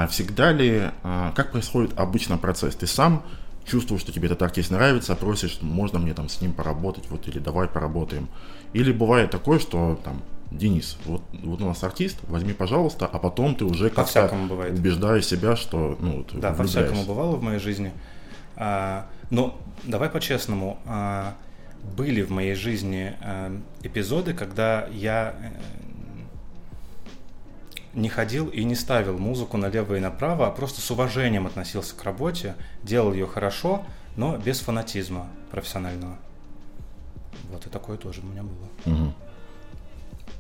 всегда 0.08 0.52
ли, 0.52 0.92
а, 1.04 1.34
как 1.36 1.52
происходит 1.52 1.98
обычно 1.98 2.38
процесс? 2.38 2.76
Ты 2.76 2.88
сам 2.88 3.24
чувствуешь, 3.66 4.02
что 4.02 4.12
тебе 4.12 4.28
этот 4.28 4.42
артист 4.42 4.72
нравится, 4.72 5.16
просишь, 5.16 5.60
можно 5.62 6.00
мне 6.00 6.14
там 6.14 6.30
с 6.30 6.42
ним 6.42 6.54
поработать, 6.54 7.06
вот, 7.10 7.28
или 7.28 7.40
давай 7.40 7.68
поработаем. 7.68 8.28
Или 8.74 8.92
бывает 8.92 9.32
такое, 9.32 9.60
что 9.60 10.00
там 10.04 10.22
Денис, 10.52 10.98
вот, 11.06 11.24
вот 11.44 11.62
у 11.62 11.66
нас 11.66 11.84
артист, 11.84 12.18
возьми, 12.28 12.54
пожалуйста, 12.54 13.08
а 13.12 13.18
потом 13.18 13.56
ты 13.56 13.66
уже 13.66 13.90
как-то 13.90 14.32
убеждаешь 14.72 15.26
себя, 15.26 15.56
что 15.56 15.98
ну, 16.00 16.24
ты 16.24 16.38
Да, 16.38 16.54
по-всякому 16.54 17.04
бывало 17.06 17.36
в 17.38 17.44
моей 17.44 17.60
жизни. 17.60 17.92
А, 18.56 19.08
но 19.32 19.60
давай 19.84 20.10
по-честному. 20.10 20.80
А, 20.86 21.34
были 21.98 22.22
в 22.22 22.30
моей 22.30 22.54
жизни 22.54 23.14
а, 23.22 23.60
эпизоды, 23.82 24.34
когда 24.34 24.88
я 24.92 25.36
э, 25.38 25.52
не 27.94 28.10
ходил 28.10 28.48
и 28.48 28.64
не 28.64 28.76
ставил 28.76 29.18
музыку 29.18 29.58
налево 29.58 29.96
и 29.96 30.00
направо, 30.00 30.48
а 30.48 30.52
просто 30.52 30.82
с 30.82 30.92
уважением 30.92 31.48
относился 31.48 31.96
к 31.96 32.04
работе, 32.04 32.56
делал 32.82 33.14
ее 33.14 33.28
хорошо, 33.28 33.86
но 34.16 34.38
без 34.38 34.60
фанатизма 34.60 35.28
профессионального. 35.52 36.18
Вот 37.52 37.66
и 37.66 37.70
такое 37.70 37.98
тоже 37.98 38.22
у 38.22 38.26
меня 38.26 38.44
было. 38.44 38.94
Угу. 38.94 39.14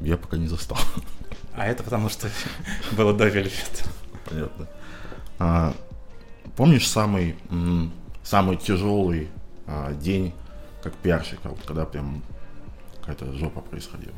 Я 0.02 0.18
пока 0.18 0.38
не 0.38 0.48
застал. 0.48 0.78
А 1.56 1.68
это 1.68 1.84
потому, 1.84 2.10
что 2.10 2.28
было 2.94 3.14
до 3.14 3.28
Вельвет. 3.28 3.84
Понятно. 4.26 4.68
А, 5.40 5.74
помнишь 6.56 6.88
самый, 6.88 7.36
самый 8.24 8.58
тяжелый 8.58 9.30
а, 9.68 9.94
день 9.94 10.34
как 10.82 10.94
пиарщика, 10.96 11.50
вот 11.50 11.60
когда 11.66 11.86
прям 11.86 12.24
какая-то 13.00 13.32
жопа 13.34 13.62
происходила? 13.62 14.16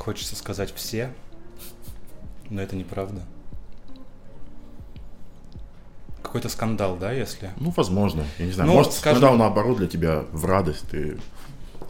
Хочется 0.00 0.34
сказать 0.34 0.72
все, 0.74 1.12
но 2.48 2.62
это 2.62 2.74
неправда. 2.74 3.20
Какой-то 6.22 6.48
скандал, 6.48 6.96
да, 6.96 7.12
если? 7.12 7.50
Ну, 7.58 7.70
возможно. 7.76 8.24
Я 8.38 8.46
не 8.46 8.52
знаю. 8.52 8.70
Ну, 8.70 8.76
Может, 8.76 8.94
скажем... 8.94 9.18
скандал 9.18 9.36
наоборот 9.36 9.76
для 9.76 9.88
тебя 9.88 10.24
в 10.32 10.46
радость. 10.46 10.88
Ты 10.88 11.18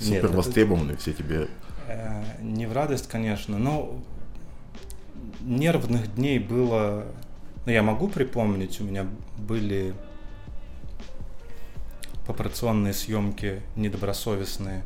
супер 0.01 0.25
Нет, 0.25 0.35
востребованный, 0.35 0.95
это... 0.95 1.03
все 1.03 1.13
тебе... 1.13 1.47
Э, 1.87 2.25
не 2.41 2.67
в 2.67 2.73
радость, 2.73 3.07
конечно, 3.07 3.59
но 3.59 4.03
нервных 5.41 6.13
дней 6.17 6.41
было... 6.41 7.05
Ну, 7.65 7.71
я 7.71 7.85
могу 7.85 8.09
припомнить, 8.09 8.81
у 8.81 8.85
меня 8.85 9.07
были 9.39 9.95
операционные 12.27 12.93
съемки 12.93 13.63
недобросовестные 13.77 14.83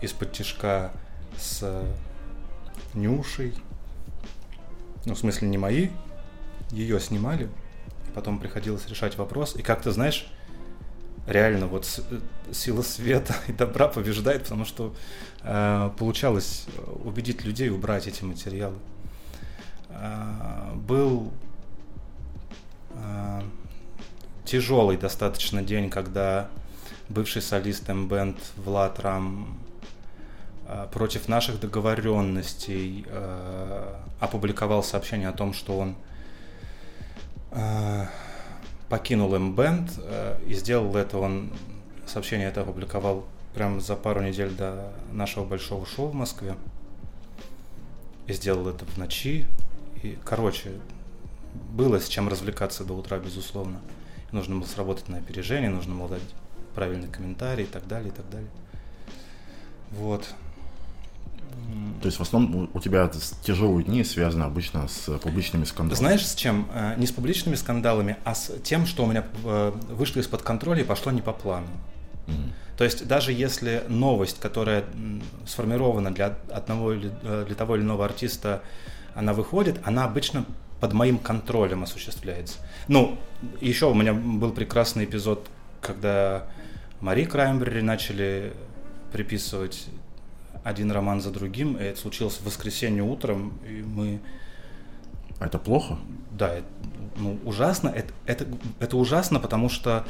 из-под 0.00 0.32
тяжка 0.32 0.92
с 1.36 1.84
Нюшей. 2.94 3.54
Ну, 5.04 5.14
в 5.14 5.18
смысле, 5.18 5.48
не 5.48 5.58
мои. 5.58 5.88
Ее 6.70 7.00
снимали. 7.00 7.48
Потом 8.14 8.38
приходилось 8.38 8.86
решать 8.88 9.18
вопрос. 9.18 9.56
И 9.56 9.62
как 9.62 9.82
ты 9.82 9.90
знаешь, 9.90 10.26
реально 11.26 11.66
вот 11.66 12.00
э, 12.10 12.20
сила 12.52 12.82
света 12.82 13.34
и 13.48 13.52
добра 13.52 13.88
побеждает, 13.88 14.44
потому 14.44 14.64
что 14.64 14.94
э, 15.42 15.90
получалось 15.98 16.66
убедить 17.04 17.44
людей 17.44 17.70
убрать 17.70 18.06
эти 18.06 18.24
материалы. 18.24 18.76
Э, 19.90 20.72
был 20.74 21.32
э, 22.90 23.42
тяжелый 24.44 24.96
достаточно 24.96 25.62
день, 25.62 25.90
когда 25.90 26.48
бывший 27.08 27.42
солист 27.42 27.88
М-бенд 27.88 28.38
Влад 28.56 29.00
Рам 29.00 29.58
э, 29.60 29.63
против 30.92 31.28
наших 31.28 31.60
договоренностей 31.60 33.04
э, 33.08 33.94
опубликовал 34.20 34.82
сообщение 34.82 35.28
о 35.28 35.32
том, 35.32 35.52
что 35.52 35.78
он 35.78 35.96
э, 37.50 38.06
покинул 38.88 39.34
э, 39.34 40.38
и 40.46 40.54
сделал 40.54 40.96
это 40.96 41.18
он, 41.18 41.52
сообщение 42.06 42.48
это 42.48 42.62
опубликовал 42.62 43.24
прямо 43.54 43.80
за 43.80 43.96
пару 43.96 44.22
недель 44.22 44.50
до 44.50 44.92
нашего 45.12 45.44
большого 45.44 45.86
шоу 45.86 46.08
в 46.08 46.14
Москве. 46.14 46.56
И 48.26 48.32
сделал 48.32 48.68
это 48.68 48.84
в 48.86 48.96
ночи. 48.96 49.46
И, 50.02 50.18
короче, 50.24 50.72
было 51.70 52.00
с 52.00 52.08
чем 52.08 52.28
развлекаться 52.28 52.84
до 52.84 52.94
утра, 52.94 53.18
безусловно. 53.18 53.80
Нужно 54.32 54.56
было 54.56 54.66
сработать 54.66 55.08
на 55.08 55.18
опережение, 55.18 55.70
нужно 55.70 55.94
было 55.94 56.08
дать 56.08 56.22
правильный 56.74 57.08
комментарий 57.08 57.64
и 57.64 57.68
так 57.68 57.86
далее, 57.86 58.08
и 58.08 58.12
так 58.12 58.28
далее. 58.30 58.50
Вот. 59.90 60.34
То 62.02 62.06
есть 62.06 62.18
в 62.18 62.20
основном 62.20 62.68
у 62.74 62.80
тебя 62.80 63.10
тяжелые 63.42 63.84
дни 63.84 64.04
связаны 64.04 64.44
обычно 64.44 64.88
с 64.88 65.18
публичными 65.18 65.64
скандалами. 65.64 65.98
Знаешь, 65.98 66.26
с 66.26 66.34
чем? 66.34 66.68
Э, 66.74 66.94
не 66.98 67.06
с 67.06 67.12
публичными 67.12 67.54
скандалами, 67.54 68.18
а 68.24 68.34
с 68.34 68.52
тем, 68.62 68.84
что 68.84 69.04
у 69.04 69.06
меня 69.06 69.24
э, 69.42 69.72
вышло 69.88 70.20
из-под 70.20 70.42
контроля 70.42 70.82
и 70.82 70.84
пошло 70.84 71.12
не 71.12 71.22
по 71.22 71.32
плану. 71.32 71.66
Mm-hmm. 72.26 72.52
То 72.76 72.84
есть 72.84 73.06
даже 73.06 73.32
если 73.32 73.84
новость, 73.88 74.38
которая 74.40 74.84
сформирована 75.46 76.12
для 76.12 76.36
одного 76.52 76.92
или 76.92 77.10
э, 77.22 77.44
для 77.46 77.54
того 77.54 77.76
или 77.76 77.82
иного 77.82 78.04
артиста, 78.04 78.62
она 79.14 79.32
выходит, 79.32 79.80
она 79.84 80.04
обычно 80.04 80.44
под 80.80 80.92
моим 80.92 81.18
контролем 81.18 81.84
осуществляется. 81.84 82.58
Ну, 82.88 83.16
еще 83.60 83.90
у 83.90 83.94
меня 83.94 84.12
был 84.12 84.50
прекрасный 84.52 85.04
эпизод, 85.04 85.48
когда 85.80 86.46
Мари 87.00 87.24
Краймбери 87.24 87.80
начали 87.80 88.52
приписывать 89.12 89.86
один 90.64 90.90
роман 90.90 91.20
за 91.20 91.30
другим, 91.30 91.76
и 91.76 91.82
это 91.82 92.00
случилось 92.00 92.38
в 92.38 92.44
воскресенье 92.44 93.02
утром, 93.02 93.52
и 93.68 93.82
мы... 93.82 94.20
Это 95.38 95.58
плохо? 95.58 95.98
Да, 96.30 96.54
это, 96.54 96.66
ну, 97.16 97.38
ужасно. 97.44 97.88
Это, 97.88 98.12
это, 98.26 98.46
это 98.80 98.96
ужасно, 98.96 99.38
потому 99.40 99.68
что 99.68 100.06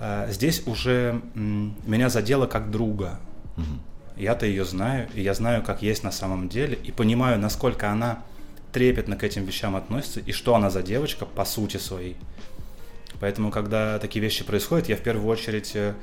э, 0.00 0.26
здесь 0.30 0.66
уже 0.66 1.22
м, 1.34 1.76
меня 1.86 2.08
задело 2.08 2.46
как 2.46 2.70
друга. 2.70 3.20
Угу. 3.56 4.20
Я-то 4.22 4.46
ее 4.46 4.64
знаю, 4.64 5.08
и 5.14 5.22
я 5.22 5.32
знаю, 5.34 5.62
как 5.62 5.80
есть 5.80 6.02
на 6.02 6.10
самом 6.10 6.48
деле, 6.48 6.76
и 6.82 6.90
понимаю, 6.90 7.38
насколько 7.38 7.90
она 7.90 8.24
трепетно 8.72 9.16
к 9.16 9.22
этим 9.22 9.44
вещам 9.44 9.76
относится, 9.76 10.20
и 10.20 10.32
что 10.32 10.56
она 10.56 10.70
за 10.70 10.82
девочка 10.82 11.24
по 11.24 11.44
сути 11.44 11.76
своей. 11.76 12.16
Поэтому, 13.20 13.50
когда 13.50 13.98
такие 13.98 14.22
вещи 14.22 14.44
происходят, 14.44 14.88
я 14.88 14.96
в 14.96 15.00
первую 15.00 15.28
очередь 15.28 15.72
Э, 15.74 15.94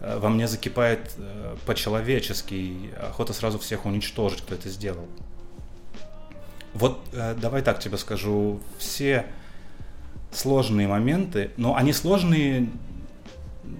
во 0.00 0.28
мне 0.28 0.46
закипает 0.46 1.12
э, 1.16 1.56
по-человечески, 1.66 2.90
охота 3.00 3.32
сразу 3.32 3.58
всех 3.58 3.84
уничтожить, 3.84 4.42
кто 4.42 4.54
это 4.54 4.68
сделал. 4.68 5.06
Вот 6.74 7.00
э, 7.12 7.34
давай 7.34 7.62
так 7.62 7.80
тебе 7.80 7.98
скажу, 7.98 8.60
все 8.78 9.26
сложные 10.30 10.86
моменты, 10.86 11.50
но 11.56 11.74
они 11.74 11.92
сложные, 11.92 12.68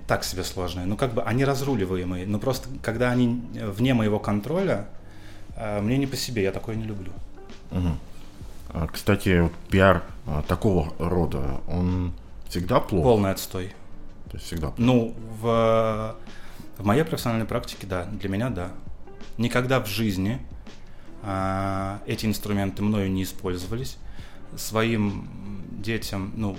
так 0.06 0.24
себе 0.24 0.42
сложные, 0.42 0.86
но 0.86 0.96
как 0.96 1.14
бы 1.14 1.22
они 1.22 1.44
разруливаемые, 1.44 2.26
но 2.26 2.38
просто 2.38 2.68
когда 2.82 3.10
они 3.10 3.40
вне 3.54 3.94
моего 3.94 4.18
контроля, 4.18 4.86
мне 5.80 5.98
не 5.98 6.06
по 6.06 6.16
себе, 6.16 6.42
я 6.42 6.52
такое 6.52 6.76
не 6.76 6.84
люблю. 6.84 7.12
Угу. 7.70 8.86
Кстати, 8.92 9.50
пиар 9.70 10.02
такого 10.46 10.92
рода, 10.98 11.60
он 11.68 12.12
всегда 12.48 12.80
плохо? 12.80 13.04
Полный 13.04 13.30
отстой. 13.30 13.72
То 14.30 14.36
есть 14.36 14.46
всегда. 14.46 14.72
Ну, 14.76 15.14
в, 15.40 16.16
в 16.78 16.84
моей 16.84 17.04
профессиональной 17.04 17.46
практике, 17.46 17.86
да, 17.86 18.04
для 18.04 18.28
меня 18.28 18.50
да. 18.50 18.70
Никогда 19.36 19.80
в 19.80 19.86
жизни 19.86 20.40
а, 21.22 22.00
эти 22.06 22.26
инструменты 22.26 22.82
мною 22.82 23.10
не 23.10 23.22
использовались. 23.22 23.96
Своим 24.56 25.28
детям, 25.70 26.32
ну, 26.36 26.56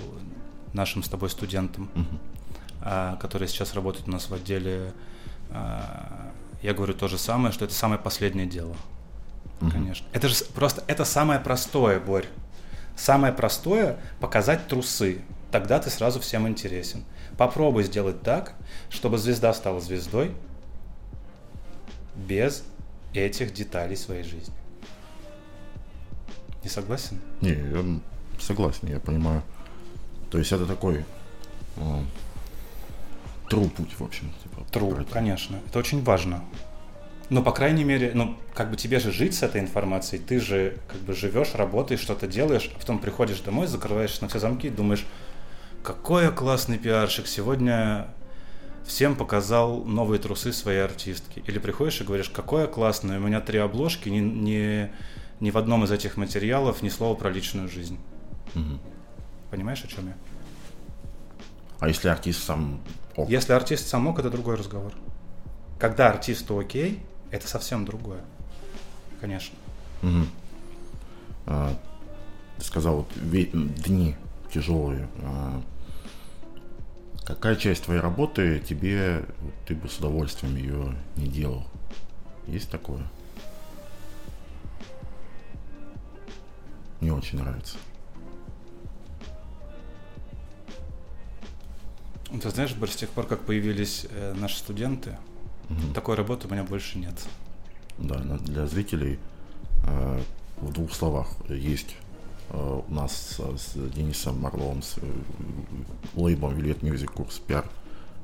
нашим 0.72 1.02
с 1.02 1.08
тобой 1.08 1.30
студентам, 1.30 1.90
угу. 1.94 2.18
а, 2.82 3.16
которые 3.16 3.48
сейчас 3.48 3.74
работают 3.74 4.08
у 4.08 4.10
нас 4.10 4.30
в 4.30 4.34
отделе 4.34 4.92
а, 5.50 6.32
я 6.62 6.74
говорю 6.74 6.94
то 6.94 7.08
же 7.08 7.18
самое, 7.18 7.52
что 7.52 7.64
это 7.64 7.74
самое 7.74 8.00
последнее 8.00 8.46
дело. 8.46 8.76
Угу. 9.60 9.70
Конечно. 9.70 10.06
Это 10.12 10.28
же 10.28 10.44
просто, 10.54 10.84
это 10.86 11.04
самое 11.04 11.40
простое, 11.40 12.00
Борь. 12.00 12.26
Самое 12.96 13.32
простое– 13.32 13.98
показать 14.20 14.66
трусы. 14.68 15.22
Тогда 15.50 15.78
ты 15.78 15.90
сразу 15.90 16.20
всем 16.20 16.46
интересен. 16.46 17.04
Попробуй 17.40 17.84
сделать 17.84 18.20
так, 18.20 18.52
чтобы 18.90 19.16
звезда 19.16 19.54
стала 19.54 19.80
звездой 19.80 20.32
без 22.14 22.64
этих 23.14 23.54
деталей 23.54 23.96
своей 23.96 24.24
жизни. 24.24 24.52
Не 26.62 26.68
согласен? 26.68 27.18
Не, 27.40 27.52
я 27.52 28.00
согласен, 28.38 28.88
я 28.88 29.00
понимаю. 29.00 29.42
То 30.30 30.36
есть 30.36 30.52
это 30.52 30.66
такой 30.66 31.06
э, 31.78 32.02
путь, 33.48 33.98
в 33.98 34.04
общем. 34.04 34.30
Типа, 34.42 34.60
true, 34.70 35.08
конечно. 35.10 35.58
Это 35.66 35.78
очень 35.78 36.04
важно. 36.04 36.44
Но, 37.30 37.42
по 37.42 37.52
крайней 37.52 37.84
мере, 37.84 38.10
ну, 38.12 38.36
как 38.52 38.70
бы 38.70 38.76
тебе 38.76 39.00
же 39.00 39.12
жить 39.12 39.32
с 39.32 39.42
этой 39.42 39.62
информацией, 39.62 40.20
ты 40.20 40.40
же 40.40 40.76
как 40.88 41.00
бы 41.00 41.14
живешь, 41.14 41.54
работаешь, 41.54 42.00
что-то 42.00 42.26
делаешь, 42.26 42.70
а 42.74 42.78
потом 42.78 42.98
приходишь 42.98 43.40
домой, 43.40 43.66
закрываешь 43.66 44.20
на 44.20 44.28
все 44.28 44.40
замки 44.40 44.66
и 44.66 44.70
думаешь, 44.70 45.06
какой 45.82 46.24
я 46.24 46.30
классный 46.30 46.78
пиарщик, 46.78 47.26
сегодня 47.26 48.08
всем 48.84 49.16
показал 49.16 49.84
новые 49.84 50.18
трусы 50.18 50.52
своей 50.52 50.80
артистки. 50.80 51.42
Или 51.46 51.58
приходишь 51.58 52.00
и 52.00 52.04
говоришь, 52.04 52.28
какой 52.28 52.62
я 52.62 52.66
классный, 52.66 53.18
у 53.18 53.20
меня 53.20 53.40
три 53.40 53.58
обложки, 53.58 54.08
ни, 54.08 54.18
ни, 54.18 54.90
ни 55.40 55.50
в 55.50 55.56
одном 55.56 55.84
из 55.84 55.90
этих 55.90 56.16
материалов 56.16 56.82
ни 56.82 56.88
слова 56.88 57.14
про 57.14 57.30
личную 57.30 57.68
жизнь. 57.68 57.98
Угу. 58.54 58.78
Понимаешь, 59.50 59.82
о 59.84 59.88
чем 59.88 60.08
я? 60.08 60.16
А 61.78 61.88
если 61.88 62.08
артист 62.08 62.42
сам 62.44 62.80
ок? 63.16 63.28
Если 63.28 63.52
артист 63.52 63.88
сам 63.88 64.06
ок, 64.06 64.18
это 64.18 64.30
другой 64.30 64.56
разговор. 64.56 64.92
Когда 65.78 66.10
артисту 66.10 66.58
окей, 66.58 67.00
это 67.30 67.48
совсем 67.48 67.84
другое. 67.84 68.20
Конечно. 69.20 69.56
Угу. 70.02 70.26
А, 71.46 71.74
ты 72.58 72.64
сказал, 72.64 72.96
вот 72.96 73.08
дни 73.14 74.16
тяжелые. 74.50 75.08
А, 75.22 75.62
какая 77.24 77.56
часть 77.56 77.84
твоей 77.84 78.00
работы 78.00 78.60
тебе, 78.60 79.24
ты 79.66 79.74
бы 79.74 79.88
с 79.88 79.98
удовольствием 79.98 80.56
ее 80.56 80.94
не 81.16 81.26
делал? 81.26 81.64
Есть 82.46 82.70
такое? 82.70 83.02
Не 87.00 87.10
очень 87.10 87.38
нравится. 87.38 87.78
Ты 92.42 92.50
знаешь, 92.50 92.74
Борис, 92.74 92.94
с 92.94 92.98
тех 92.98 93.10
пор, 93.10 93.26
как 93.26 93.40
появились 93.40 94.06
э, 94.08 94.34
наши 94.34 94.58
студенты, 94.58 95.18
угу. 95.68 95.92
такой 95.94 96.14
работы 96.14 96.46
у 96.46 96.50
меня 96.52 96.62
больше 96.62 96.98
нет. 96.98 97.14
Да, 97.98 98.16
для 98.18 98.66
зрителей 98.66 99.18
э, 99.84 100.22
в 100.58 100.72
двух 100.72 100.94
словах 100.94 101.28
есть 101.48 101.96
э, 101.96 102.09
у 102.52 102.92
нас 102.92 103.40
с, 103.56 103.74
Денисом 103.94 104.40
Марловым, 104.40 104.82
с 104.82 104.96
э, 104.98 105.02
лейблом 106.14 106.56
Вилет 106.56 106.82
Music 106.82 107.06
курс 107.06 107.38
пиар 107.38 107.64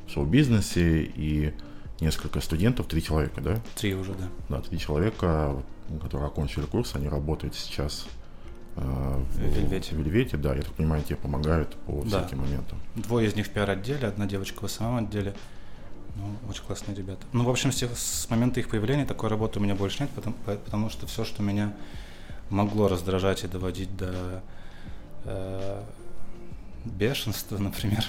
в 0.06 0.10
шоу-бизнесе 0.10 1.02
и 1.02 1.54
несколько 2.00 2.40
студентов, 2.40 2.86
три 2.86 3.02
человека, 3.02 3.40
да? 3.40 3.60
Три 3.76 3.94
уже, 3.94 4.12
да. 4.14 4.28
Да, 4.48 4.60
три 4.60 4.78
человека, 4.78 5.56
которые 6.02 6.28
окончили 6.28 6.64
курс, 6.64 6.94
они 6.94 7.08
работают 7.08 7.54
сейчас 7.54 8.06
э, 8.76 8.80
в 8.80 9.38
Вельвете. 9.38 9.94
В 9.94 9.98
Вельвете, 9.98 10.36
да, 10.36 10.54
я 10.54 10.62
так 10.62 10.72
понимаю, 10.72 11.02
тебе 11.02 11.16
помогают 11.16 11.74
по 11.86 12.02
да. 12.02 12.20
всяким 12.20 12.38
моментам. 12.38 12.78
Двое 12.96 13.28
из 13.28 13.34
них 13.34 13.46
в 13.46 13.50
пиар-отделе, 13.50 14.06
одна 14.06 14.26
девочка 14.26 14.66
в 14.66 14.70
самом 14.70 15.04
отделе. 15.04 15.34
Ну, 16.16 16.50
очень 16.50 16.62
классные 16.64 16.96
ребята. 16.96 17.26
Ну, 17.32 17.44
в 17.44 17.50
общем, 17.50 17.70
с, 17.72 17.78
с 17.78 18.30
момента 18.30 18.58
их 18.58 18.70
появления 18.70 19.04
такой 19.04 19.28
работы 19.28 19.58
у 19.58 19.62
меня 19.62 19.74
больше 19.74 20.02
нет, 20.02 20.10
потому, 20.10 20.34
потому 20.64 20.88
что 20.88 21.06
все, 21.06 21.24
что 21.24 21.42
меня 21.42 21.74
могло 22.50 22.88
раздражать 22.88 23.44
и 23.44 23.48
доводить 23.48 23.96
до 23.96 24.42
э, 25.24 25.82
бешенства, 26.84 27.58
например, 27.58 28.04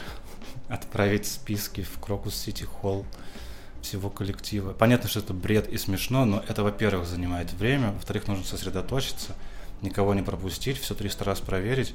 отправить 0.69 1.25
списки 1.25 1.81
в 1.81 1.99
Крокус 1.99 2.35
Сити 2.35 2.63
Холл 2.63 3.05
всего 3.81 4.09
коллектива. 4.09 4.73
Понятно, 4.73 5.09
что 5.09 5.19
это 5.19 5.33
бред 5.33 5.69
и 5.69 5.77
смешно, 5.77 6.25
но 6.25 6.43
это, 6.47 6.63
во-первых, 6.63 7.07
занимает 7.07 7.53
время, 7.53 7.91
во-вторых, 7.91 8.27
нужно 8.27 8.43
сосредоточиться, 8.43 9.33
никого 9.81 10.13
не 10.13 10.21
пропустить, 10.21 10.77
все 10.77 10.93
300 10.93 11.23
раз 11.23 11.39
проверить. 11.39 11.93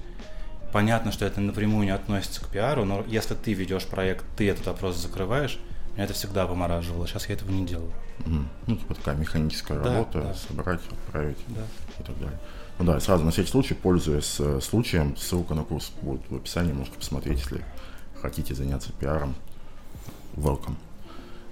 Понятно, 0.72 1.12
что 1.12 1.26
это 1.26 1.40
напрямую 1.40 1.84
не 1.84 1.90
относится 1.90 2.42
к 2.42 2.48
пиару, 2.48 2.86
но 2.86 3.04
если 3.06 3.34
ты 3.34 3.52
ведешь 3.52 3.84
проект, 3.84 4.24
ты 4.36 4.48
этот 4.48 4.66
вопрос 4.66 4.96
закрываешь, 4.96 5.58
меня 5.94 6.04
это 6.04 6.14
всегда 6.14 6.46
вымораживало. 6.46 7.06
Сейчас 7.06 7.28
я 7.28 7.34
этого 7.34 7.50
не 7.50 7.66
делаю. 7.66 7.92
Mm. 8.20 8.46
Ну, 8.66 8.76
типа 8.76 8.94
такая 8.94 9.16
механическая 9.16 9.78
да, 9.78 9.92
работа, 9.92 10.22
да. 10.22 10.34
собрать, 10.34 10.80
отправить 10.90 11.36
да. 11.48 11.62
И 11.98 12.02
так 12.02 12.18
далее. 12.18 12.38
Ну 12.78 12.84
да, 12.84 13.00
сразу 13.00 13.24
на 13.24 13.30
всякий 13.30 13.50
случай, 13.50 13.74
пользуясь 13.74 14.36
э, 14.40 14.60
случаем, 14.60 15.16
ссылка 15.16 15.54
на 15.54 15.64
курс 15.64 15.92
будет 16.02 16.22
в 16.30 16.36
описании, 16.36 16.72
можете 16.72 16.98
посмотреть, 16.98 17.38
если 17.40 17.64
хотите 18.20 18.54
заняться 18.54 18.92
пиаром. 18.92 19.34
Welcome. 20.36 20.76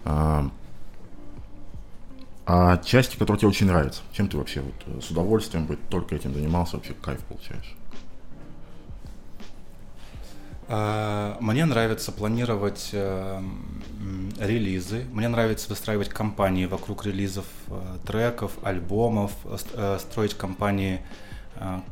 А, 0.04 0.50
а 2.46 2.78
части, 2.78 3.16
которые 3.16 3.38
тебе 3.38 3.48
очень 3.48 3.66
нравятся, 3.66 4.02
чем 4.12 4.28
ты 4.28 4.36
вообще 4.36 4.60
вот 4.60 4.74
э, 4.86 5.00
с 5.00 5.10
удовольствием 5.10 5.66
бы 5.66 5.76
только 5.88 6.14
этим 6.14 6.34
занимался, 6.34 6.76
вообще 6.76 6.94
кайф 6.94 7.20
получаешь? 7.24 7.76
А, 10.72 11.36
мне 11.40 11.64
нравится 11.64 12.12
планировать 12.12 12.90
э, 12.92 13.42
релизы, 14.38 15.04
мне 15.12 15.26
нравится 15.26 15.68
выстраивать 15.68 16.10
компании 16.10 16.66
вокруг 16.66 17.04
релизов 17.06 17.46
э, 17.66 17.98
треков, 18.06 18.52
альбомов, 18.62 19.32
э, 19.44 19.98
строить 19.98 20.34
компании 20.34 21.00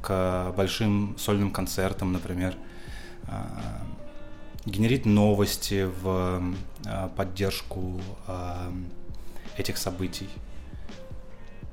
к 0.01 0.55
большим 0.57 1.17
сольным 1.19 1.51
концертам, 1.51 2.13
например, 2.13 2.55
генерить 4.65 5.05
новости 5.05 5.91
в 6.01 6.55
поддержку 7.17 8.01
этих 9.59 9.77
событий. 9.77 10.31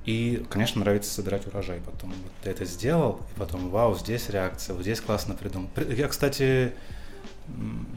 И, 0.06 0.46
конечно, 0.50 0.82
нравится 0.82 1.10
собирать 1.10 1.48
урожай 1.48 1.80
потом. 1.80 2.10
Вот 2.10 2.32
ты 2.44 2.50
это 2.50 2.66
сделал, 2.66 3.22
и 3.34 3.40
потом, 3.40 3.70
вау, 3.70 3.96
здесь 3.96 4.30
реакция, 4.30 4.74
вот 4.74 4.82
здесь 4.82 5.00
классно 5.00 5.36
придумал. 5.36 5.70
Я, 5.88 6.10
кстати, 6.10 6.74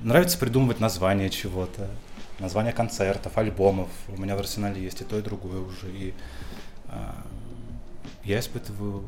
Нравится 0.03 0.38
придумывать 0.38 0.80
названия 0.80 1.30
чего-то, 1.30 1.88
названия 2.38 2.72
концертов, 2.72 3.36
альбомов. 3.38 3.88
У 4.09 4.20
меня 4.20 4.36
в 4.36 4.40
арсенале 4.40 4.82
есть 4.82 5.01
и 5.01 5.05
то, 5.05 5.18
и 5.18 5.22
другое 5.22 5.61
уже. 5.61 5.90
И 5.90 6.14
э, 6.88 7.11
я 8.24 8.40
испытываю 8.40 9.05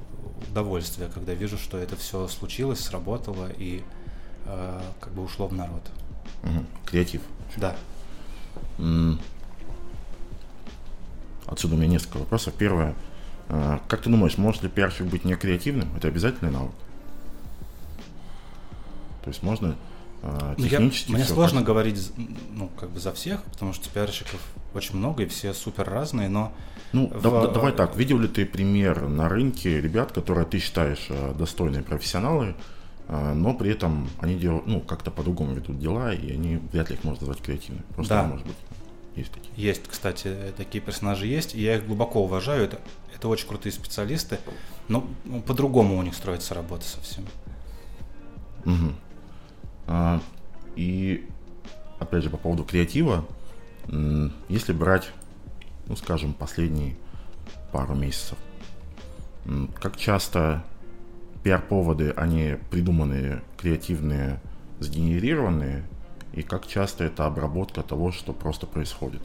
удовольствие, 0.51 1.09
когда 1.13 1.35
вижу, 1.35 1.59
что 1.59 1.79
это 1.79 1.97
все 1.97 2.27
случилось, 2.29 2.81
сработало 2.81 3.51
и 3.59 3.83
э, 4.47 4.81
как 5.01 5.13
бы 5.13 5.23
ушло 5.23 5.47
в 5.47 5.53
народ. 5.53 5.83
Угу. 6.43 6.65
Креатив. 6.87 7.23
Да. 7.57 7.77
Отсюда 11.47 11.75
у 11.75 11.79
меня 11.79 11.89
несколько 11.89 12.19
вопросов. 12.19 12.55
Первое. 12.55 12.95
А, 13.49 13.81
как 13.89 14.03
ты 14.03 14.11
думаешь, 14.11 14.39
может 14.39 14.63
ли 14.63 14.69
пиарщик 14.69 15.07
быть 15.07 15.25
не 15.25 15.35
креативным? 15.35 15.95
Это 15.97 16.09
обязательный 16.09 16.51
навык? 16.51 16.73
То 19.25 19.29
есть 19.29 19.43
можно 19.43 19.77
технически. 20.59 21.11
Я, 21.11 21.17
мне 21.17 21.25
сложно 21.25 21.61
как... 21.61 21.67
говорить, 21.69 22.13
ну, 22.53 22.69
как 22.79 22.91
бы 22.91 23.01
за 23.01 23.13
всех, 23.13 23.43
потому 23.45 23.73
что 23.73 23.89
пиарщиков 23.89 24.41
очень 24.75 24.97
много, 24.97 25.23
и 25.23 25.27
все 25.27 25.55
супер 25.55 25.89
разные, 25.89 26.29
но... 26.29 26.53
Ну, 26.93 27.09
в... 27.09 27.23
да, 27.23 27.47
давай 27.49 27.73
так, 27.73 27.97
видел 27.97 28.19
ли 28.19 28.29
ты 28.29 28.45
пример 28.45 29.09
на 29.09 29.29
рынке 29.29 29.81
ребят, 29.81 30.13
которые 30.13 30.47
ты 30.47 30.59
считаешь 30.59 31.07
э, 31.09 31.35
достойные 31.39 31.83
профессионалы, 31.83 32.55
э, 33.09 33.33
но 33.33 33.55
при 33.55 33.71
этом 33.71 34.11
они 34.21 34.37
делают, 34.37 34.67
ну, 34.67 34.81
как-то 34.81 35.11
по-другому 35.11 35.55
ведут 35.55 35.79
дела, 35.79 36.13
и 36.13 36.33
они 36.33 36.57
вряд 36.73 36.91
ли 36.91 36.97
их 36.97 37.05
можно 37.05 37.27
назвать 37.27 37.45
креативными. 37.45 37.85
Просто, 37.95 38.15
да. 38.15 38.23
может 38.25 38.47
быть, 38.47 38.57
есть 39.17 39.33
такие. 39.33 39.53
Есть, 39.57 39.83
кстати, 39.89 40.53
такие 40.57 40.83
персонажи 40.83 41.27
есть, 41.27 41.55
и 41.55 41.63
я 41.63 41.77
их 41.77 41.87
глубоко 41.87 42.25
уважаю, 42.25 42.65
это, 42.65 42.81
это 43.15 43.29
очень 43.29 43.49
крутые 43.49 43.73
специалисты, 43.73 44.39
но 44.89 45.07
по-другому 45.47 45.97
у 45.97 46.03
них 46.03 46.15
строится 46.15 46.55
работа 46.55 46.85
совсем. 46.85 47.25
Угу. 48.65 48.95
А, 49.87 50.21
и 50.77 51.29
опять 51.99 52.25
же 52.25 52.31
по 52.31 52.37
поводу 52.37 52.65
креатива, 52.65 53.25
если 54.49 54.73
брать, 54.73 55.11
ну 55.87 55.97
скажем, 55.97 56.33
последние 56.33 56.97
пару 57.73 57.95
месяцев, 57.95 58.39
как 59.81 59.97
часто 59.97 60.65
пиар-поводы, 61.43 62.11
они 62.11 62.57
придуманные, 62.71 63.43
креативные, 63.57 64.41
сгенерированные, 64.79 65.85
и 66.33 66.43
как 66.43 66.67
часто 66.67 67.05
это 67.05 67.27
обработка 67.27 67.83
того, 67.83 68.13
что 68.13 68.33
просто 68.33 68.67
происходит. 68.67 69.23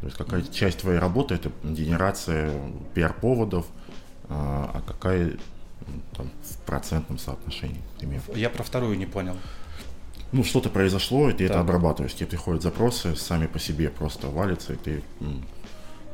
То 0.00 0.06
есть 0.06 0.16
какая 0.16 0.42
часть 0.42 0.80
твоей 0.80 0.98
работы 0.98 1.34
это 1.34 1.50
генерация 1.64 2.52
пиар-поводов, 2.94 3.66
а, 4.28 4.70
а 4.74 4.80
какая 4.86 5.36
там, 6.16 6.30
в 6.42 6.56
процентном 6.66 7.18
соотношении, 7.18 7.80
например. 7.94 8.22
Я 8.34 8.50
про 8.50 8.62
вторую 8.62 8.98
не 8.98 9.06
понял. 9.06 9.36
ну, 10.32 10.44
что-то 10.44 10.68
произошло, 10.70 11.30
и 11.30 11.32
ты 11.32 11.46
так. 11.46 11.50
это 11.50 11.60
обрабатываешь. 11.60 12.14
Тебе 12.14 12.26
приходят 12.26 12.62
запросы, 12.62 13.16
сами 13.16 13.46
по 13.46 13.58
себе 13.58 13.90
просто 13.90 14.28
валятся, 14.28 14.74
и 14.74 14.76
ты 14.76 15.02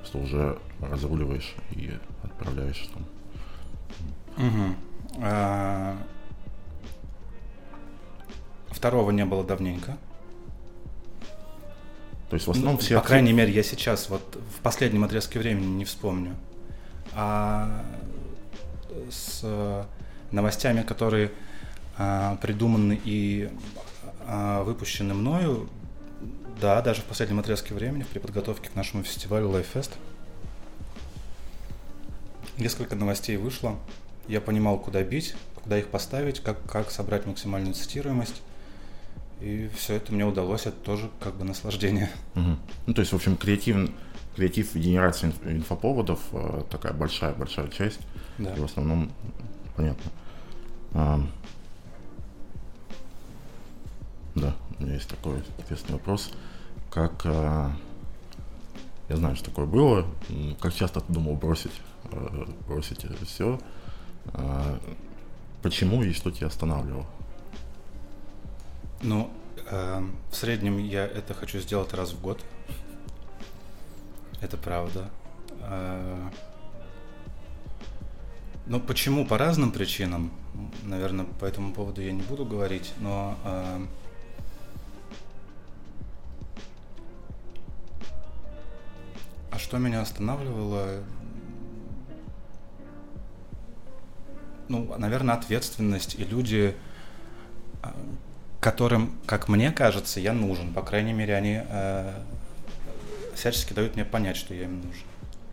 что 0.04 0.18
уже 0.18 0.58
разруливаешь 0.80 1.54
и 1.72 1.90
отправляешь 2.22 2.88
там. 2.92 4.46
Угу. 4.46 4.74
А... 5.22 5.96
Второго 8.68 9.10
не 9.10 9.24
было 9.24 9.44
давненько. 9.44 9.96
То 12.28 12.34
есть 12.34 12.46
в 12.46 12.50
основном 12.50 12.74
ну, 12.74 12.80
все... 12.80 12.96
По 13.00 13.06
крайней 13.06 13.32
мере, 13.32 13.52
я 13.52 13.62
сейчас 13.62 14.08
вот 14.08 14.38
в 14.56 14.60
последнем 14.60 15.04
отрезке 15.04 15.38
времени 15.38 15.66
не 15.66 15.84
вспомню. 15.84 16.34
А 17.14 17.84
с 19.10 19.86
новостями, 20.30 20.82
которые 20.82 21.30
а, 21.96 22.36
придуманы 22.36 23.00
и 23.04 23.50
а, 24.26 24.62
выпущены 24.64 25.14
мною, 25.14 25.68
да, 26.60 26.80
даже 26.82 27.02
в 27.02 27.04
последнем 27.04 27.38
отрезке 27.40 27.74
времени, 27.74 28.04
при 28.04 28.18
подготовке 28.18 28.68
к 28.68 28.74
нашему 28.74 29.02
фестивалю 29.04 29.48
LifeFest, 29.50 29.92
несколько 32.58 32.96
новостей 32.96 33.36
вышло. 33.36 33.76
Я 34.26 34.40
понимал, 34.40 34.78
куда 34.78 35.02
бить, 35.02 35.34
куда 35.54 35.78
их 35.78 35.88
поставить, 35.88 36.40
как, 36.40 36.62
как 36.70 36.90
собрать 36.90 37.26
максимальную 37.26 37.74
цитируемость. 37.74 38.42
И 39.40 39.68
все 39.76 39.94
это 39.94 40.12
мне 40.12 40.24
удалось, 40.24 40.62
это 40.62 40.76
тоже 40.76 41.10
как 41.20 41.34
бы 41.34 41.44
наслаждение. 41.44 42.10
Угу. 42.34 42.56
Ну, 42.86 42.94
то 42.94 43.00
есть, 43.00 43.12
в 43.12 43.16
общем, 43.16 43.36
креатив, 43.36 43.90
креатив 44.34 44.74
генерации 44.74 45.32
инфоповодов 45.44 46.20
э, 46.32 46.62
такая 46.70 46.92
большая-большая 46.92 47.68
часть. 47.68 48.00
Да. 48.38 48.54
И 48.54 48.60
в 48.60 48.64
основном, 48.64 49.12
понятно. 49.76 50.10
А, 50.92 51.20
да, 54.34 54.54
у 54.78 54.82
меня 54.82 54.94
есть 54.94 55.08
такой 55.08 55.42
интересный 55.58 55.94
вопрос. 55.94 56.32
Как 56.90 57.22
а, 57.24 57.72
я 59.08 59.16
знаю, 59.16 59.36
что 59.36 59.46
такое 59.46 59.66
было, 59.66 60.06
как 60.60 60.74
часто 60.74 61.00
ты 61.00 61.12
думал 61.12 61.34
бросить, 61.34 61.80
а, 62.10 62.48
бросить 62.66 63.04
это 63.04 63.24
все, 63.24 63.60
а, 64.32 64.78
почему 65.62 66.02
и 66.02 66.12
что 66.12 66.30
тебя 66.30 66.48
останавливало? 66.48 67.06
Ну, 69.02 69.30
э, 69.70 70.02
в 70.30 70.34
среднем 70.34 70.78
я 70.78 71.04
это 71.04 71.34
хочу 71.34 71.58
сделать 71.58 71.92
раз 71.92 72.12
в 72.12 72.20
год. 72.22 72.40
Это 74.44 74.58
правда. 74.58 75.08
Э, 75.62 76.28
ну, 78.66 78.78
почему? 78.78 79.24
По 79.24 79.38
разным 79.38 79.72
причинам. 79.72 80.30
Наверное, 80.82 81.24
по 81.24 81.46
этому 81.46 81.72
поводу 81.72 82.02
я 82.02 82.12
не 82.12 82.20
буду 82.20 82.44
говорить, 82.44 82.92
но 82.98 83.38
э, 83.42 83.86
а 89.50 89.58
что 89.58 89.78
меня 89.78 90.02
останавливало? 90.02 91.02
Ну, 94.68 94.94
наверное, 94.98 95.36
ответственность 95.36 96.16
и 96.16 96.24
люди, 96.24 96.76
которым, 98.60 99.18
как 99.24 99.48
мне 99.48 99.72
кажется, 99.72 100.20
я 100.20 100.34
нужен. 100.34 100.74
По 100.74 100.82
крайней 100.82 101.14
мере, 101.14 101.34
они 101.34 101.62
всячески 103.34 103.72
дают 103.72 103.94
мне 103.94 104.04
понять, 104.04 104.36
что 104.36 104.54
я 104.54 104.64
им 104.64 104.76
нужен. 104.76 105.06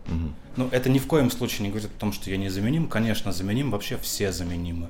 Угу. 0.06 0.34
Ну, 0.56 0.68
это 0.70 0.90
ни 0.90 0.98
в 0.98 1.06
коем 1.06 1.30
случае 1.30 1.64
не 1.64 1.70
говорит 1.70 1.90
о 1.96 2.00
том, 2.00 2.12
что 2.12 2.30
я 2.30 2.36
не 2.36 2.48
заменим. 2.48 2.88
Конечно, 2.88 3.32
заменим, 3.32 3.70
вообще 3.70 3.96
все 3.98 4.32
заменимы. 4.32 4.88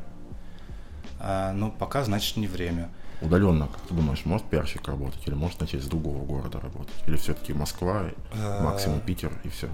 А, 1.20 1.52
но 1.52 1.70
пока, 1.70 2.04
значит, 2.04 2.36
не 2.36 2.46
время. 2.46 2.90
Удаленно, 3.20 3.68
как 3.68 3.80
ты 3.82 3.94
думаешь, 3.94 4.24
может 4.24 4.48
пиарщик 4.48 4.88
работать 4.88 5.20
или 5.26 5.34
может 5.34 5.60
начать 5.60 5.82
с 5.82 5.86
другого 5.86 6.24
города 6.24 6.60
работать? 6.60 6.94
Или 7.06 7.16
все-таки 7.16 7.52
Москва, 7.52 8.06
а. 8.32 8.64
максимум 8.64 9.00
Питер 9.00 9.32
и 9.44 9.48
все? 9.48 9.68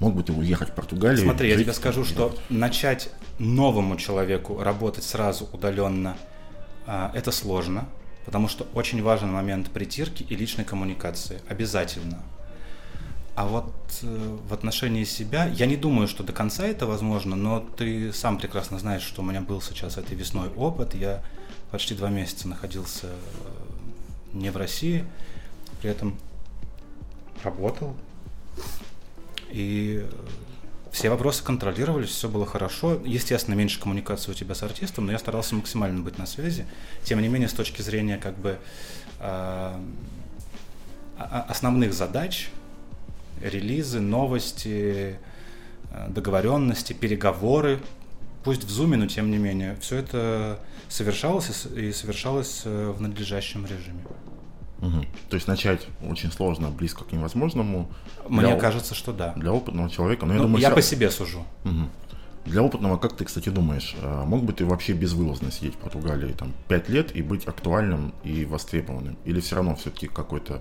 Мог 0.00 0.14
бы 0.14 0.22
ты 0.22 0.32
уехать 0.32 0.70
в 0.70 0.74
Португалию? 0.74 1.22
Смотри, 1.22 1.48
я 1.48 1.56
тебе 1.56 1.72
скажу, 1.72 2.04
что 2.04 2.36
начать 2.50 3.10
новому 3.38 3.96
человеку 3.96 4.62
работать 4.62 5.04
сразу 5.04 5.48
удаленно, 5.52 6.18
а, 6.86 7.10
это 7.14 7.32
сложно, 7.32 7.88
потому 8.26 8.48
что 8.48 8.66
очень 8.74 9.02
важен 9.02 9.32
момент 9.32 9.70
притирки 9.70 10.24
и 10.24 10.36
личной 10.36 10.64
коммуникации. 10.64 11.40
Обязательно. 11.48 12.22
А 13.36 13.46
вот 13.46 13.72
э, 14.02 14.38
в 14.48 14.52
отношении 14.52 15.04
себя, 15.04 15.46
я 15.46 15.66
не 15.66 15.76
думаю, 15.76 16.08
что 16.08 16.24
до 16.24 16.32
конца 16.32 16.66
это 16.66 16.86
возможно, 16.86 17.36
но 17.36 17.60
ты 17.60 18.12
сам 18.12 18.38
прекрасно 18.38 18.78
знаешь, 18.78 19.02
что 19.02 19.22
у 19.22 19.24
меня 19.24 19.40
был 19.40 19.62
сейчас 19.62 19.96
этой 19.96 20.16
весной 20.16 20.48
опыт. 20.48 20.94
Я 20.94 21.22
почти 21.70 21.94
два 21.94 22.08
месяца 22.08 22.48
находился 22.48 23.06
э, 23.06 23.10
не 24.32 24.50
в 24.50 24.56
России, 24.56 25.04
при 25.80 25.90
этом 25.90 26.18
работал. 27.44 27.94
И 29.50 30.04
все 30.96 31.10
вопросы 31.10 31.44
контролировались, 31.44 32.08
все 32.08 32.26
было 32.26 32.46
хорошо. 32.46 32.98
Естественно, 33.04 33.54
меньше 33.54 33.78
коммуникации 33.78 34.30
у 34.30 34.34
тебя 34.34 34.54
с 34.54 34.62
артистом, 34.62 35.04
но 35.04 35.12
я 35.12 35.18
старался 35.18 35.54
максимально 35.54 36.00
быть 36.00 36.16
на 36.16 36.24
связи. 36.24 36.64
Тем 37.04 37.20
не 37.20 37.28
менее, 37.28 37.50
с 37.50 37.52
точки 37.52 37.82
зрения 37.82 38.16
как 38.16 38.34
бы 38.38 38.58
э, 39.20 39.78
основных 41.18 41.92
задач, 41.92 42.48
релизы, 43.42 44.00
новости, 44.00 45.18
э, 45.90 46.08
договоренности, 46.08 46.94
переговоры, 46.94 47.78
пусть 48.42 48.64
в 48.64 48.70
зуме, 48.70 48.96
но 48.96 49.06
тем 49.06 49.30
не 49.30 49.36
менее, 49.36 49.76
все 49.82 49.96
это 49.96 50.58
совершалось 50.88 51.66
и 51.76 51.92
совершалось 51.92 52.62
э, 52.64 52.94
в 52.96 53.02
надлежащем 53.02 53.66
режиме. 53.66 54.02
Угу. 54.80 55.04
То 55.30 55.36
есть 55.36 55.48
начать 55.48 55.86
очень 56.06 56.30
сложно, 56.30 56.70
близко 56.70 57.04
к 57.04 57.12
невозможному. 57.12 57.88
Мне 58.28 58.48
для, 58.48 58.56
кажется, 58.56 58.94
что 58.94 59.12
да. 59.12 59.32
Для 59.36 59.52
опытного 59.52 59.88
человека. 59.88 60.26
Но 60.26 60.34
я, 60.34 60.38
ну, 60.38 60.44
думаю, 60.46 60.60
я 60.60 60.68
все... 60.68 60.76
по 60.76 60.82
себе 60.82 61.10
сужу. 61.10 61.44
Угу. 61.64 61.88
Для 62.46 62.62
опытного, 62.62 62.96
как 62.96 63.16
ты, 63.16 63.24
кстати, 63.24 63.48
думаешь, 63.48 63.96
а, 64.02 64.24
мог 64.24 64.44
бы 64.44 64.52
ты 64.52 64.64
вообще 64.64 64.92
безвылазно 64.92 65.50
сидеть 65.50 65.74
в 65.74 65.78
Португалии 65.78 66.32
там 66.32 66.52
5 66.68 66.88
лет 66.90 67.16
и 67.16 67.22
быть 67.22 67.46
актуальным 67.46 68.14
и 68.22 68.44
востребованным? 68.44 69.18
Или 69.24 69.40
все 69.40 69.56
равно 69.56 69.74
все-таки 69.74 70.06
какой-то 70.06 70.60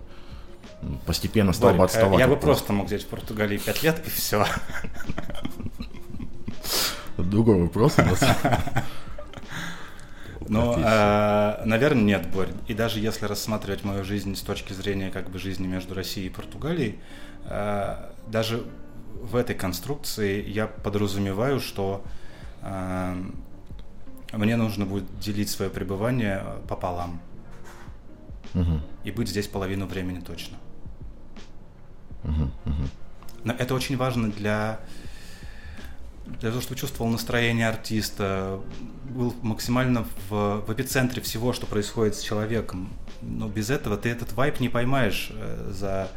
постепенно 1.05 1.53
стал 1.53 1.69
Борик, 1.69 1.79
бы 1.79 1.85
отставать? 1.85 2.19
Я 2.19 2.27
бы 2.27 2.37
просто 2.37 2.73
мог 2.73 2.87
сидеть 2.87 3.03
в 3.03 3.07
Португалии 3.07 3.57
5 3.57 3.83
лет 3.83 4.01
и 4.05 4.09
все. 4.09 4.45
Другой 7.17 7.61
вопрос 7.61 7.95
у 7.99 8.01
нас. 8.01 8.23
Но, 10.47 10.75
э, 10.77 11.65
наверное, 11.65 12.03
нет, 12.03 12.27
Борь. 12.31 12.49
И 12.67 12.73
даже 12.73 12.99
если 12.99 13.25
рассматривать 13.25 13.83
мою 13.83 14.03
жизнь 14.03 14.35
с 14.35 14.41
точки 14.41 14.73
зрения 14.73 15.09
как 15.09 15.29
бы 15.29 15.39
жизни 15.39 15.65
между 15.65 15.93
Россией 15.95 16.27
и 16.27 16.29
Португалией, 16.29 16.99
э, 17.45 18.11
даже 18.27 18.63
в 19.21 19.35
этой 19.35 19.55
конструкции 19.55 20.47
я 20.47 20.67
подразумеваю, 20.67 21.59
что 21.59 22.03
э, 22.61 23.15
мне 24.33 24.55
нужно 24.55 24.85
будет 24.85 25.19
делить 25.19 25.49
свое 25.49 25.71
пребывание 25.71 26.43
пополам. 26.67 27.19
Угу. 28.53 28.81
И 29.03 29.11
быть 29.11 29.29
здесь 29.29 29.47
половину 29.47 29.87
времени 29.87 30.19
точно. 30.19 30.57
Угу, 32.23 32.43
угу. 32.65 32.83
Но 33.43 33.53
это 33.53 33.75
очень 33.75 33.97
важно 33.97 34.31
для 34.31 34.79
для 36.25 36.49
того, 36.49 36.61
чтобы 36.61 36.79
чувствовал 36.79 37.11
настроение 37.11 37.67
артиста, 37.67 38.59
был 39.09 39.33
максимально 39.41 40.05
в, 40.29 40.61
в 40.65 40.73
эпицентре 40.73 41.21
всего, 41.21 41.53
что 41.53 41.67
происходит 41.67 42.15
с 42.15 42.21
человеком. 42.21 42.89
Но 43.21 43.47
без 43.47 43.69
этого 43.69 43.97
ты 43.97 44.09
этот 44.09 44.33
вайп 44.33 44.59
не 44.59 44.69
поймаешь 44.69 45.29
э, 45.31 45.71
за 45.71 46.09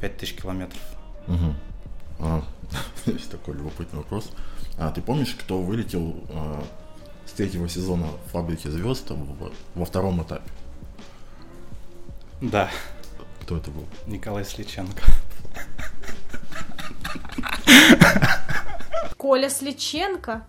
5000 0.00 0.34
километров. 0.34 0.80
Угу. 1.28 1.54
А, 2.20 2.44
есть 3.06 3.30
такой 3.30 3.54
любопытный 3.54 3.98
вопрос. 3.98 4.32
А 4.78 4.90
ты 4.90 5.02
помнишь, 5.02 5.36
кто 5.38 5.60
вылетел 5.60 6.16
а, 6.30 6.64
с 7.26 7.32
третьего 7.32 7.68
сезона 7.68 8.08
«Фабрики 8.32 8.68
звезд» 8.68 9.10
во, 9.10 9.52
во 9.74 9.84
втором 9.84 10.22
этапе? 10.22 10.50
Да. 12.40 12.70
Кто 13.42 13.58
это 13.58 13.70
был? 13.70 13.86
Николай 14.06 14.44
Сличенко. 14.44 15.02
Коля 19.16 19.48
Сличенко. 19.48 20.46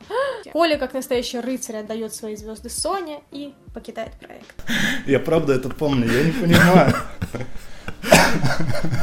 Коля, 0.52 0.78
как 0.78 0.94
настоящий 0.94 1.40
рыцарь, 1.40 1.78
отдает 1.78 2.14
свои 2.14 2.36
звезды 2.36 2.70
Соне 2.70 3.22
и 3.32 3.54
покидает 3.74 4.14
проект. 4.14 4.56
Я 5.06 5.20
правда 5.20 5.54
это 5.54 5.70
помню, 5.70 6.12
я 6.12 6.24
не 6.24 6.32
понимаю. 6.32 6.94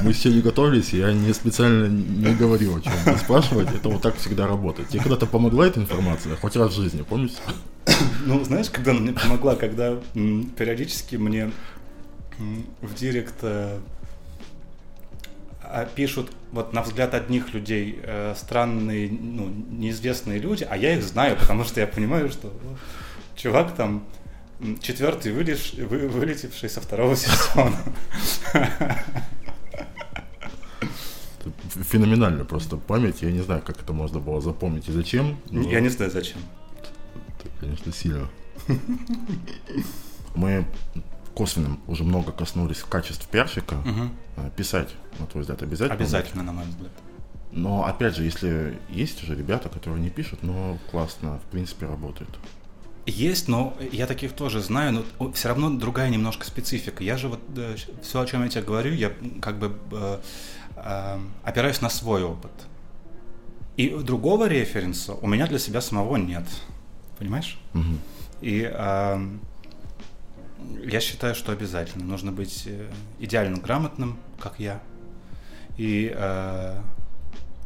Мы 0.02 0.12
все 0.12 0.30
не 0.30 0.40
готовились, 0.40 0.92
я 0.92 1.12
не 1.12 1.32
специально 1.32 1.86
не 1.86 2.34
говорил, 2.34 2.76
о 2.76 2.80
чем 2.80 2.92
спрашивать. 3.18 3.68
Это 3.74 3.88
вот 3.88 4.02
так 4.02 4.16
всегда 4.16 4.46
работает. 4.46 4.88
Тебе 4.88 5.02
когда-то 5.02 5.26
помогла 5.26 5.66
эта 5.66 5.80
информация? 5.80 6.36
Хоть 6.36 6.56
раз 6.56 6.72
в 6.72 6.76
жизни, 6.76 7.02
помнишь? 7.02 7.32
Ну, 8.24 8.44
знаешь, 8.44 8.70
когда 8.70 8.92
она 8.92 9.00
мне 9.00 9.12
помогла, 9.12 9.56
когда 9.56 9.96
периодически 10.14 11.16
мне 11.16 11.50
в 12.80 12.94
директ 12.94 13.34
э, 13.42 13.78
пишут 15.94 16.30
вот 16.52 16.72
на 16.72 16.82
взгляд 16.82 17.14
одних 17.14 17.54
людей 17.54 18.00
э, 18.02 18.34
странные, 18.36 19.10
ну, 19.10 19.48
неизвестные 19.70 20.38
люди, 20.38 20.66
а 20.68 20.76
я 20.76 20.94
их 20.94 21.02
знаю, 21.02 21.36
потому 21.36 21.64
что 21.64 21.80
я 21.80 21.86
понимаю, 21.86 22.30
что 22.30 22.52
ну, 22.62 22.76
чувак 23.36 23.74
там 23.74 24.04
Четвертый 24.82 25.32
вылез, 25.32 25.72
вы, 25.72 26.06
вылетевший 26.08 26.68
со 26.68 26.82
второго 26.82 27.16
сезона. 27.16 27.78
Феноменально 31.90 32.44
просто 32.44 32.76
память. 32.76 33.22
Я 33.22 33.30
не 33.30 33.40
знаю, 33.40 33.62
как 33.62 33.80
это 33.80 33.94
можно 33.94 34.20
было 34.20 34.42
запомнить 34.42 34.86
и 34.88 34.92
зачем. 34.92 35.38
Я 35.50 35.80
не 35.80 35.88
знаю, 35.88 36.10
зачем. 36.10 36.40
Это, 36.78 37.48
конечно, 37.58 37.90
сильно. 37.90 38.28
Мы 40.34 40.66
косвенным 41.34 41.80
уже 41.86 42.04
много 42.04 42.32
коснулись 42.32 42.82
качеств 42.82 43.28
пиарщика. 43.28 43.74
Угу. 43.74 44.50
Писать, 44.56 44.88
на 45.18 45.26
твой 45.26 45.42
взгляд, 45.42 45.62
обязательно? 45.62 45.94
Обязательно, 45.94 46.42
на 46.42 46.52
мой 46.52 46.64
взгляд. 46.64 46.92
Но 47.52 47.84
опять 47.84 48.14
же, 48.14 48.24
если 48.24 48.78
есть 48.88 49.22
уже 49.22 49.34
ребята, 49.34 49.68
которые 49.68 50.00
не 50.00 50.10
пишут, 50.10 50.42
но 50.42 50.78
классно, 50.90 51.38
в 51.38 51.50
принципе, 51.50 51.86
работают. 51.86 52.30
Есть, 53.06 53.48
но 53.48 53.76
я 53.92 54.06
таких 54.06 54.32
тоже 54.32 54.60
знаю, 54.60 55.04
но 55.18 55.32
все 55.32 55.48
равно 55.48 55.70
другая 55.70 56.10
немножко 56.10 56.46
специфика. 56.46 57.02
Я 57.02 57.16
же 57.16 57.28
вот 57.28 57.40
э, 57.56 57.76
все, 58.02 58.20
о 58.20 58.26
чем 58.26 58.44
я 58.44 58.48
тебе 58.48 58.62
говорю, 58.62 58.94
я 58.94 59.10
как 59.40 59.58
бы 59.58 59.76
э, 59.90 60.20
э, 60.76 61.18
опираюсь 61.42 61.80
на 61.80 61.88
свой 61.88 62.22
опыт. 62.22 62.52
И 63.76 63.88
другого 63.88 64.46
референса 64.46 65.14
у 65.14 65.26
меня 65.26 65.46
для 65.46 65.58
себя 65.58 65.80
самого 65.80 66.16
нет. 66.16 66.44
Понимаешь? 67.18 67.58
Угу. 67.74 67.98
И 68.42 68.70
э, 68.70 69.28
я 70.84 71.00
считаю, 71.00 71.34
что 71.34 71.52
обязательно. 71.52 72.04
Нужно 72.04 72.32
быть 72.32 72.64
э, 72.66 72.90
идеально 73.18 73.58
грамотным, 73.58 74.18
как 74.38 74.58
я. 74.58 74.82
И 75.76 76.12
э, 76.14 76.80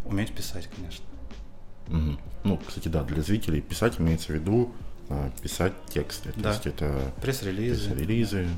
уметь 0.05 0.32
писать, 0.34 0.68
конечно. 0.74 1.05
Угу. 1.88 2.18
Ну, 2.45 2.57
кстати, 2.59 2.88
да, 2.88 3.03
для 3.03 3.22
зрителей 3.22 3.61
писать 3.61 4.01
имеется 4.01 4.28
в 4.28 4.34
виду 4.34 4.72
э, 5.09 5.30
писать 5.42 5.72
тексты. 5.88 6.32
То 6.32 6.40
да. 6.40 6.51
есть 6.51 6.66
это 6.66 7.12
пресс-релизы. 7.20 7.90
пресс-релизы. 7.90 8.49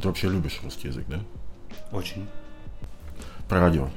Ты 0.00 0.08
вообще 0.08 0.28
любишь 0.28 0.60
русский 0.62 0.88
язык, 0.88 1.06
да? 1.08 1.20
Очень. 1.92 2.26
Про 3.48 3.60
радио. 3.60 3.88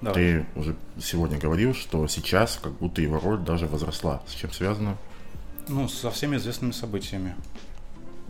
Давай. 0.00 0.14
Ты 0.14 0.46
уже 0.54 0.76
сегодня 1.00 1.38
говорил, 1.38 1.74
что 1.74 2.06
сейчас 2.06 2.58
как 2.62 2.72
будто 2.74 3.02
его 3.02 3.18
роль 3.18 3.38
даже 3.38 3.66
возросла. 3.66 4.22
С 4.28 4.32
чем 4.32 4.52
связано? 4.52 4.96
Ну, 5.66 5.88
со 5.88 6.10
всеми 6.10 6.36
известными 6.36 6.70
событиями. 6.70 7.34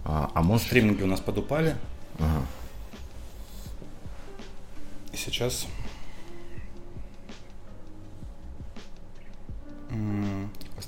А, 0.09 0.31
а 0.35 0.43
может... 0.43 0.67
Стриминги 0.67 1.03
у 1.03 1.07
нас 1.07 1.21
подупали. 1.21 1.77
Ага. 2.19 2.45
И 5.13 5.17
сейчас 5.17 5.69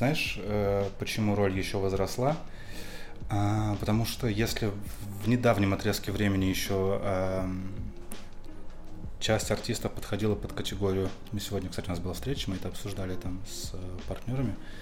Знаешь, 0.00 0.38
э, 0.38 0.88
почему 0.98 1.34
роль 1.34 1.54
еще 1.58 1.76
возросла? 1.76 2.34
А, 3.28 3.76
потому 3.80 4.06
что 4.06 4.28
если 4.28 4.70
в 5.22 5.28
недавнем 5.28 5.74
отрезке 5.74 6.10
времени 6.10 6.46
еще 6.46 6.98
эм, 7.04 7.70
часть 9.18 9.50
артистов 9.50 9.92
подходила 9.92 10.34
под 10.34 10.54
категорию, 10.54 11.10
мы 11.32 11.40
сегодня, 11.40 11.68
кстати, 11.68 11.88
у 11.88 11.90
нас 11.90 11.98
была 11.98 12.14
встреча, 12.14 12.48
мы 12.48 12.56
это 12.56 12.68
обсуждали 12.68 13.14
там 13.14 13.42
с 13.46 13.74
партнерами, 14.08 14.54
а, 14.54 14.79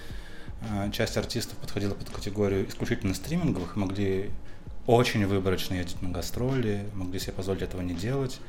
часть 0.93 1.17
артистов 1.17 1.57
подходила 1.59 1.95
под 1.95 2.11
категорию 2.11 2.69
исключительно 2.69 3.15
стриминговых 3.15 3.77
могли 3.77 4.31
очень 4.87 5.27
выборочно 5.27 5.75
ездить 5.75 6.01
на 6.03 6.09
гастроли, 6.09 6.89
могли 6.95 7.19
себе 7.21 7.33
позволить 7.35 7.63
этого 7.63 7.83
не 7.83 7.95
делать, 7.95 8.41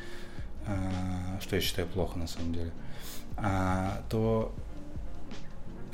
а, 0.65 1.39
что 1.41 1.55
я 1.55 1.61
считаю 1.61 1.87
плохо 1.87 2.17
на 2.17 2.27
самом 2.27 2.53
деле, 2.53 2.71
то 4.09 4.53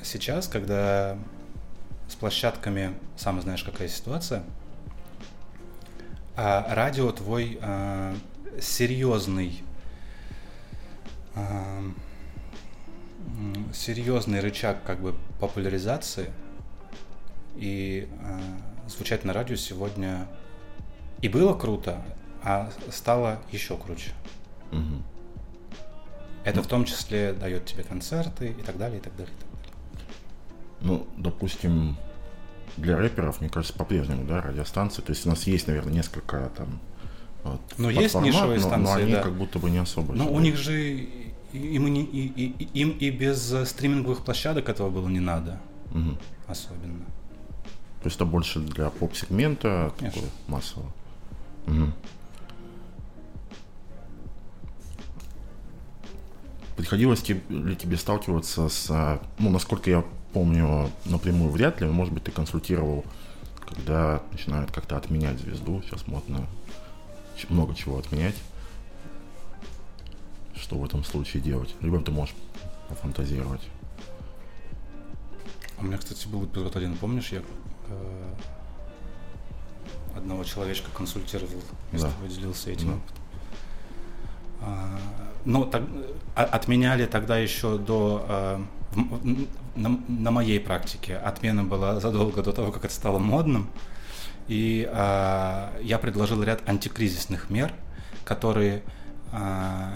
сейчас, 0.04 0.48
когда 0.48 1.18
с 2.08 2.16
площадками, 2.16 2.94
сам 3.18 3.42
знаешь, 3.42 3.64
какая 3.64 3.88
ситуация, 3.88 4.44
а 6.36 6.74
радио 6.74 7.12
твой 7.12 7.58
а, 7.62 8.16
серьезный 8.60 9.64
а, 11.34 11.84
серьезный 13.74 14.40
рычаг 14.40 14.84
как 14.84 15.02
бы 15.02 15.16
популяризации 15.40 16.32
и 17.56 18.08
а, 18.22 18.40
звучать 18.90 19.24
на 19.24 19.34
радио 19.34 19.56
сегодня 19.56 20.28
и 21.22 21.30
было 21.30 21.54
круто, 21.54 22.04
а 22.44 22.70
стало 22.92 23.40
еще 23.52 23.78
круче. 23.78 24.12
Угу. 24.72 25.04
Это 26.44 26.58
ну, 26.58 26.64
в 26.64 26.68
том 26.68 26.86
числе 26.86 27.34
дает 27.34 27.66
тебе 27.66 27.84
концерты 27.84 28.50
и 28.50 28.62
так 28.62 28.78
далее, 28.78 29.00
и 29.00 29.02
так 29.02 29.16
далее. 29.16 29.34
И 29.34 29.40
так 29.40 29.50
далее. 29.50 29.56
Ну, 30.82 31.08
допустим, 31.18 31.98
для 32.78 32.98
рэперов, 32.98 33.42
мне 33.42 33.50
кажется, 33.50 33.76
по-прежнему, 33.76 34.26
да, 34.26 34.42
радиостанции. 34.42 35.02
То 35.02 35.12
есть 35.12 35.26
у 35.26 35.30
нас 35.30 35.48
есть, 35.48 35.68
наверное, 35.68 35.94
несколько 35.94 36.52
там. 36.56 36.80
Вот, 37.44 37.62
ну, 37.78 37.90
есть 37.90 38.16
нишевые 38.16 38.60
но, 38.60 38.68
станции, 38.68 38.92
но 38.92 38.94
они 38.94 39.12
да. 39.14 39.22
как 39.22 39.34
будто 39.34 39.60
бы 39.60 39.70
не 39.70 39.78
особо. 39.78 40.14
Но 40.14 40.32
у 40.32 40.40
них 40.40 40.58
же 40.58 41.08
им 41.54 41.88
и, 41.88 42.02
и, 42.02 42.68
им 42.74 42.92
и 42.92 43.10
без 43.10 43.54
стриминговых 43.70 44.24
площадок 44.24 44.70
этого 44.70 44.90
было 44.90 45.08
не 45.08 45.20
надо. 45.20 45.60
Угу. 45.92 46.18
Особенно. 46.48 47.06
То 48.02 48.08
есть 48.08 48.18
это 48.18 48.26
больше 48.26 48.60
для 48.60 48.90
поп-сегмента, 48.90 49.94
такого 49.98 50.26
массового. 50.48 50.92
Угу. 51.68 51.92
Приходилось 56.78 57.28
ли 57.30 57.42
тебе 57.78 57.98
сталкиваться 57.98 58.68
с, 58.68 59.20
ну, 59.40 59.50
насколько 59.50 59.90
я 59.90 60.04
помню 60.34 60.92
напрямую 61.06 61.50
вряд 61.50 61.80
ли, 61.80 61.88
может 61.88 62.14
быть, 62.14 62.26
ты 62.26 62.32
консультировал, 62.32 63.06
когда 63.66 64.22
начинают 64.32 64.72
как-то 64.72 64.98
отменять 64.98 65.40
звезду, 65.40 65.82
сейчас 65.84 66.06
модно 66.08 66.46
много 67.50 67.74
чего 67.74 67.98
отменять. 67.98 68.36
Что 70.66 70.78
в 70.78 70.84
этом 70.84 71.04
случае 71.04 71.44
делать? 71.44 71.76
Либо 71.80 72.02
ты 72.02 72.10
можешь 72.10 72.34
пофантазировать. 72.90 73.62
У 75.78 75.84
меня, 75.84 76.00
кстати, 76.00 76.28
был 76.28 76.44
эпизод 76.44 76.76
один, 76.76 76.98
помнишь, 76.98 77.30
я 77.32 77.44
э, 77.88 78.34
одного 80.18 80.44
человечка 80.44 80.90
консультировал, 80.90 81.62
да. 81.92 82.10
делился 82.28 82.72
этим. 82.72 82.88
Да. 82.88 82.98
А, 84.62 85.00
ну, 85.46 85.66
так, 85.66 85.84
а, 86.36 86.46
отменяли 86.46 87.06
тогда 87.06 87.38
еще 87.38 87.78
до 87.78 88.26
э, 88.28 88.60
на, 89.76 90.02
на 90.08 90.32
моей 90.32 90.60
практике 90.60 91.16
отмена 91.18 91.64
была 91.64 92.00
задолго 92.00 92.42
до 92.42 92.52
того, 92.52 92.72
как 92.72 92.86
это 92.86 92.94
стало 92.96 93.20
модным. 93.20 93.70
И 94.48 94.90
э, 94.92 95.80
я 95.84 96.00
предложил 96.00 96.42
ряд 96.42 96.68
антикризисных 96.68 97.52
мер, 97.52 97.72
которые 98.24 98.78
э, 98.78 98.82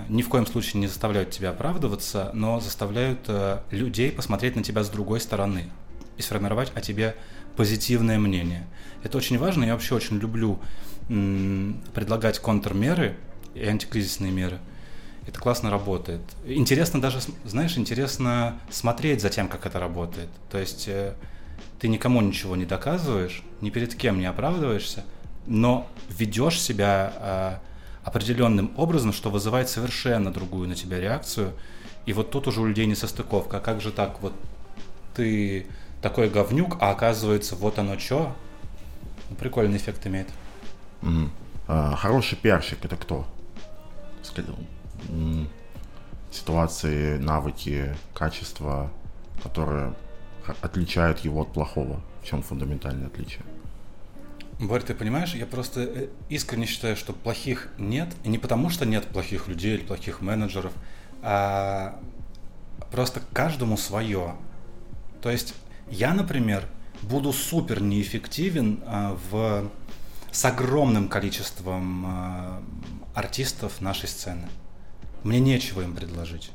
ни 0.09 0.21
в 0.21 0.29
коем 0.29 0.45
случае 0.45 0.81
не 0.81 0.87
заставляют 0.87 1.31
тебя 1.31 1.51
оправдываться, 1.51 2.31
но 2.33 2.59
заставляют 2.59 3.19
э, 3.27 3.59
людей 3.71 4.11
посмотреть 4.11 4.55
на 4.55 4.63
тебя 4.63 4.83
с 4.83 4.89
другой 4.89 5.19
стороны 5.19 5.69
и 6.17 6.21
сформировать 6.21 6.71
о 6.75 6.81
тебе 6.81 7.15
позитивное 7.55 8.19
мнение. 8.19 8.67
Это 9.03 9.17
очень 9.17 9.37
важно. 9.37 9.63
Я 9.63 9.73
вообще 9.73 9.95
очень 9.95 10.17
люблю 10.17 10.59
предлагать 11.07 12.39
контрмеры 12.39 13.17
и 13.55 13.63
антикризисные 13.63 14.31
меры– 14.31 14.59
это 15.29 15.39
классно 15.39 15.69
работает. 15.69 16.21
Интересно 16.45 16.99
даже, 16.99 17.19
знаешь, 17.45 17.77
интересно 17.77 18.59
смотреть 18.71 19.21
за 19.21 19.29
тем, 19.29 19.47
как 19.47 19.67
это 19.67 19.79
работает. 19.79 20.29
То 20.49 20.57
есть 20.57 20.87
э, 20.87 21.13
ты 21.79 21.87
никому 21.87 22.19
ничего 22.21 22.55
не 22.55 22.65
доказываешь, 22.65 23.43
ни 23.61 23.69
перед 23.69 23.93
кем 23.93 24.19
не 24.19 24.25
оправдываешься, 24.25 25.05
но 25.45 25.87
ведешь 26.09 26.59
себя 26.59 27.13
э, 27.15 27.68
определенным 28.03 28.71
образом, 28.77 29.13
что 29.13 29.29
вызывает 29.29 29.69
совершенно 29.69 30.31
другую 30.31 30.67
на 30.67 30.75
тебя 30.75 30.99
реакцию. 30.99 31.53
И 32.05 32.13
вот 32.13 32.31
тут 32.31 32.47
уже 32.47 32.61
у 32.61 32.65
людей 32.65 32.85
не 32.85 32.95
состыковка. 32.95 33.57
А 33.57 33.59
как 33.59 33.81
же 33.81 33.91
так? 33.91 34.21
Вот 34.21 34.33
ты 35.15 35.67
такой 36.01 36.29
говнюк, 36.29 36.77
а 36.79 36.91
оказывается, 36.91 37.55
вот 37.55 37.77
оно 37.77 37.99
что? 37.99 38.35
Ну, 39.29 39.35
прикольный 39.35 39.77
эффект 39.77 40.05
имеет. 40.07 40.29
Угу. 41.01 41.29
А, 41.67 41.95
хороший 41.95 42.37
пиарщик 42.37 42.83
это 42.83 42.95
кто? 42.95 43.27
ситуации, 46.31 47.17
навыки, 47.17 47.95
качества, 48.13 48.91
которые 49.43 49.93
отличают 50.61 51.19
его 51.19 51.41
от 51.41 51.53
плохого? 51.53 52.01
В 52.23 52.25
чем 52.25 52.41
фундаментальное 52.41 53.07
отличие? 53.07 53.43
Борь, 54.59 54.83
ты 54.83 54.93
понимаешь, 54.93 55.35
я 55.35 55.45
просто 55.45 55.81
э, 55.81 56.07
искренне 56.27 56.65
считаю, 56.65 56.97
что 56.97 57.13
плохих 57.13 57.69
нет. 57.77 58.09
И 58.25 58.29
не 58.29 58.37
потому, 58.37 58.69
что 58.69 58.85
нет 58.85 59.05
плохих 59.07 59.47
людей 59.47 59.75
или 59.75 59.83
плохих 59.83 60.19
менеджеров, 60.21 60.73
а 61.21 61.97
просто 62.91 63.21
каждому 63.31 63.77
свое. 63.77 64.35
То 65.21 65.29
есть 65.29 65.53
я, 65.89 66.13
например, 66.13 66.65
буду 67.01 67.31
супер 67.31 67.81
неэффективен 67.81 68.81
а, 68.85 69.17
в, 69.31 69.69
с 70.31 70.45
огромным 70.45 71.07
количеством 71.07 72.05
а, 72.05 72.63
артистов 73.13 73.79
нашей 73.79 74.09
сцены. 74.09 74.49
Мне 75.23 75.39
нечего 75.39 75.81
им 75.81 75.95
предложить. 75.95 76.51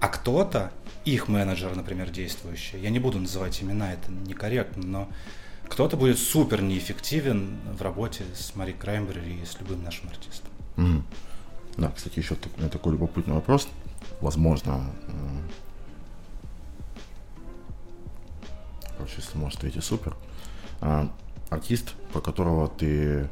А 0.00 0.08
кто-то, 0.08 0.72
их 1.04 1.26
менеджер, 1.26 1.74
например, 1.74 2.10
действующий, 2.10 2.78
я 2.78 2.90
не 2.90 3.00
буду 3.00 3.18
называть 3.18 3.60
имена, 3.62 3.92
это 3.92 4.12
некорректно, 4.12 4.86
но 4.86 5.08
кто-то 5.68 5.96
будет 5.96 6.18
супер 6.18 6.62
неэффективен 6.62 7.58
в 7.78 7.82
работе 7.82 8.24
с 8.34 8.54
Мари 8.54 8.72
Краймбери 8.72 9.40
и 9.42 9.44
с 9.44 9.58
любым 9.60 9.84
нашим 9.84 10.08
артистом. 10.08 10.50
Mm. 10.76 11.02
Да, 11.76 11.92
кстати, 11.94 12.18
еще 12.18 12.34
такой, 12.34 12.68
такой 12.68 12.92
любопытный 12.92 13.34
вопрос. 13.34 13.68
Возможно, 14.20 14.90
короче, 18.96 19.14
если 19.18 19.38
можешь 19.38 19.58
ответить, 19.58 19.84
супер. 19.84 20.16
А, 20.80 21.10
артист, 21.50 21.94
по 22.12 22.20
которого 22.20 22.68
ты, 22.68 23.28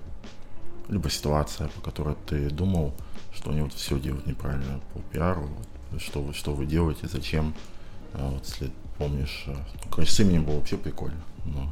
либо 0.89 1.11
ситуация, 1.11 1.69
по 1.69 1.81
которой 1.81 2.17
ты 2.27 2.51
думал, 2.51 2.95
что 3.35 3.51
они 3.51 3.63
вот 3.63 3.73
все 3.73 3.99
делают 3.99 4.27
неправильно 4.27 4.81
по 4.95 5.01
пиару, 5.01 5.49
что 5.99 6.23
вы, 6.23 6.35
что 6.35 6.55
вы 6.55 6.67
делаете, 6.67 7.09
зачем, 7.09 7.55
а, 8.15 8.31
вот 8.31 8.45
если 8.47 8.71
помнишь, 8.99 9.45
а, 9.47 9.57
ну, 9.85 9.91
короче, 9.91 10.13
с 10.13 10.21
именем 10.21 10.45
было 10.45 10.57
вообще 10.57 10.77
прикольно, 10.77 11.21
но 11.45 11.71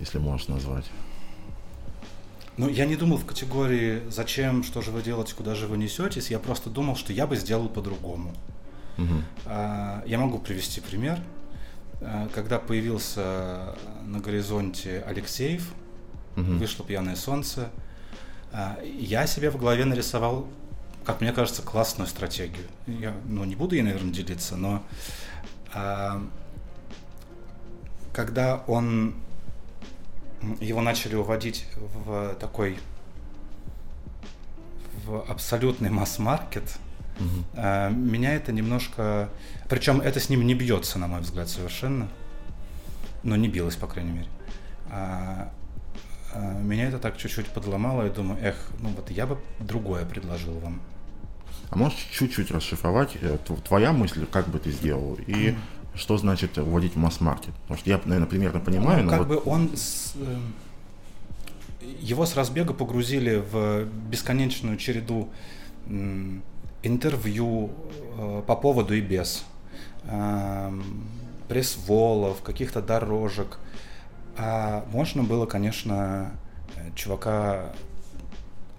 если 0.00 0.18
можешь 0.18 0.48
назвать. 0.48 0.84
Ну, 2.56 2.68
я 2.68 2.86
не 2.86 2.94
думал 2.94 3.18
в 3.18 3.26
категории 3.26 4.02
«зачем, 4.10 4.62
что 4.62 4.80
же 4.80 4.92
вы 4.92 5.02
делаете, 5.02 5.34
куда 5.34 5.54
же 5.54 5.66
вы 5.66 5.76
несетесь», 5.76 6.30
я 6.30 6.38
просто 6.38 6.70
думал, 6.70 6.94
что 6.94 7.12
я 7.12 7.26
бы 7.26 7.36
сделал 7.36 7.68
по-другому. 7.68 8.32
Угу. 8.96 9.50
Я 10.06 10.18
могу 10.18 10.38
привести 10.38 10.80
пример. 10.80 11.18
А, 12.00 12.28
когда 12.32 12.58
появился 12.58 13.74
на 14.04 14.20
горизонте 14.20 15.02
Алексеев, 15.06 15.72
угу. 16.36 16.52
вышло 16.52 16.84
«Пьяное 16.84 17.16
солнце», 17.16 17.70
а, 18.52 18.78
я 18.84 19.26
себе 19.26 19.50
в 19.50 19.56
голове 19.56 19.84
нарисовал, 19.84 20.46
как 21.04 21.20
мне 21.20 21.32
кажется, 21.32 21.62
классную 21.62 22.06
стратегию. 22.06 22.66
Я 22.86 23.14
ну, 23.26 23.44
не 23.44 23.56
буду 23.56 23.74
ей, 23.74 23.82
наверное, 23.82 24.12
делиться, 24.12 24.56
но 24.56 24.82
когда 28.12 28.62
он 28.68 29.16
его 30.60 30.80
начали 30.80 31.14
уводить 31.14 31.66
в 31.76 32.34
такой 32.40 32.78
в 35.04 35.24
абсолютный 35.28 35.90
масс-маркет, 35.90 36.78
угу. 37.18 37.60
меня 37.94 38.34
это 38.34 38.52
немножко... 38.52 39.28
Причем 39.68 40.00
это 40.00 40.18
с 40.18 40.28
ним 40.28 40.46
не 40.46 40.54
бьется, 40.54 40.98
на 40.98 41.06
мой 41.06 41.20
взгляд, 41.20 41.48
совершенно. 41.48 42.08
Но 43.22 43.36
не 43.36 43.48
билось, 43.48 43.76
по 43.76 43.86
крайней 43.86 44.12
мере. 44.12 44.28
А, 44.90 45.50
а, 46.34 46.58
меня 46.60 46.88
это 46.88 46.98
так 46.98 47.16
чуть-чуть 47.16 47.46
подломало, 47.46 48.06
и 48.06 48.10
думаю, 48.10 48.42
эх, 48.42 48.56
ну 48.80 48.90
вот 48.90 49.10
я 49.10 49.26
бы 49.26 49.38
другое 49.60 50.04
предложил 50.04 50.58
вам. 50.58 50.80
А 51.70 51.76
можешь 51.76 51.98
чуть-чуть 52.12 52.50
расшифровать 52.50 53.16
э, 53.20 53.38
твоя 53.64 53.92
мысль, 53.92 54.26
как 54.26 54.48
бы 54.48 54.58
ты 54.58 54.70
сделал, 54.70 55.18
и 55.26 55.56
что 55.94 56.16
значит 56.16 56.56
вводить 56.56 56.94
в 56.94 56.98
масс-маркет? 56.98 57.54
Потому 57.62 57.78
что 57.78 57.90
я, 57.90 58.00
наверное, 58.04 58.28
примерно 58.28 58.60
понимаю. 58.60 59.04
Ну, 59.04 59.10
как 59.10 59.18
вот... 59.20 59.28
бы 59.28 59.50
он 59.50 59.70
с, 59.76 60.14
э, 60.16 60.36
его 62.00 62.26
с 62.26 62.34
разбега 62.36 62.74
погрузили 62.74 63.36
в 63.36 63.84
бесконечную 64.08 64.76
череду 64.76 65.28
интервью 66.82 67.70
э, 68.18 68.42
по 68.46 68.56
поводу 68.56 68.94
и 68.94 69.00
без, 69.00 69.44
э, 70.04 70.80
пресс-волов, 71.48 72.42
каких-то 72.42 72.82
дорожек. 72.82 73.58
А 74.36 74.84
можно 74.90 75.22
было, 75.22 75.46
конечно, 75.46 76.32
чувака 76.96 77.72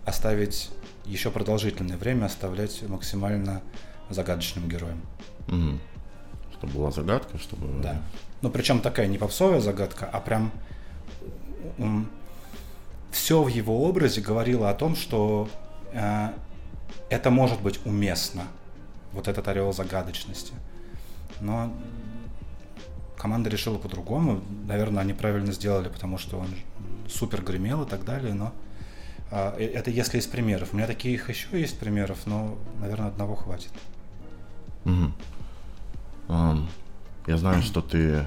оставить 0.04 0.70
еще 1.06 1.32
продолжительное 1.32 1.98
время, 1.98 2.26
оставлять 2.26 2.84
максимально 2.90 3.62
загадочным 4.10 4.68
героем. 4.68 5.02
Угу 5.48 5.80
чтобы 6.58 6.74
была 6.74 6.92
загадка, 6.92 7.38
чтобы... 7.38 7.68
Да. 7.82 8.02
Ну, 8.42 8.50
причем 8.50 8.82
такая 8.82 9.08
не 9.08 9.18
попсовая 9.18 9.60
загадка, 9.60 10.10
а 10.12 10.20
прям 10.20 10.52
все 13.12 13.42
в 13.42 13.48
его 13.48 13.88
образе 13.88 14.22
говорило 14.22 14.70
о 14.70 14.74
том, 14.74 14.96
что 14.96 15.50
э, 15.94 16.30
это 17.10 17.30
может 17.30 17.62
быть 17.62 17.80
уместно, 17.86 18.44
вот 19.14 19.28
этот 19.28 19.48
орел 19.48 19.74
загадочности. 19.74 20.54
Но 21.40 21.74
команда 23.18 23.50
решила 23.50 23.78
по-другому. 23.78 24.42
Наверное, 24.68 25.02
они 25.02 25.14
правильно 25.14 25.52
сделали, 25.54 25.90
потому 25.90 26.18
что 26.18 26.40
он 26.40 26.48
супер 27.10 27.42
гремел 27.42 27.84
и 27.84 27.88
так 27.88 28.04
далее, 28.04 28.34
но 28.34 28.54
э, 29.32 29.72
это 29.74 29.90
если 29.92 30.20
из 30.20 30.28
примеров. 30.28 30.74
У 30.74 30.78
меня 30.78 30.88
таких 30.88 31.30
еще 31.30 31.60
есть 31.60 31.80
примеров, 31.80 32.20
но, 32.26 32.58
наверное, 32.80 33.08
одного 33.08 33.36
хватит. 33.36 33.72
Угу. 34.86 35.12
Я 36.28 37.38
знаю, 37.38 37.62
что 37.64 37.82
ты 37.82 38.26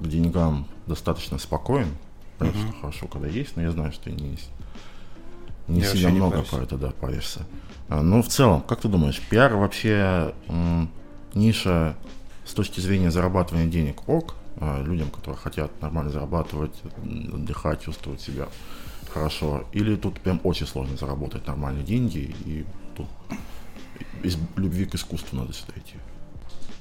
к 0.00 0.06
деньгам 0.06 0.66
достаточно 0.86 1.38
спокоен. 1.38 1.88
Конечно, 2.38 2.70
угу. 2.70 2.80
хорошо, 2.80 3.06
когда 3.06 3.28
есть, 3.28 3.56
но 3.56 3.62
я 3.62 3.70
знаю, 3.70 3.92
что 3.92 4.04
ты 4.04 4.10
не, 4.10 4.36
не 5.68 5.80
я 5.80 5.86
сильно 5.86 6.10
много 6.10 6.38
не 6.38 6.42
про 6.42 6.62
это 6.62 6.76
да, 6.76 6.90
паришься. 6.90 7.46
А, 7.88 8.02
ну, 8.02 8.22
в 8.22 8.28
целом, 8.28 8.62
как 8.62 8.80
ты 8.80 8.88
думаешь, 8.88 9.20
пиар 9.20 9.54
вообще 9.54 10.34
м, 10.48 10.90
ниша 11.34 11.94
с 12.44 12.54
точки 12.54 12.80
зрения 12.80 13.10
зарабатывания 13.10 13.68
денег 13.68 14.08
ок, 14.08 14.34
а, 14.56 14.82
людям, 14.82 15.10
которые 15.10 15.38
хотят 15.38 15.70
нормально 15.80 16.10
зарабатывать, 16.10 16.74
отдыхать, 17.32 17.82
чувствовать 17.82 18.20
себя 18.20 18.48
хорошо, 19.12 19.64
или 19.72 19.94
тут 19.94 20.20
прям 20.20 20.40
очень 20.42 20.66
сложно 20.66 20.96
заработать 20.96 21.46
нормальные 21.46 21.84
деньги, 21.84 22.34
и 22.44 22.64
тут 22.96 23.06
из 24.22 24.36
любви 24.56 24.86
к 24.86 24.94
искусству 24.94 25.36
надо 25.36 25.52
сюда 25.52 25.74
идти? 25.76 25.94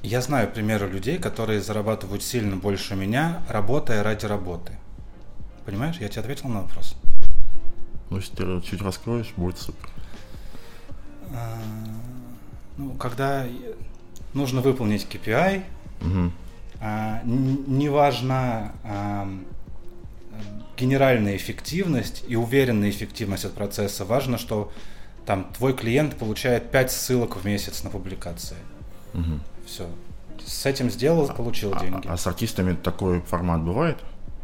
Я 0.04 0.22
знаю 0.22 0.50
примеры 0.52 0.90
людей, 0.90 1.20
которые 1.20 1.62
зарабатывают 1.62 2.24
сильно 2.24 2.56
больше 2.56 2.96
меня, 2.96 3.44
работая 3.48 4.02
ради 4.02 4.26
работы. 4.26 4.74
Понимаешь, 5.66 5.98
я 6.00 6.10
тебе 6.10 6.22
ответил 6.22 6.50
на 6.50 6.62
вопрос. 6.62 6.96
Ну, 8.10 8.18
если 8.18 8.36
ты 8.36 8.62
чуть 8.62 8.82
раскроешь, 8.82 9.32
будет 9.38 9.60
супер. 9.60 9.90
А, 11.34 11.60
ну, 12.78 12.94
когда 12.96 13.46
нужно 14.34 14.62
выполнить 14.62 15.08
KPI, 15.10 15.64
угу. 16.02 16.32
а, 16.80 17.22
неважно 17.24 18.74
а, 18.84 19.30
генеральная 20.78 21.36
эффективность 21.38 22.24
и 22.28 22.36
уверенная 22.36 22.90
эффективность 22.90 23.46
от 23.46 23.54
процесса, 23.54 24.04
важно, 24.04 24.40
что 24.40 24.72
там 25.28 25.54
твой 25.54 25.74
клиент 25.76 26.18
получает 26.18 26.72
5 26.72 26.92
ссылок 26.92 27.38
в 27.38 27.46
месяц 27.46 27.84
на 27.84 27.92
публикации. 27.92 28.58
Угу. 29.14 29.40
Все. 29.72 29.88
С 30.46 30.66
этим 30.66 30.90
сделал, 30.90 31.28
получил 31.28 31.74
а, 31.74 31.80
деньги. 31.80 32.08
А, 32.08 32.14
а 32.14 32.18
с 32.18 32.28
артистами 32.28 32.74
такой 32.74 33.22
формат 33.22 33.62
бывает? 33.62 33.98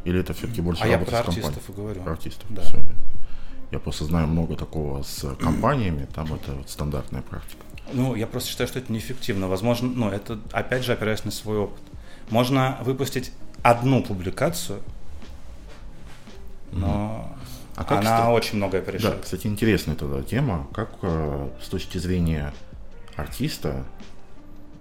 Или 0.06 0.22
это 0.22 0.34
все-таки 0.34 0.62
больше 0.62 0.84
а 0.84 0.88
работа 0.88 1.12
я 1.12 1.22
про 1.22 1.30
артистов 1.30 1.70
и 1.70 1.74
говорю. 1.74 2.02
Про 2.02 2.14
артистов, 2.14 2.46
да. 2.50 2.62
Все. 2.62 2.80
Я 3.72 3.80
просто 3.80 4.06
знаю 4.06 4.28
много 4.28 4.56
такого 4.56 5.04
с 5.04 5.36
компаниями, 5.36 6.08
там 6.16 6.34
это 6.34 6.54
вот 6.54 6.70
стандартная 6.70 7.22
практика. 7.22 7.62
Ну, 7.92 8.16
я 8.16 8.26
просто 8.26 8.50
считаю, 8.50 8.70
что 8.70 8.80
это 8.80 8.92
неэффективно. 8.94 9.50
Возможно, 9.50 9.90
ну, 9.94 10.10
это 10.10 10.40
опять 10.52 10.86
же 10.86 10.94
опираясь 10.94 11.26
на 11.26 11.32
свой 11.32 11.58
опыт. 11.58 11.82
Можно 12.30 12.78
выпустить 12.82 13.32
одну 13.64 14.02
публикацию, 14.04 14.82
но 16.72 17.36
а 17.76 17.84
как, 17.84 18.00
она 18.00 18.18
кстати, 18.18 18.32
очень 18.32 18.58
многое 18.58 18.82
порешает. 18.82 19.18
Да, 19.18 19.22
кстати, 19.22 19.48
интересная 19.48 19.96
тогда 19.96 20.22
тема. 20.22 20.68
Как 20.74 20.90
э, 21.02 21.50
с 21.62 21.68
точки 21.68 21.98
зрения 21.98 22.54
артиста 23.16 23.84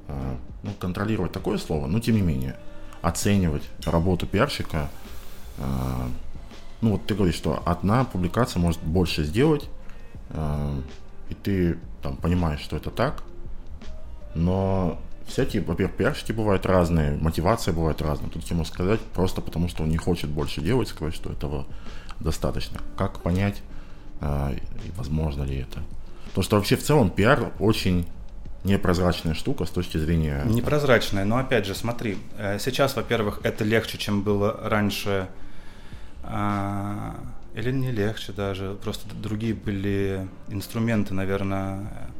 ну, 0.09 0.73
контролировать 0.79 1.33
такое 1.33 1.59
слово, 1.59 1.87
но 1.87 2.01
тем 2.01 2.17
не 2.17 2.23
менее, 2.23 2.57
оценивать 3.03 3.63
работу 3.85 4.27
пиарщика, 4.27 4.89
э, 5.59 6.09
ну 6.81 6.93
вот 6.93 7.07
ты 7.07 7.15
говоришь, 7.15 7.37
что 7.37 7.63
одна 7.65 8.05
публикация 8.05 8.61
может 8.61 8.83
больше 8.83 9.25
сделать, 9.25 9.69
э, 10.31 10.81
и 11.31 11.35
ты 11.35 11.79
там 12.03 12.17
понимаешь, 12.17 12.61
что 12.61 12.77
это 12.77 12.91
так, 12.91 13.23
но 14.35 14.99
всякие, 15.27 15.63
во-первых, 15.63 15.97
пиарщики 15.97 16.33
бывают 16.33 16.67
разные, 16.67 17.17
мотивация 17.17 17.73
бывает 17.73 18.03
разная. 18.03 18.31
Тут 18.31 18.45
ему 18.51 18.65
сказать 18.65 19.01
просто 19.01 19.41
потому, 19.41 19.69
что 19.69 19.83
он 19.83 19.89
не 19.89 19.97
хочет 19.97 20.31
больше 20.31 20.61
делать, 20.61 20.89
сказать, 20.89 21.15
что 21.15 21.31
этого 21.31 21.67
достаточно. 22.21 22.81
Как 22.97 23.21
понять, 23.21 23.61
возможно 24.97 25.43
ли 25.43 25.57
это? 25.57 25.83
Потому 26.27 26.45
что 26.45 26.57
вообще 26.57 26.77
в 26.77 26.83
целом 26.83 27.11
пиар 27.11 27.51
очень 27.59 28.07
непрозрачная 28.67 29.35
штука 29.35 29.65
с 29.65 29.71
точки 29.71 29.97
зрения... 29.99 30.43
Непрозрачная, 30.45 31.25
но 31.25 31.39
опять 31.39 31.67
же, 31.67 31.75
смотри, 31.75 32.19
э, 32.37 32.59
сейчас, 32.59 32.97
во-первых, 32.97 33.41
это 33.45 33.65
легче, 33.65 33.97
чем 33.97 34.23
было 34.23 34.61
раньше, 34.63 35.29
а, 36.23 37.15
или 37.55 37.71
не 37.71 37.93
легче 37.93 38.33
даже, 38.33 38.77
просто 38.83 39.09
другие 39.15 39.55
были 39.55 40.29
инструменты, 40.49 41.15
наверное, 41.15 42.11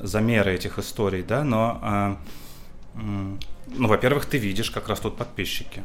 замеры 0.00 0.54
этих 0.54 0.78
историй, 0.78 1.22
да, 1.22 1.42
но, 1.42 1.78
а, 1.82 2.18
ну, 2.94 3.88
во-первых, 3.88 4.26
ты 4.26 4.38
видишь, 4.38 4.70
как 4.70 4.88
растут 4.88 5.16
подписчики. 5.16 5.82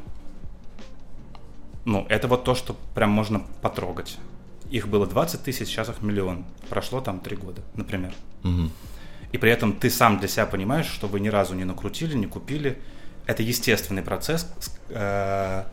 Ну, 1.85 2.05
это 2.09 2.27
вот 2.27 2.43
то, 2.43 2.53
что 2.53 2.75
прям 2.93 3.09
можно 3.09 3.41
потрогать. 3.61 4.17
Их 4.69 4.87
было 4.87 5.07
20 5.07 5.41
тысяч, 5.41 5.67
сейчас 5.67 5.89
их 5.89 6.01
миллион. 6.01 6.45
Прошло 6.69 7.01
там 7.01 7.19
три 7.19 7.35
года, 7.35 7.61
например. 7.75 8.13
Угу 8.43 8.69
и 9.31 9.37
при 9.37 9.51
этом 9.51 9.73
ты 9.73 9.89
сам 9.89 10.19
для 10.19 10.27
себя 10.27 10.45
понимаешь, 10.45 10.87
что 10.87 11.07
вы 11.07 11.19
ни 11.19 11.27
разу 11.27 11.53
не 11.55 11.63
накрутили, 11.63 12.15
не 12.15 12.25
купили. 12.25 12.79
Это 13.25 13.43
естественный 13.43 14.01
процесс, 14.01 14.47
э, 14.89 15.63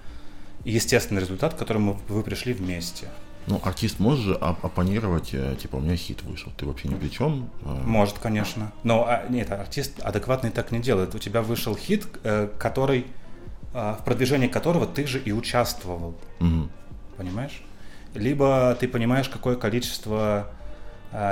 естественный 0.64 1.22
результат, 1.22 1.54
к 1.54 1.58
которому 1.58 1.98
вы 2.08 2.22
пришли 2.22 2.52
вместе. 2.52 3.08
Ну, 3.46 3.60
артист 3.64 3.98
может 3.98 4.24
же 4.24 4.34
оппонировать, 4.34 5.30
э, 5.32 5.56
типа, 5.60 5.76
у 5.76 5.80
меня 5.80 5.96
хит 5.96 6.22
вышел, 6.22 6.52
ты 6.56 6.66
вообще 6.66 6.88
ни 6.88 6.96
при 6.96 7.08
чем. 7.08 7.48
Может, 7.62 8.18
конечно. 8.18 8.72
Но 8.82 9.06
а, 9.08 9.24
нет, 9.30 9.50
артист 9.52 10.00
адекватный 10.02 10.50
так 10.50 10.70
не 10.72 10.80
делает. 10.80 11.14
У 11.14 11.18
тебя 11.18 11.40
вышел 11.40 11.74
хит, 11.76 12.06
э, 12.24 12.48
который, 12.58 13.06
в 13.72 14.00
продвижении 14.04 14.48
которого 14.48 14.86
ты 14.86 15.06
же 15.06 15.18
и 15.18 15.32
участвовал. 15.32 16.14
Угу. 16.40 16.68
Понимаешь? 17.18 17.62
Либо 18.14 18.74
ты 18.80 18.88
понимаешь, 18.88 19.28
какое 19.28 19.56
количество 19.56 20.50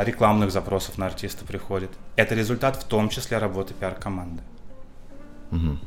рекламных 0.04 0.50
запросов 0.50 0.98
на 0.98 1.06
артиста 1.06 1.44
приходит. 1.44 1.90
Это 2.16 2.34
результат 2.34 2.76
в 2.76 2.84
том 2.84 3.08
числе 3.08 3.38
работы 3.38 3.74
пиар-команды. 3.74 4.42
Угу. 5.50 5.78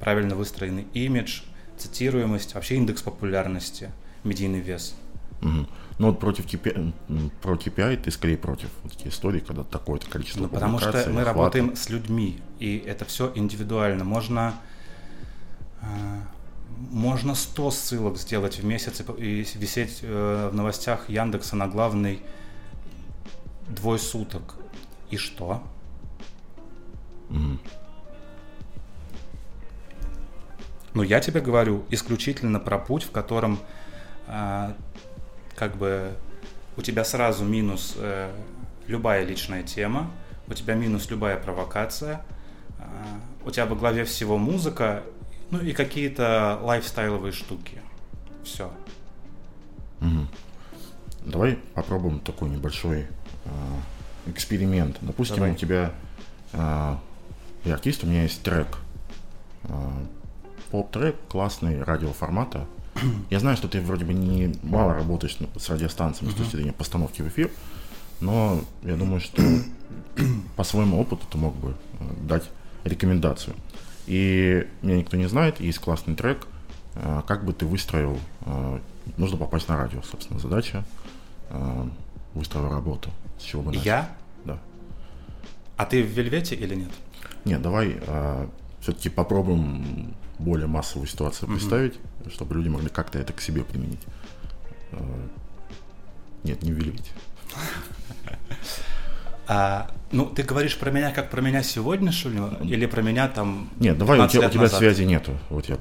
Правильно 0.00 0.34
выстроенный 0.34 0.86
имидж, 0.94 1.42
цитируемость, 1.76 2.54
вообще 2.54 2.76
индекс 2.76 3.02
популярности, 3.02 3.90
медийный 4.24 4.60
вес– 4.60 4.94
Угу. 5.42 5.66
Ну 5.98 6.06
вот 6.08 6.18
против 6.18 6.46
KPI, 6.46 6.92
про 7.42 7.54
KPI 7.54 7.96
ты 7.98 8.10
скорее 8.10 8.36
против 8.36 8.68
вот 8.82 8.92
такие 8.92 9.10
истории, 9.10 9.40
когда 9.40 9.64
такое-то 9.64 10.08
количество 10.08 10.42
ну, 10.42 10.48
Потому 10.48 10.78
что 10.78 10.92
мы 10.92 11.20
охват... 11.20 11.26
работаем 11.26 11.76
с 11.76 11.88
людьми, 11.90 12.40
и 12.58 12.78
это 12.78 13.04
все 13.04 13.32
индивидуально. 13.34 14.04
Можно, 14.04 14.54
э, 15.82 15.86
можно 16.90 17.34
100 17.34 17.70
ссылок 17.70 18.16
сделать 18.18 18.58
в 18.58 18.64
месяц 18.64 19.02
и, 19.18 19.46
висеть 19.54 20.00
э, 20.02 20.50
в 20.52 20.54
новостях 20.54 21.08
Яндекса 21.08 21.56
на 21.56 21.68
главный 21.68 22.20
двое 23.74 23.98
суток. 23.98 24.56
И 25.10 25.16
что? 25.16 25.62
Угу. 27.30 27.58
Но 30.94 31.02
я 31.02 31.20
тебе 31.20 31.40
говорю 31.40 31.84
исключительно 31.90 32.58
про 32.58 32.78
путь, 32.78 33.04
в 33.04 33.10
котором 33.10 33.60
э, 34.26 34.72
как 35.54 35.76
бы 35.76 36.12
у 36.76 36.82
тебя 36.82 37.04
сразу 37.04 37.44
минус 37.44 37.94
э, 37.96 38.32
любая 38.86 39.24
личная 39.24 39.62
тема, 39.62 40.10
у 40.48 40.54
тебя 40.54 40.74
минус 40.74 41.08
любая 41.10 41.36
провокация, 41.36 42.24
э, 42.78 42.82
у 43.44 43.50
тебя 43.50 43.66
во 43.66 43.76
главе 43.76 44.04
всего 44.04 44.36
музыка, 44.36 45.04
ну 45.50 45.60
и 45.60 45.72
какие-то 45.72 46.58
лайфстайловые 46.62 47.32
штуки. 47.32 47.80
Все. 48.42 48.72
Угу. 50.00 50.26
Давай 51.26 51.58
попробуем 51.74 52.18
такой 52.20 52.48
небольшой 52.48 53.06
эксперимент. 54.26 54.98
Допустим, 55.00 55.36
Давай. 55.36 55.52
у 55.52 55.54
тебя 55.54 55.92
э, 56.52 56.96
и 57.64 57.70
артист, 57.70 58.04
у 58.04 58.06
меня 58.06 58.22
есть 58.22 58.42
трек. 58.42 58.78
Э, 59.64 59.90
поп-трек 60.70 61.16
классный 61.28 61.82
радиоформата. 61.82 62.66
Я 63.30 63.40
знаю, 63.40 63.56
что 63.56 63.68
ты 63.68 63.80
вроде 63.80 64.04
бы 64.04 64.12
не 64.14 64.54
мало 64.62 64.94
работаешь 64.94 65.36
с 65.56 65.68
радиостанциями 65.68 66.32
с 66.32 66.34
точки 66.34 66.56
зрения 66.56 66.72
постановки 66.72 67.22
в 67.22 67.28
эфир, 67.28 67.50
но 68.20 68.60
я 68.82 68.96
думаю, 68.96 69.20
что 69.20 69.42
по 70.56 70.64
своему 70.64 71.00
опыту 71.00 71.22
ты 71.30 71.38
мог 71.38 71.54
бы 71.56 71.70
э, 71.70 72.04
дать 72.22 72.50
рекомендацию. 72.84 73.54
И 74.06 74.66
меня 74.82 74.98
никто 74.98 75.16
не 75.16 75.26
знает, 75.26 75.60
есть 75.60 75.78
классный 75.78 76.14
трек, 76.14 76.46
э, 76.94 77.22
как 77.26 77.44
бы 77.44 77.52
ты 77.52 77.66
выстроил, 77.66 78.18
э, 78.42 78.78
нужно 79.16 79.36
попасть 79.36 79.68
на 79.68 79.76
радио, 79.76 80.02
собственно, 80.02 80.38
задача, 80.38 80.84
выстроил 82.32 82.70
работу. 82.70 83.10
С 83.40 83.42
чего 83.42 83.62
бы 83.62 83.70
начать? 83.70 83.86
Я? 83.86 84.08
Да. 84.44 84.58
А 85.76 85.86
ты 85.86 86.02
в 86.02 86.06
Вельвете 86.06 86.54
или 86.54 86.74
нет? 86.74 86.90
Нет, 87.44 87.62
давай 87.62 88.00
все-таки 88.80 89.08
попробуем 89.08 90.14
более 90.38 90.66
массовую 90.66 91.06
ситуацию 91.06 91.48
mm-hmm. 91.48 91.52
представить, 91.52 91.94
чтобы 92.32 92.54
люди 92.54 92.68
могли 92.68 92.88
как-то 92.88 93.18
это 93.18 93.32
к 93.32 93.40
себе 93.40 93.62
применить. 93.62 94.00
Э, 94.92 94.98
нет, 96.44 96.62
не 96.62 96.72
велить. 96.72 97.12
А, 99.52 99.90
ну, 100.12 100.26
ты 100.26 100.44
говоришь 100.44 100.78
про 100.78 100.92
меня 100.92 101.10
как 101.10 101.28
про 101.28 101.40
меня 101.40 101.64
сегодня, 101.64 102.12
что 102.12 102.28
ли? 102.28 102.40
Или 102.62 102.86
про 102.86 103.02
меня 103.02 103.26
там 103.26 103.68
Нет, 103.80 103.98
давай, 103.98 104.20
у 104.20 104.28
тебя, 104.28 104.46
у 104.46 104.50
тебя 104.50 104.68
связи 104.68 105.02
нету. 105.02 105.32
Вот 105.48 105.66
я... 105.66 105.76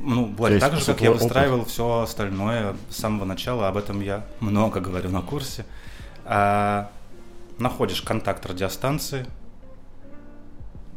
Ну, 0.00 0.34
вот 0.36 0.58
так 0.58 0.76
же, 0.76 0.84
как 0.86 1.02
я 1.02 1.12
выстраивал 1.12 1.60
опыт. 1.60 1.68
все 1.68 2.00
остальное 2.00 2.74
с 2.88 2.96
самого 2.96 3.26
начала, 3.26 3.68
об 3.68 3.76
этом 3.76 4.00
я 4.00 4.24
много 4.40 4.80
говорю 4.80 5.10
на 5.10 5.20
курсе. 5.20 5.66
А, 6.26 6.90
находишь 7.58 8.02
контакт 8.02 8.44
радиостанции 8.44 9.26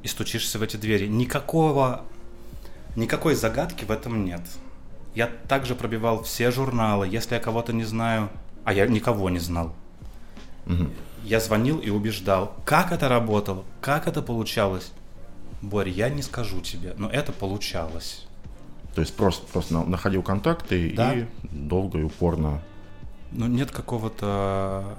и 0.03 0.07
стучишься 0.07 0.59
в 0.59 0.63
эти 0.63 0.77
двери. 0.77 1.07
Никакого 1.07 2.03
Никакой 2.95 3.35
загадки 3.35 3.85
в 3.85 3.91
этом 3.91 4.25
нет. 4.25 4.41
Я 5.15 5.27
также 5.47 5.75
пробивал 5.75 6.23
все 6.23 6.51
журналы. 6.51 7.07
Если 7.07 7.35
я 7.35 7.39
кого-то 7.39 7.71
не 7.73 7.83
знаю, 7.83 8.29
а 8.63 8.73
я 8.73 8.87
никого 8.87 9.29
не 9.29 9.39
знал, 9.39 9.73
угу. 10.65 10.87
я 11.23 11.39
звонил 11.39 11.79
и 11.79 11.89
убеждал, 11.89 12.55
как 12.65 12.91
это 12.91 13.07
работало, 13.07 13.63
как 13.81 14.07
это 14.07 14.21
получалось. 14.21 14.91
Борь, 15.61 15.89
я 15.89 16.09
не 16.09 16.21
скажу 16.21 16.61
тебе, 16.61 16.93
но 16.97 17.09
это 17.09 17.31
получалось. 17.31 18.25
То 18.95 19.01
есть 19.01 19.15
просто, 19.15 19.45
просто 19.47 19.73
находил 19.73 20.23
контакты 20.23 20.93
да. 20.95 21.13
и 21.13 21.25
долго 21.43 21.99
и 21.99 22.03
упорно. 22.03 22.61
Ну, 23.31 23.47
нет 23.47 23.71
какого-то 23.71 24.97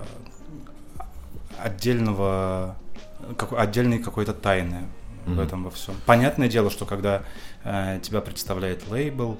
отдельного, 1.59 2.77
как, 3.37 3.53
отдельной 3.53 3.99
какой-то 3.99 4.33
тайны 4.33 4.87
mm-hmm. 5.25 5.35
в 5.35 5.41
этом 5.41 5.65
во 5.65 5.71
всем. 5.71 5.95
Понятное 6.07 6.49
дело, 6.49 6.71
что 6.71 6.87
когда 6.87 7.25
э, 7.65 8.01
тебя 8.03 8.21
представляет 8.21 8.89
лейбл, 8.89 9.39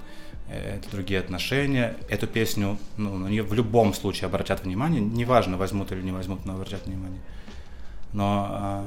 э, 0.49 0.79
это 0.79 0.91
другие 0.91 1.21
отношения, 1.21 1.97
эту 2.09 2.27
песню, 2.27 2.79
ну, 2.97 3.17
на 3.17 3.29
нее 3.29 3.43
в 3.43 3.55
любом 3.55 3.95
случае 3.95 4.27
обратят 4.27 4.65
внимание, 4.65 5.01
неважно, 5.01 5.57
возьмут 5.57 5.93
или 5.93 6.03
не 6.03 6.13
возьмут, 6.13 6.45
но 6.45 6.55
обратят 6.55 6.87
внимание. 6.87 7.21
Но 8.13 8.49
э, 8.51 8.85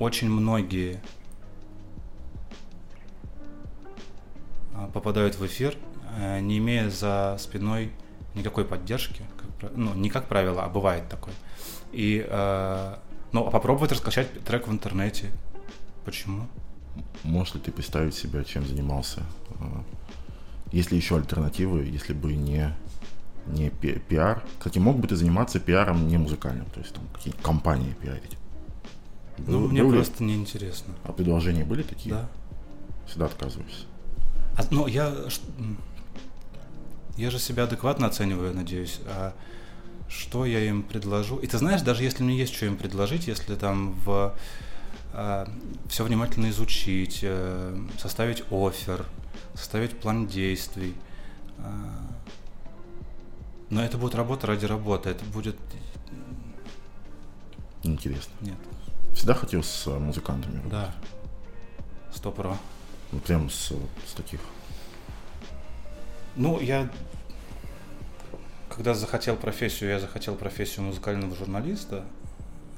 очень 0.00 0.28
многие 0.28 1.00
э, 4.74 4.88
попадают 4.92 5.36
в 5.36 5.46
эфир, 5.46 5.76
не 6.40 6.58
имея 6.58 6.90
за 6.90 7.36
спиной 7.38 7.92
никакой 8.34 8.64
поддержки, 8.64 9.22
как, 9.60 9.70
ну, 9.76 9.94
не 9.94 10.10
как 10.10 10.26
правило, 10.26 10.64
а 10.64 10.68
бывает 10.68 11.08
такое. 11.08 11.34
И 11.92 12.24
э, 12.28 12.94
ну, 13.32 13.46
а 13.46 13.50
попробовать 13.50 13.92
раскачать 13.92 14.44
трек 14.44 14.66
в 14.66 14.72
интернете. 14.72 15.30
Почему? 16.04 16.46
Можешь 17.22 17.54
ли 17.54 17.60
ты 17.60 17.70
представить 17.70 18.14
себя, 18.14 18.42
чем 18.44 18.66
занимался? 18.66 19.22
А, 19.60 19.84
есть 20.72 20.90
ли 20.90 20.96
еще 20.96 21.16
альтернативы, 21.16 21.84
если 21.84 22.12
бы 22.12 22.34
не, 22.34 22.74
не 23.46 23.70
пи- 23.70 23.98
пиар? 23.98 24.42
Кстати, 24.58 24.78
мог 24.78 24.98
бы 24.98 25.06
ты 25.06 25.16
заниматься 25.16 25.60
пиаром 25.60 26.08
не 26.08 26.18
музыкальным, 26.18 26.66
то 26.66 26.80
есть 26.80 26.92
там 26.94 27.04
какие-то 27.14 27.40
компании 27.42 27.94
пиарить? 28.00 28.36
Ну, 29.38 29.68
мне 29.68 29.82
были? 29.82 29.96
просто 29.96 30.22
неинтересно. 30.24 30.94
А 31.04 31.12
предложения 31.12 31.64
были 31.64 31.82
такие? 31.82 32.14
Да. 32.14 32.28
Всегда 33.06 33.26
отказываешься. 33.26 33.86
А, 34.56 34.62
ну, 34.70 34.86
я... 34.86 35.14
Я 37.20 37.28
же 37.28 37.38
себя 37.38 37.64
адекватно 37.64 38.06
оцениваю, 38.06 38.54
надеюсь. 38.54 38.98
А 39.04 39.34
что 40.08 40.46
я 40.46 40.60
им 40.60 40.82
предложу. 40.82 41.36
И 41.36 41.46
ты 41.46 41.58
знаешь, 41.58 41.82
даже 41.82 42.02
если 42.02 42.22
мне 42.22 42.38
есть 42.38 42.54
что 42.54 42.64
им 42.64 42.78
предложить, 42.78 43.26
если 43.26 43.56
там 43.56 43.92
в 44.06 44.34
э, 45.12 45.46
все 45.86 46.04
внимательно 46.04 46.48
изучить, 46.48 47.18
э, 47.20 47.78
составить 47.98 48.42
офер, 48.50 49.04
составить 49.54 50.00
план 50.00 50.28
действий. 50.28 50.94
Э, 51.58 51.62
но 53.68 53.84
это 53.84 53.98
будет 53.98 54.14
работа 54.14 54.46
ради 54.46 54.64
работы, 54.64 55.10
это 55.10 55.24
будет... 55.26 55.56
Интересно. 57.82 58.32
Нет. 58.40 58.56
Всегда 59.14 59.34
хотел 59.34 59.62
с 59.62 59.86
музыкантами 59.86 60.56
работать? 60.56 60.72
Да. 60.72 60.94
Сто 62.14 62.32
про. 62.32 62.56
Ну, 63.12 63.18
прям 63.18 63.50
с, 63.50 63.74
с 64.06 64.14
таких. 64.16 64.40
Ну, 66.36 66.60
я 66.60 66.90
когда 68.80 68.94
захотел 68.94 69.36
профессию, 69.36 69.90
я 69.90 69.98
захотел 69.98 70.36
профессию 70.36 70.86
музыкального 70.86 71.34
журналиста, 71.36 72.04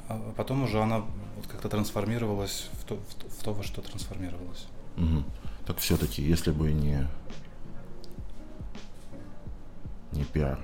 а 0.09 0.32
потом 0.36 0.64
уже 0.64 0.82
она 0.82 0.98
вот 1.36 1.46
как-то 1.46 1.68
трансформировалась 1.68 2.70
в 2.72 2.84
то, 2.84 2.96
в, 2.96 3.40
в 3.40 3.44
то, 3.44 3.53
во 3.53 3.62
что 3.62 3.82
трансформировалась. 3.82 4.66
Угу. 4.96 5.24
Так 5.66 5.78
все-таки, 5.78 6.22
если 6.22 6.50
бы 6.50 6.72
не 6.72 7.07
не 10.12 10.24
пиар 10.24 10.59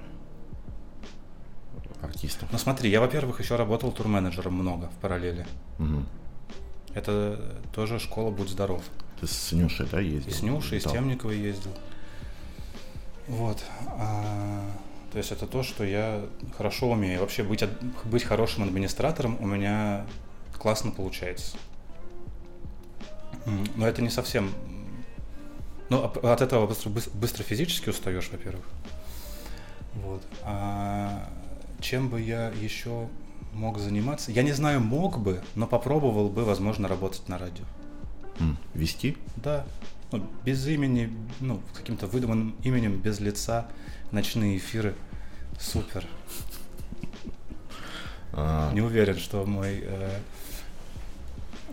артистов. 2.02 2.48
Ну 2.50 2.58
смотри, 2.58 2.90
я, 2.90 3.00
во-первых, 3.00 3.40
еще 3.40 3.56
работал 3.56 3.92
турменеджером 3.92 4.54
много 4.54 4.88
в 4.88 5.00
параллели. 5.00 5.46
Угу. 5.78 6.04
Это 6.94 7.60
тоже 7.72 7.98
школа 7.98 8.30
«Будь 8.30 8.48
здоров». 8.48 8.82
Ты 9.20 9.26
с 9.26 9.52
Нюшей, 9.52 9.86
да, 9.90 10.00
ездил? 10.00 10.30
И 10.30 10.34
с 10.34 10.42
Нюшей, 10.42 10.78
и 10.78 10.80
с 10.80 10.84
Темниковой 10.84 11.38
ездил. 11.38 11.72
Вот. 13.28 13.62
А 13.98 14.64
то 15.12 15.18
есть 15.18 15.32
это 15.32 15.46
то, 15.46 15.62
что 15.62 15.84
я 15.84 16.24
хорошо 16.56 16.90
умею. 16.90 17.20
Вообще 17.20 17.42
быть, 17.42 17.64
быть 18.04 18.24
хорошим 18.24 18.64
администратором 18.64 19.38
у 19.40 19.46
меня 19.46 20.06
классно 20.58 20.90
получается. 20.90 21.56
Но 23.76 23.86
это 23.86 24.02
не 24.02 24.10
совсем 24.10 24.52
Ну, 25.88 26.12
а 26.22 26.32
от 26.32 26.42
этого 26.42 26.66
быстро, 26.66 26.90
быстро 26.90 27.42
физически 27.42 27.88
устаешь, 27.88 28.28
во-первых. 28.30 28.64
Вот. 29.94 30.22
А 30.42 31.28
чем 31.80 32.10
бы 32.10 32.20
я 32.20 32.48
еще 32.48 33.08
мог 33.54 33.78
заниматься? 33.78 34.30
Я 34.30 34.42
не 34.42 34.52
знаю, 34.52 34.80
мог 34.80 35.18
бы, 35.18 35.42
но 35.54 35.66
попробовал 35.66 36.28
бы, 36.28 36.44
возможно, 36.44 36.88
работать 36.88 37.26
на 37.28 37.38
радио. 37.38 37.64
Вести? 38.74 39.16
Да. 39.36 39.64
Ну, 40.10 40.26
без 40.44 40.66
имени, 40.66 41.12
ну, 41.40 41.60
каким-то 41.74 42.06
выдуманным 42.06 42.56
именем, 42.62 42.98
без 42.98 43.20
лица, 43.20 43.68
ночные 44.10 44.56
эфиры. 44.56 44.94
Супер. 45.60 46.04
А, 48.32 48.72
Не 48.72 48.80
уверен, 48.80 49.18
что 49.18 49.44
мой 49.44 49.80
э, 49.82 50.18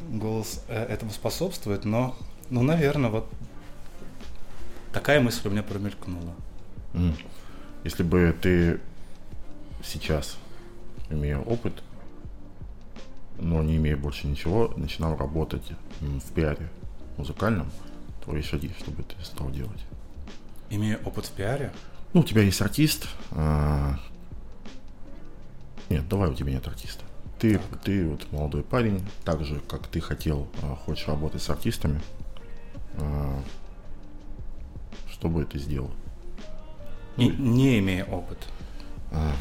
голос 0.10 0.64
э, 0.68 0.84
этому 0.86 1.12
способствует, 1.12 1.86
но, 1.86 2.16
ну, 2.50 2.62
наверное, 2.62 3.10
вот 3.10 3.30
такая 4.92 5.22
мысль 5.22 5.48
у 5.48 5.52
меня 5.52 5.64
промелькнула. 5.64 6.34
Если 7.84 8.04
бы 8.04 8.36
ты 8.42 8.80
сейчас, 9.84 10.38
имея 11.10 11.38
опыт, 11.38 11.84
но 13.38 13.62
не 13.62 13.76
имея 13.76 13.98
больше 13.98 14.28
ничего, 14.28 14.74
начинал 14.78 15.16
работать 15.18 15.72
в 16.00 16.32
пиаре 16.32 16.70
музыкальном, 17.18 17.70
твои 18.26 18.42
шаги, 18.42 18.72
что 18.80 18.92
бы 18.92 19.04
ты 19.04 19.16
стал 19.24 19.50
делать? 19.52 19.80
Имея 20.70 20.98
опыт 21.06 21.26
в 21.28 21.32
пиаре, 21.32 21.72
Ну, 22.14 22.22
у 22.22 22.24
тебя 22.24 22.42
есть 22.42 22.62
артист. 22.62 23.08
а, 23.32 23.98
Нет, 25.90 26.08
давай 26.10 26.30
у 26.30 26.34
тебя 26.34 26.52
нет 26.52 26.68
артиста. 26.68 27.04
Ты, 27.40 27.60
ты 27.84 28.08
вот 28.08 28.32
молодой 28.32 28.64
парень, 28.64 29.06
так 29.24 29.44
же, 29.46 29.60
как 29.70 29.88
ты 29.88 30.00
хотел, 30.02 30.48
а, 30.64 30.76
хочешь 30.76 31.08
работать 31.08 31.42
с 31.44 31.50
артистами. 31.50 32.02
А, 32.98 33.40
Что 35.12 35.30
бы 35.30 35.46
ты 35.46 35.60
сделал? 35.60 35.92
и 37.18 37.30
не 37.30 37.80
имея 37.80 38.04
опыт. 38.06 38.40
А, 39.12 39.32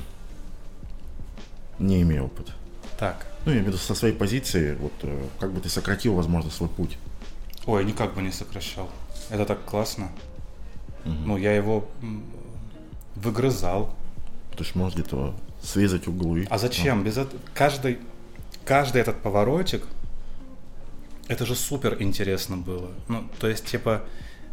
Не 1.80 2.02
имея 2.02 2.22
опыта. 2.22 2.52
Так, 2.98 3.26
Ну, 3.46 3.50
я 3.52 3.58
имею 3.58 3.64
в 3.64 3.68
виду 3.74 3.78
со 3.78 3.94
своей 3.94 4.14
позиции, 4.14 4.74
вот 4.76 4.92
э, 5.02 5.26
как 5.40 5.52
бы 5.52 5.60
ты 5.60 5.68
сократил, 5.68 6.14
возможно, 6.14 6.50
свой 6.50 6.68
путь. 6.68 6.96
Ой, 7.66 7.84
никак 7.84 8.14
бы 8.14 8.22
не 8.22 8.32
сокращал. 8.32 8.90
Это 9.30 9.44
так 9.44 9.64
классно. 9.64 10.10
Мгм. 11.04 11.26
Ну, 11.26 11.36
я 11.36 11.54
его 11.54 11.88
выгрызал. 13.14 13.94
То 14.56 14.64
есть, 14.64 14.74
может, 14.74 14.98
где-то 14.98 15.34
срезать 15.62 16.06
углы. 16.06 16.46
А 16.50 16.58
зачем? 16.58 17.02
Без 17.04 17.16
этого 17.18 17.40
каждый, 17.54 17.98
каждый 18.64 19.00
этот 19.00 19.20
поворотик, 19.20 19.84
это 21.28 21.46
же 21.46 21.54
супер 21.54 21.96
интересно 22.00 22.56
было. 22.56 22.90
Ну, 23.08 23.24
то 23.38 23.48
есть, 23.48 23.66
типа, 23.66 24.04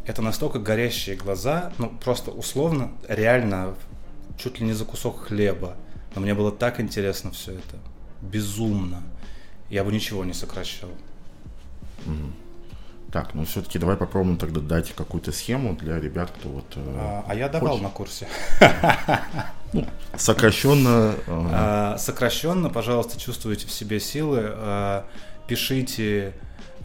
это 0.06 0.22
настолько 0.22 0.58
горящие 0.58 1.16
глаза, 1.16 1.72
ну, 1.78 1.88
просто 1.88 2.30
условно, 2.30 2.90
реально, 3.08 3.74
чуть 4.38 4.58
ли 4.58 4.66
не 4.66 4.72
за 4.72 4.84
кусок 4.84 5.26
хлеба. 5.26 5.76
Но 6.14 6.22
мне 6.22 6.34
было 6.34 6.50
так 6.50 6.80
интересно 6.80 7.30
все 7.30 7.52
это. 7.52 7.78
Безумно. 8.20 9.02
Я 9.70 9.84
бы 9.84 9.92
ничего 9.92 10.24
не 10.24 10.32
сокращал. 10.32 10.90
Мгм. 12.04 12.34
Так, 13.12 13.34
ну 13.34 13.44
все-таки 13.44 13.78
давай 13.78 13.96
попробуем 13.98 14.38
тогда 14.38 14.60
дать 14.60 14.94
какую-то 14.94 15.32
схему 15.32 15.76
для 15.76 16.00
ребят, 16.00 16.30
кто 16.34 16.48
вот 16.48 16.64
э, 16.76 16.96
А, 16.98 17.24
а 17.28 17.34
я 17.34 17.50
давал 17.50 17.72
хочет. 17.72 17.82
на 17.82 17.90
курсе. 17.90 18.26
сокращенно. 20.16 21.14
э, 21.26 21.48
А, 21.52 21.98
Сокращенно, 21.98 22.70
пожалуйста, 22.70 23.20
чувствуйте 23.20 23.66
в 23.66 23.70
себе 23.70 24.00
силы, 24.00 24.40
а, 24.44 25.04
пишите, 25.46 26.32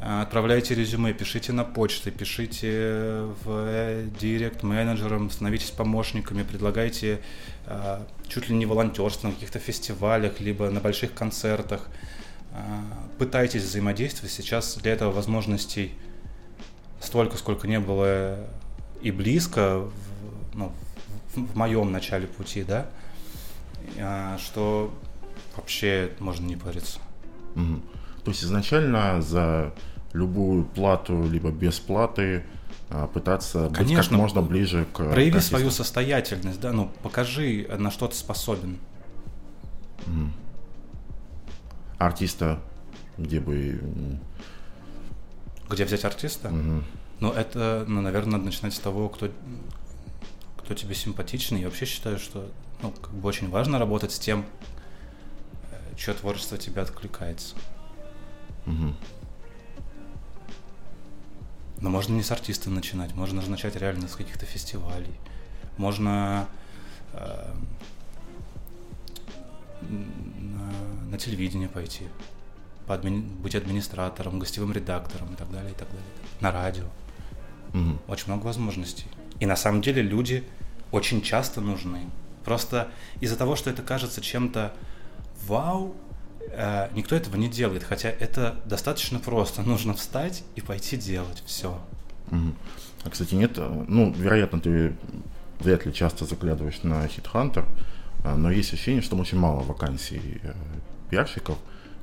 отправляйте 0.02 0.76
резюме, 0.76 1.14
пишите 1.14 1.54
на 1.54 1.64
почты, 1.64 2.12
пишите 2.12 3.22
в 3.46 4.04
директ 4.20 4.64
менеджерам, 4.64 5.30
становитесь 5.32 5.72
помощниками, 5.72 6.44
предлагайте 6.44 7.22
а, 7.68 8.06
чуть 8.28 8.50
ли 8.50 8.56
не 8.56 8.66
волонтерство 8.66 9.28
на 9.30 9.34
каких-то 9.34 9.60
фестивалях, 9.60 10.42
либо 10.42 10.70
на 10.70 10.82
больших 10.82 11.14
концертах. 11.14 11.88
Пытайтесь 13.18 13.64
взаимодействовать. 13.64 14.32
Сейчас 14.32 14.76
для 14.78 14.94
этого 14.94 15.12
возможностей 15.12 15.94
столько, 17.08 17.38
сколько 17.38 17.68
не 17.68 17.80
было 17.80 18.38
и 19.02 19.12
близко 19.12 19.80
в, 19.80 19.92
ну, 20.54 20.72
в, 21.34 21.58
моем 21.58 21.92
начале 21.92 22.28
пути, 22.28 22.64
да, 22.64 22.88
а, 23.98 24.38
что 24.38 24.94
вообще 25.56 26.12
можно 26.20 26.46
не 26.46 26.56
париться. 26.56 27.00
мгм. 27.56 27.82
То 28.24 28.32
есть 28.32 28.44
изначально 28.44 29.22
за 29.22 29.74
любую 30.12 30.66
плату 30.66 31.26
либо 31.32 31.50
без 31.50 31.80
платы 31.80 32.44
а, 32.90 33.08
пытаться 33.08 33.70
быть 33.70 33.78
как 33.78 33.88
Конечно. 33.88 34.18
можно 34.18 34.42
ближе 34.42 34.86
к 34.92 34.98
Прояви 34.98 35.30
артисту. 35.30 35.50
свою 35.50 35.72
состоятельность, 35.72 36.60
да, 36.60 36.74
ну 36.74 36.92
покажи, 37.04 37.68
на 37.78 37.90
что 37.90 38.08
ты 38.08 38.16
способен. 38.16 38.78
Мгм. 40.06 40.34
артиста, 41.98 42.60
где 43.18 43.40
бы 43.40 43.80
Где 45.70 45.86
взять 45.86 46.06
артиста? 46.06 46.50
мгм. 46.50 46.84
Ну, 47.20 47.32
это, 47.32 47.84
ну, 47.88 48.02
наверное, 48.02 48.34
надо 48.34 48.46
начинать 48.46 48.76
с 48.76 48.80
того, 48.80 49.10
кто, 49.10 49.32
кто 50.58 50.74
тебе 50.76 50.94
симпатичный. 50.94 51.62
Я 51.62 51.68
вообще 51.68 51.86
считаю, 51.86 52.20
что 52.20 52.52
ну, 52.84 52.92
как 52.92 53.12
бы 53.12 53.28
очень 53.28 53.50
важно 53.50 53.80
работать 53.80 54.12
с 54.12 54.20
тем, 54.20 54.46
э, 55.72 55.96
чье 55.98 56.14
творчество 56.14 56.58
тебе 56.60 56.82
откликается. 56.82 57.56
Мгм. 58.68 58.96
Но 61.80 61.90
можно 61.90 62.14
не 62.14 62.24
с 62.24 62.32
артиста 62.32 62.70
начинать, 62.70 63.16
можно 63.16 63.42
же 63.42 63.50
начать 63.50 63.76
реально 63.76 64.08
с 64.08 64.16
каких-то 64.16 64.46
фестивалей. 64.46 65.16
Можно 65.78 66.48
э, 67.14 67.54
на, 69.82 70.72
на 71.12 71.18
телевидение 71.18 71.70
пойти, 71.70 72.08
поадмини- 72.88 73.30
быть 73.42 73.56
администратором, 73.56 74.40
гостевым 74.40 74.72
редактором 74.72 75.34
и 75.34 75.36
так 75.36 75.52
далее, 75.52 75.72
и 75.72 75.76
так 75.76 75.88
далее. 75.88 76.06
На 76.40 76.52
радио. 76.52 76.86
Мгм. 77.74 78.00
Очень 78.08 78.28
много 78.28 78.46
возможностей. 78.46 79.06
И 79.40 79.46
на 79.46 79.56
самом 79.56 79.82
деле 79.82 80.02
люди 80.02 80.44
очень 80.92 81.22
часто 81.22 81.62
нужны. 81.62 82.10
Просто 82.46 82.88
из-за 83.20 83.36
того, 83.36 83.56
что 83.56 83.70
это 83.70 83.82
кажется 83.82 84.22
чем-то 84.22 84.74
вау, 85.46 85.96
э, 86.50 86.90
никто 86.94 87.16
этого 87.16 87.36
не 87.36 87.50
делает. 87.50 87.84
Хотя 87.84 88.10
это 88.10 88.56
достаточно 88.66 89.20
просто. 89.20 89.62
Нужно 89.64 89.94
встать 89.94 90.44
и 90.56 90.62
пойти 90.62 90.96
делать. 90.98 91.44
Все. 91.46 91.80
Мгм. 92.32 92.56
А, 93.04 93.10
кстати, 93.10 93.36
нет, 93.36 93.58
э, 93.58 93.86
ну, 93.88 94.12
вероятно, 94.14 94.60
ты 94.60 94.96
вряд 95.60 95.86
ли 95.86 95.94
часто 95.94 96.26
заглядываешь 96.26 96.84
на 96.84 97.06
HitHunter, 97.06 97.66
а, 98.24 98.36
но 98.36 98.52
есть 98.52 98.74
ощущение, 98.74 99.02
что 99.02 99.16
очень 99.18 99.38
мало 99.40 99.62
вакансий 99.62 100.40
э, 100.44 100.54
пиарщиков. 101.10 101.58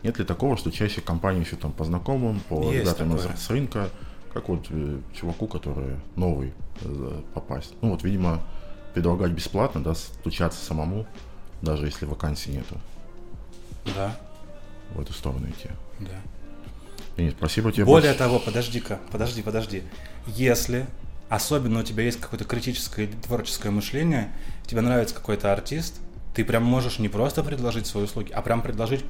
Нет 0.04 0.18
ли 0.18 0.24
такого, 0.24 0.56
что 0.56 0.70
чаще 0.70 1.00
компании 1.00 1.42
ищут 1.42 1.60
там 1.60 1.72
по 1.72 1.84
знакомым, 1.84 2.40
по 2.48 2.70
Есть 2.70 2.82
ребятам 2.84 3.16
из 3.16 3.22
такое. 3.22 3.36
с 3.36 3.50
рынка, 3.50 3.88
как 4.32 4.48
вот 4.48 4.66
э, 4.70 5.00
чуваку, 5.18 5.46
который 5.48 5.96
новый 6.14 6.52
э, 6.82 7.20
попасть? 7.32 7.72
Ну 7.80 7.90
вот, 7.90 8.04
видимо, 8.04 8.42
предлагать 8.92 9.32
бесплатно, 9.32 9.82
да, 9.82 9.94
стучаться 9.94 10.62
самому, 10.64 11.06
даже 11.62 11.86
если 11.86 12.04
вакансий 12.04 12.50
нету, 12.50 12.78
Да, 13.96 14.16
в 14.94 15.00
эту 15.00 15.12
сторону 15.14 15.48
идти. 15.48 15.70
да. 16.00 16.20
Денис, 17.16 17.32
спасибо 17.32 17.72
тебе 17.72 17.84
Более 17.84 18.10
большое. 18.10 18.18
того, 18.28 18.38
подожди-ка, 18.40 18.98
подожди, 19.10 19.40
подожди. 19.42 19.82
Если 20.26 20.86
особенно 21.30 21.80
у 21.80 21.82
тебя 21.82 22.02
есть 22.02 22.20
какое-то 22.20 22.44
критическое 22.44 23.06
творческое 23.06 23.70
мышление, 23.70 24.32
тебе 24.66 24.80
нравится 24.82 25.14
какой-то 25.14 25.52
артист, 25.52 26.00
ты 26.34 26.44
прям 26.44 26.64
можешь 26.64 26.98
не 26.98 27.08
просто 27.08 27.42
предложить 27.44 27.86
свои 27.86 28.04
услуги, 28.04 28.32
а 28.32 28.42
прям 28.42 28.60
предложить 28.62 29.04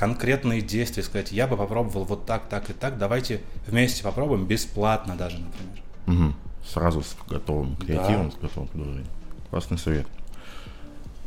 конкретные 0.00 0.62
действия, 0.62 1.02
сказать, 1.02 1.30
я 1.30 1.46
бы 1.46 1.58
попробовал 1.58 2.04
вот 2.04 2.24
так, 2.24 2.48
так 2.48 2.70
и 2.70 2.72
так, 2.72 2.96
давайте 2.96 3.42
вместе 3.66 4.02
попробуем, 4.02 4.46
бесплатно 4.46 5.14
даже, 5.14 5.38
например. 5.38 5.82
Угу. 6.06 6.34
Сразу 6.66 7.02
с 7.02 7.14
готовым 7.28 7.76
креативом, 7.76 8.30
да. 8.30 8.36
с 8.36 8.40
готовым 8.40 8.68
предложением. 8.70 9.06
Классный 9.50 9.76
совет. 9.76 10.06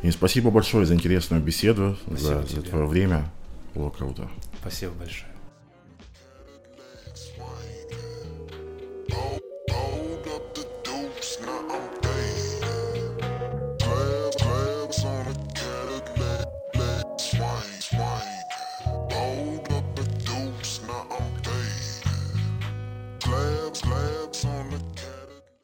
И 0.02 0.10
спасибо 0.10 0.50
большое 0.50 0.88
за 0.88 0.96
интересную 0.96 1.40
беседу, 1.44 2.00
за, 2.08 2.42
за 2.48 2.64
твое 2.64 2.88
время. 2.88 3.30
Было 3.76 3.92
круто. 3.92 4.28
Спасибо 4.60 4.94
большое. 4.94 5.34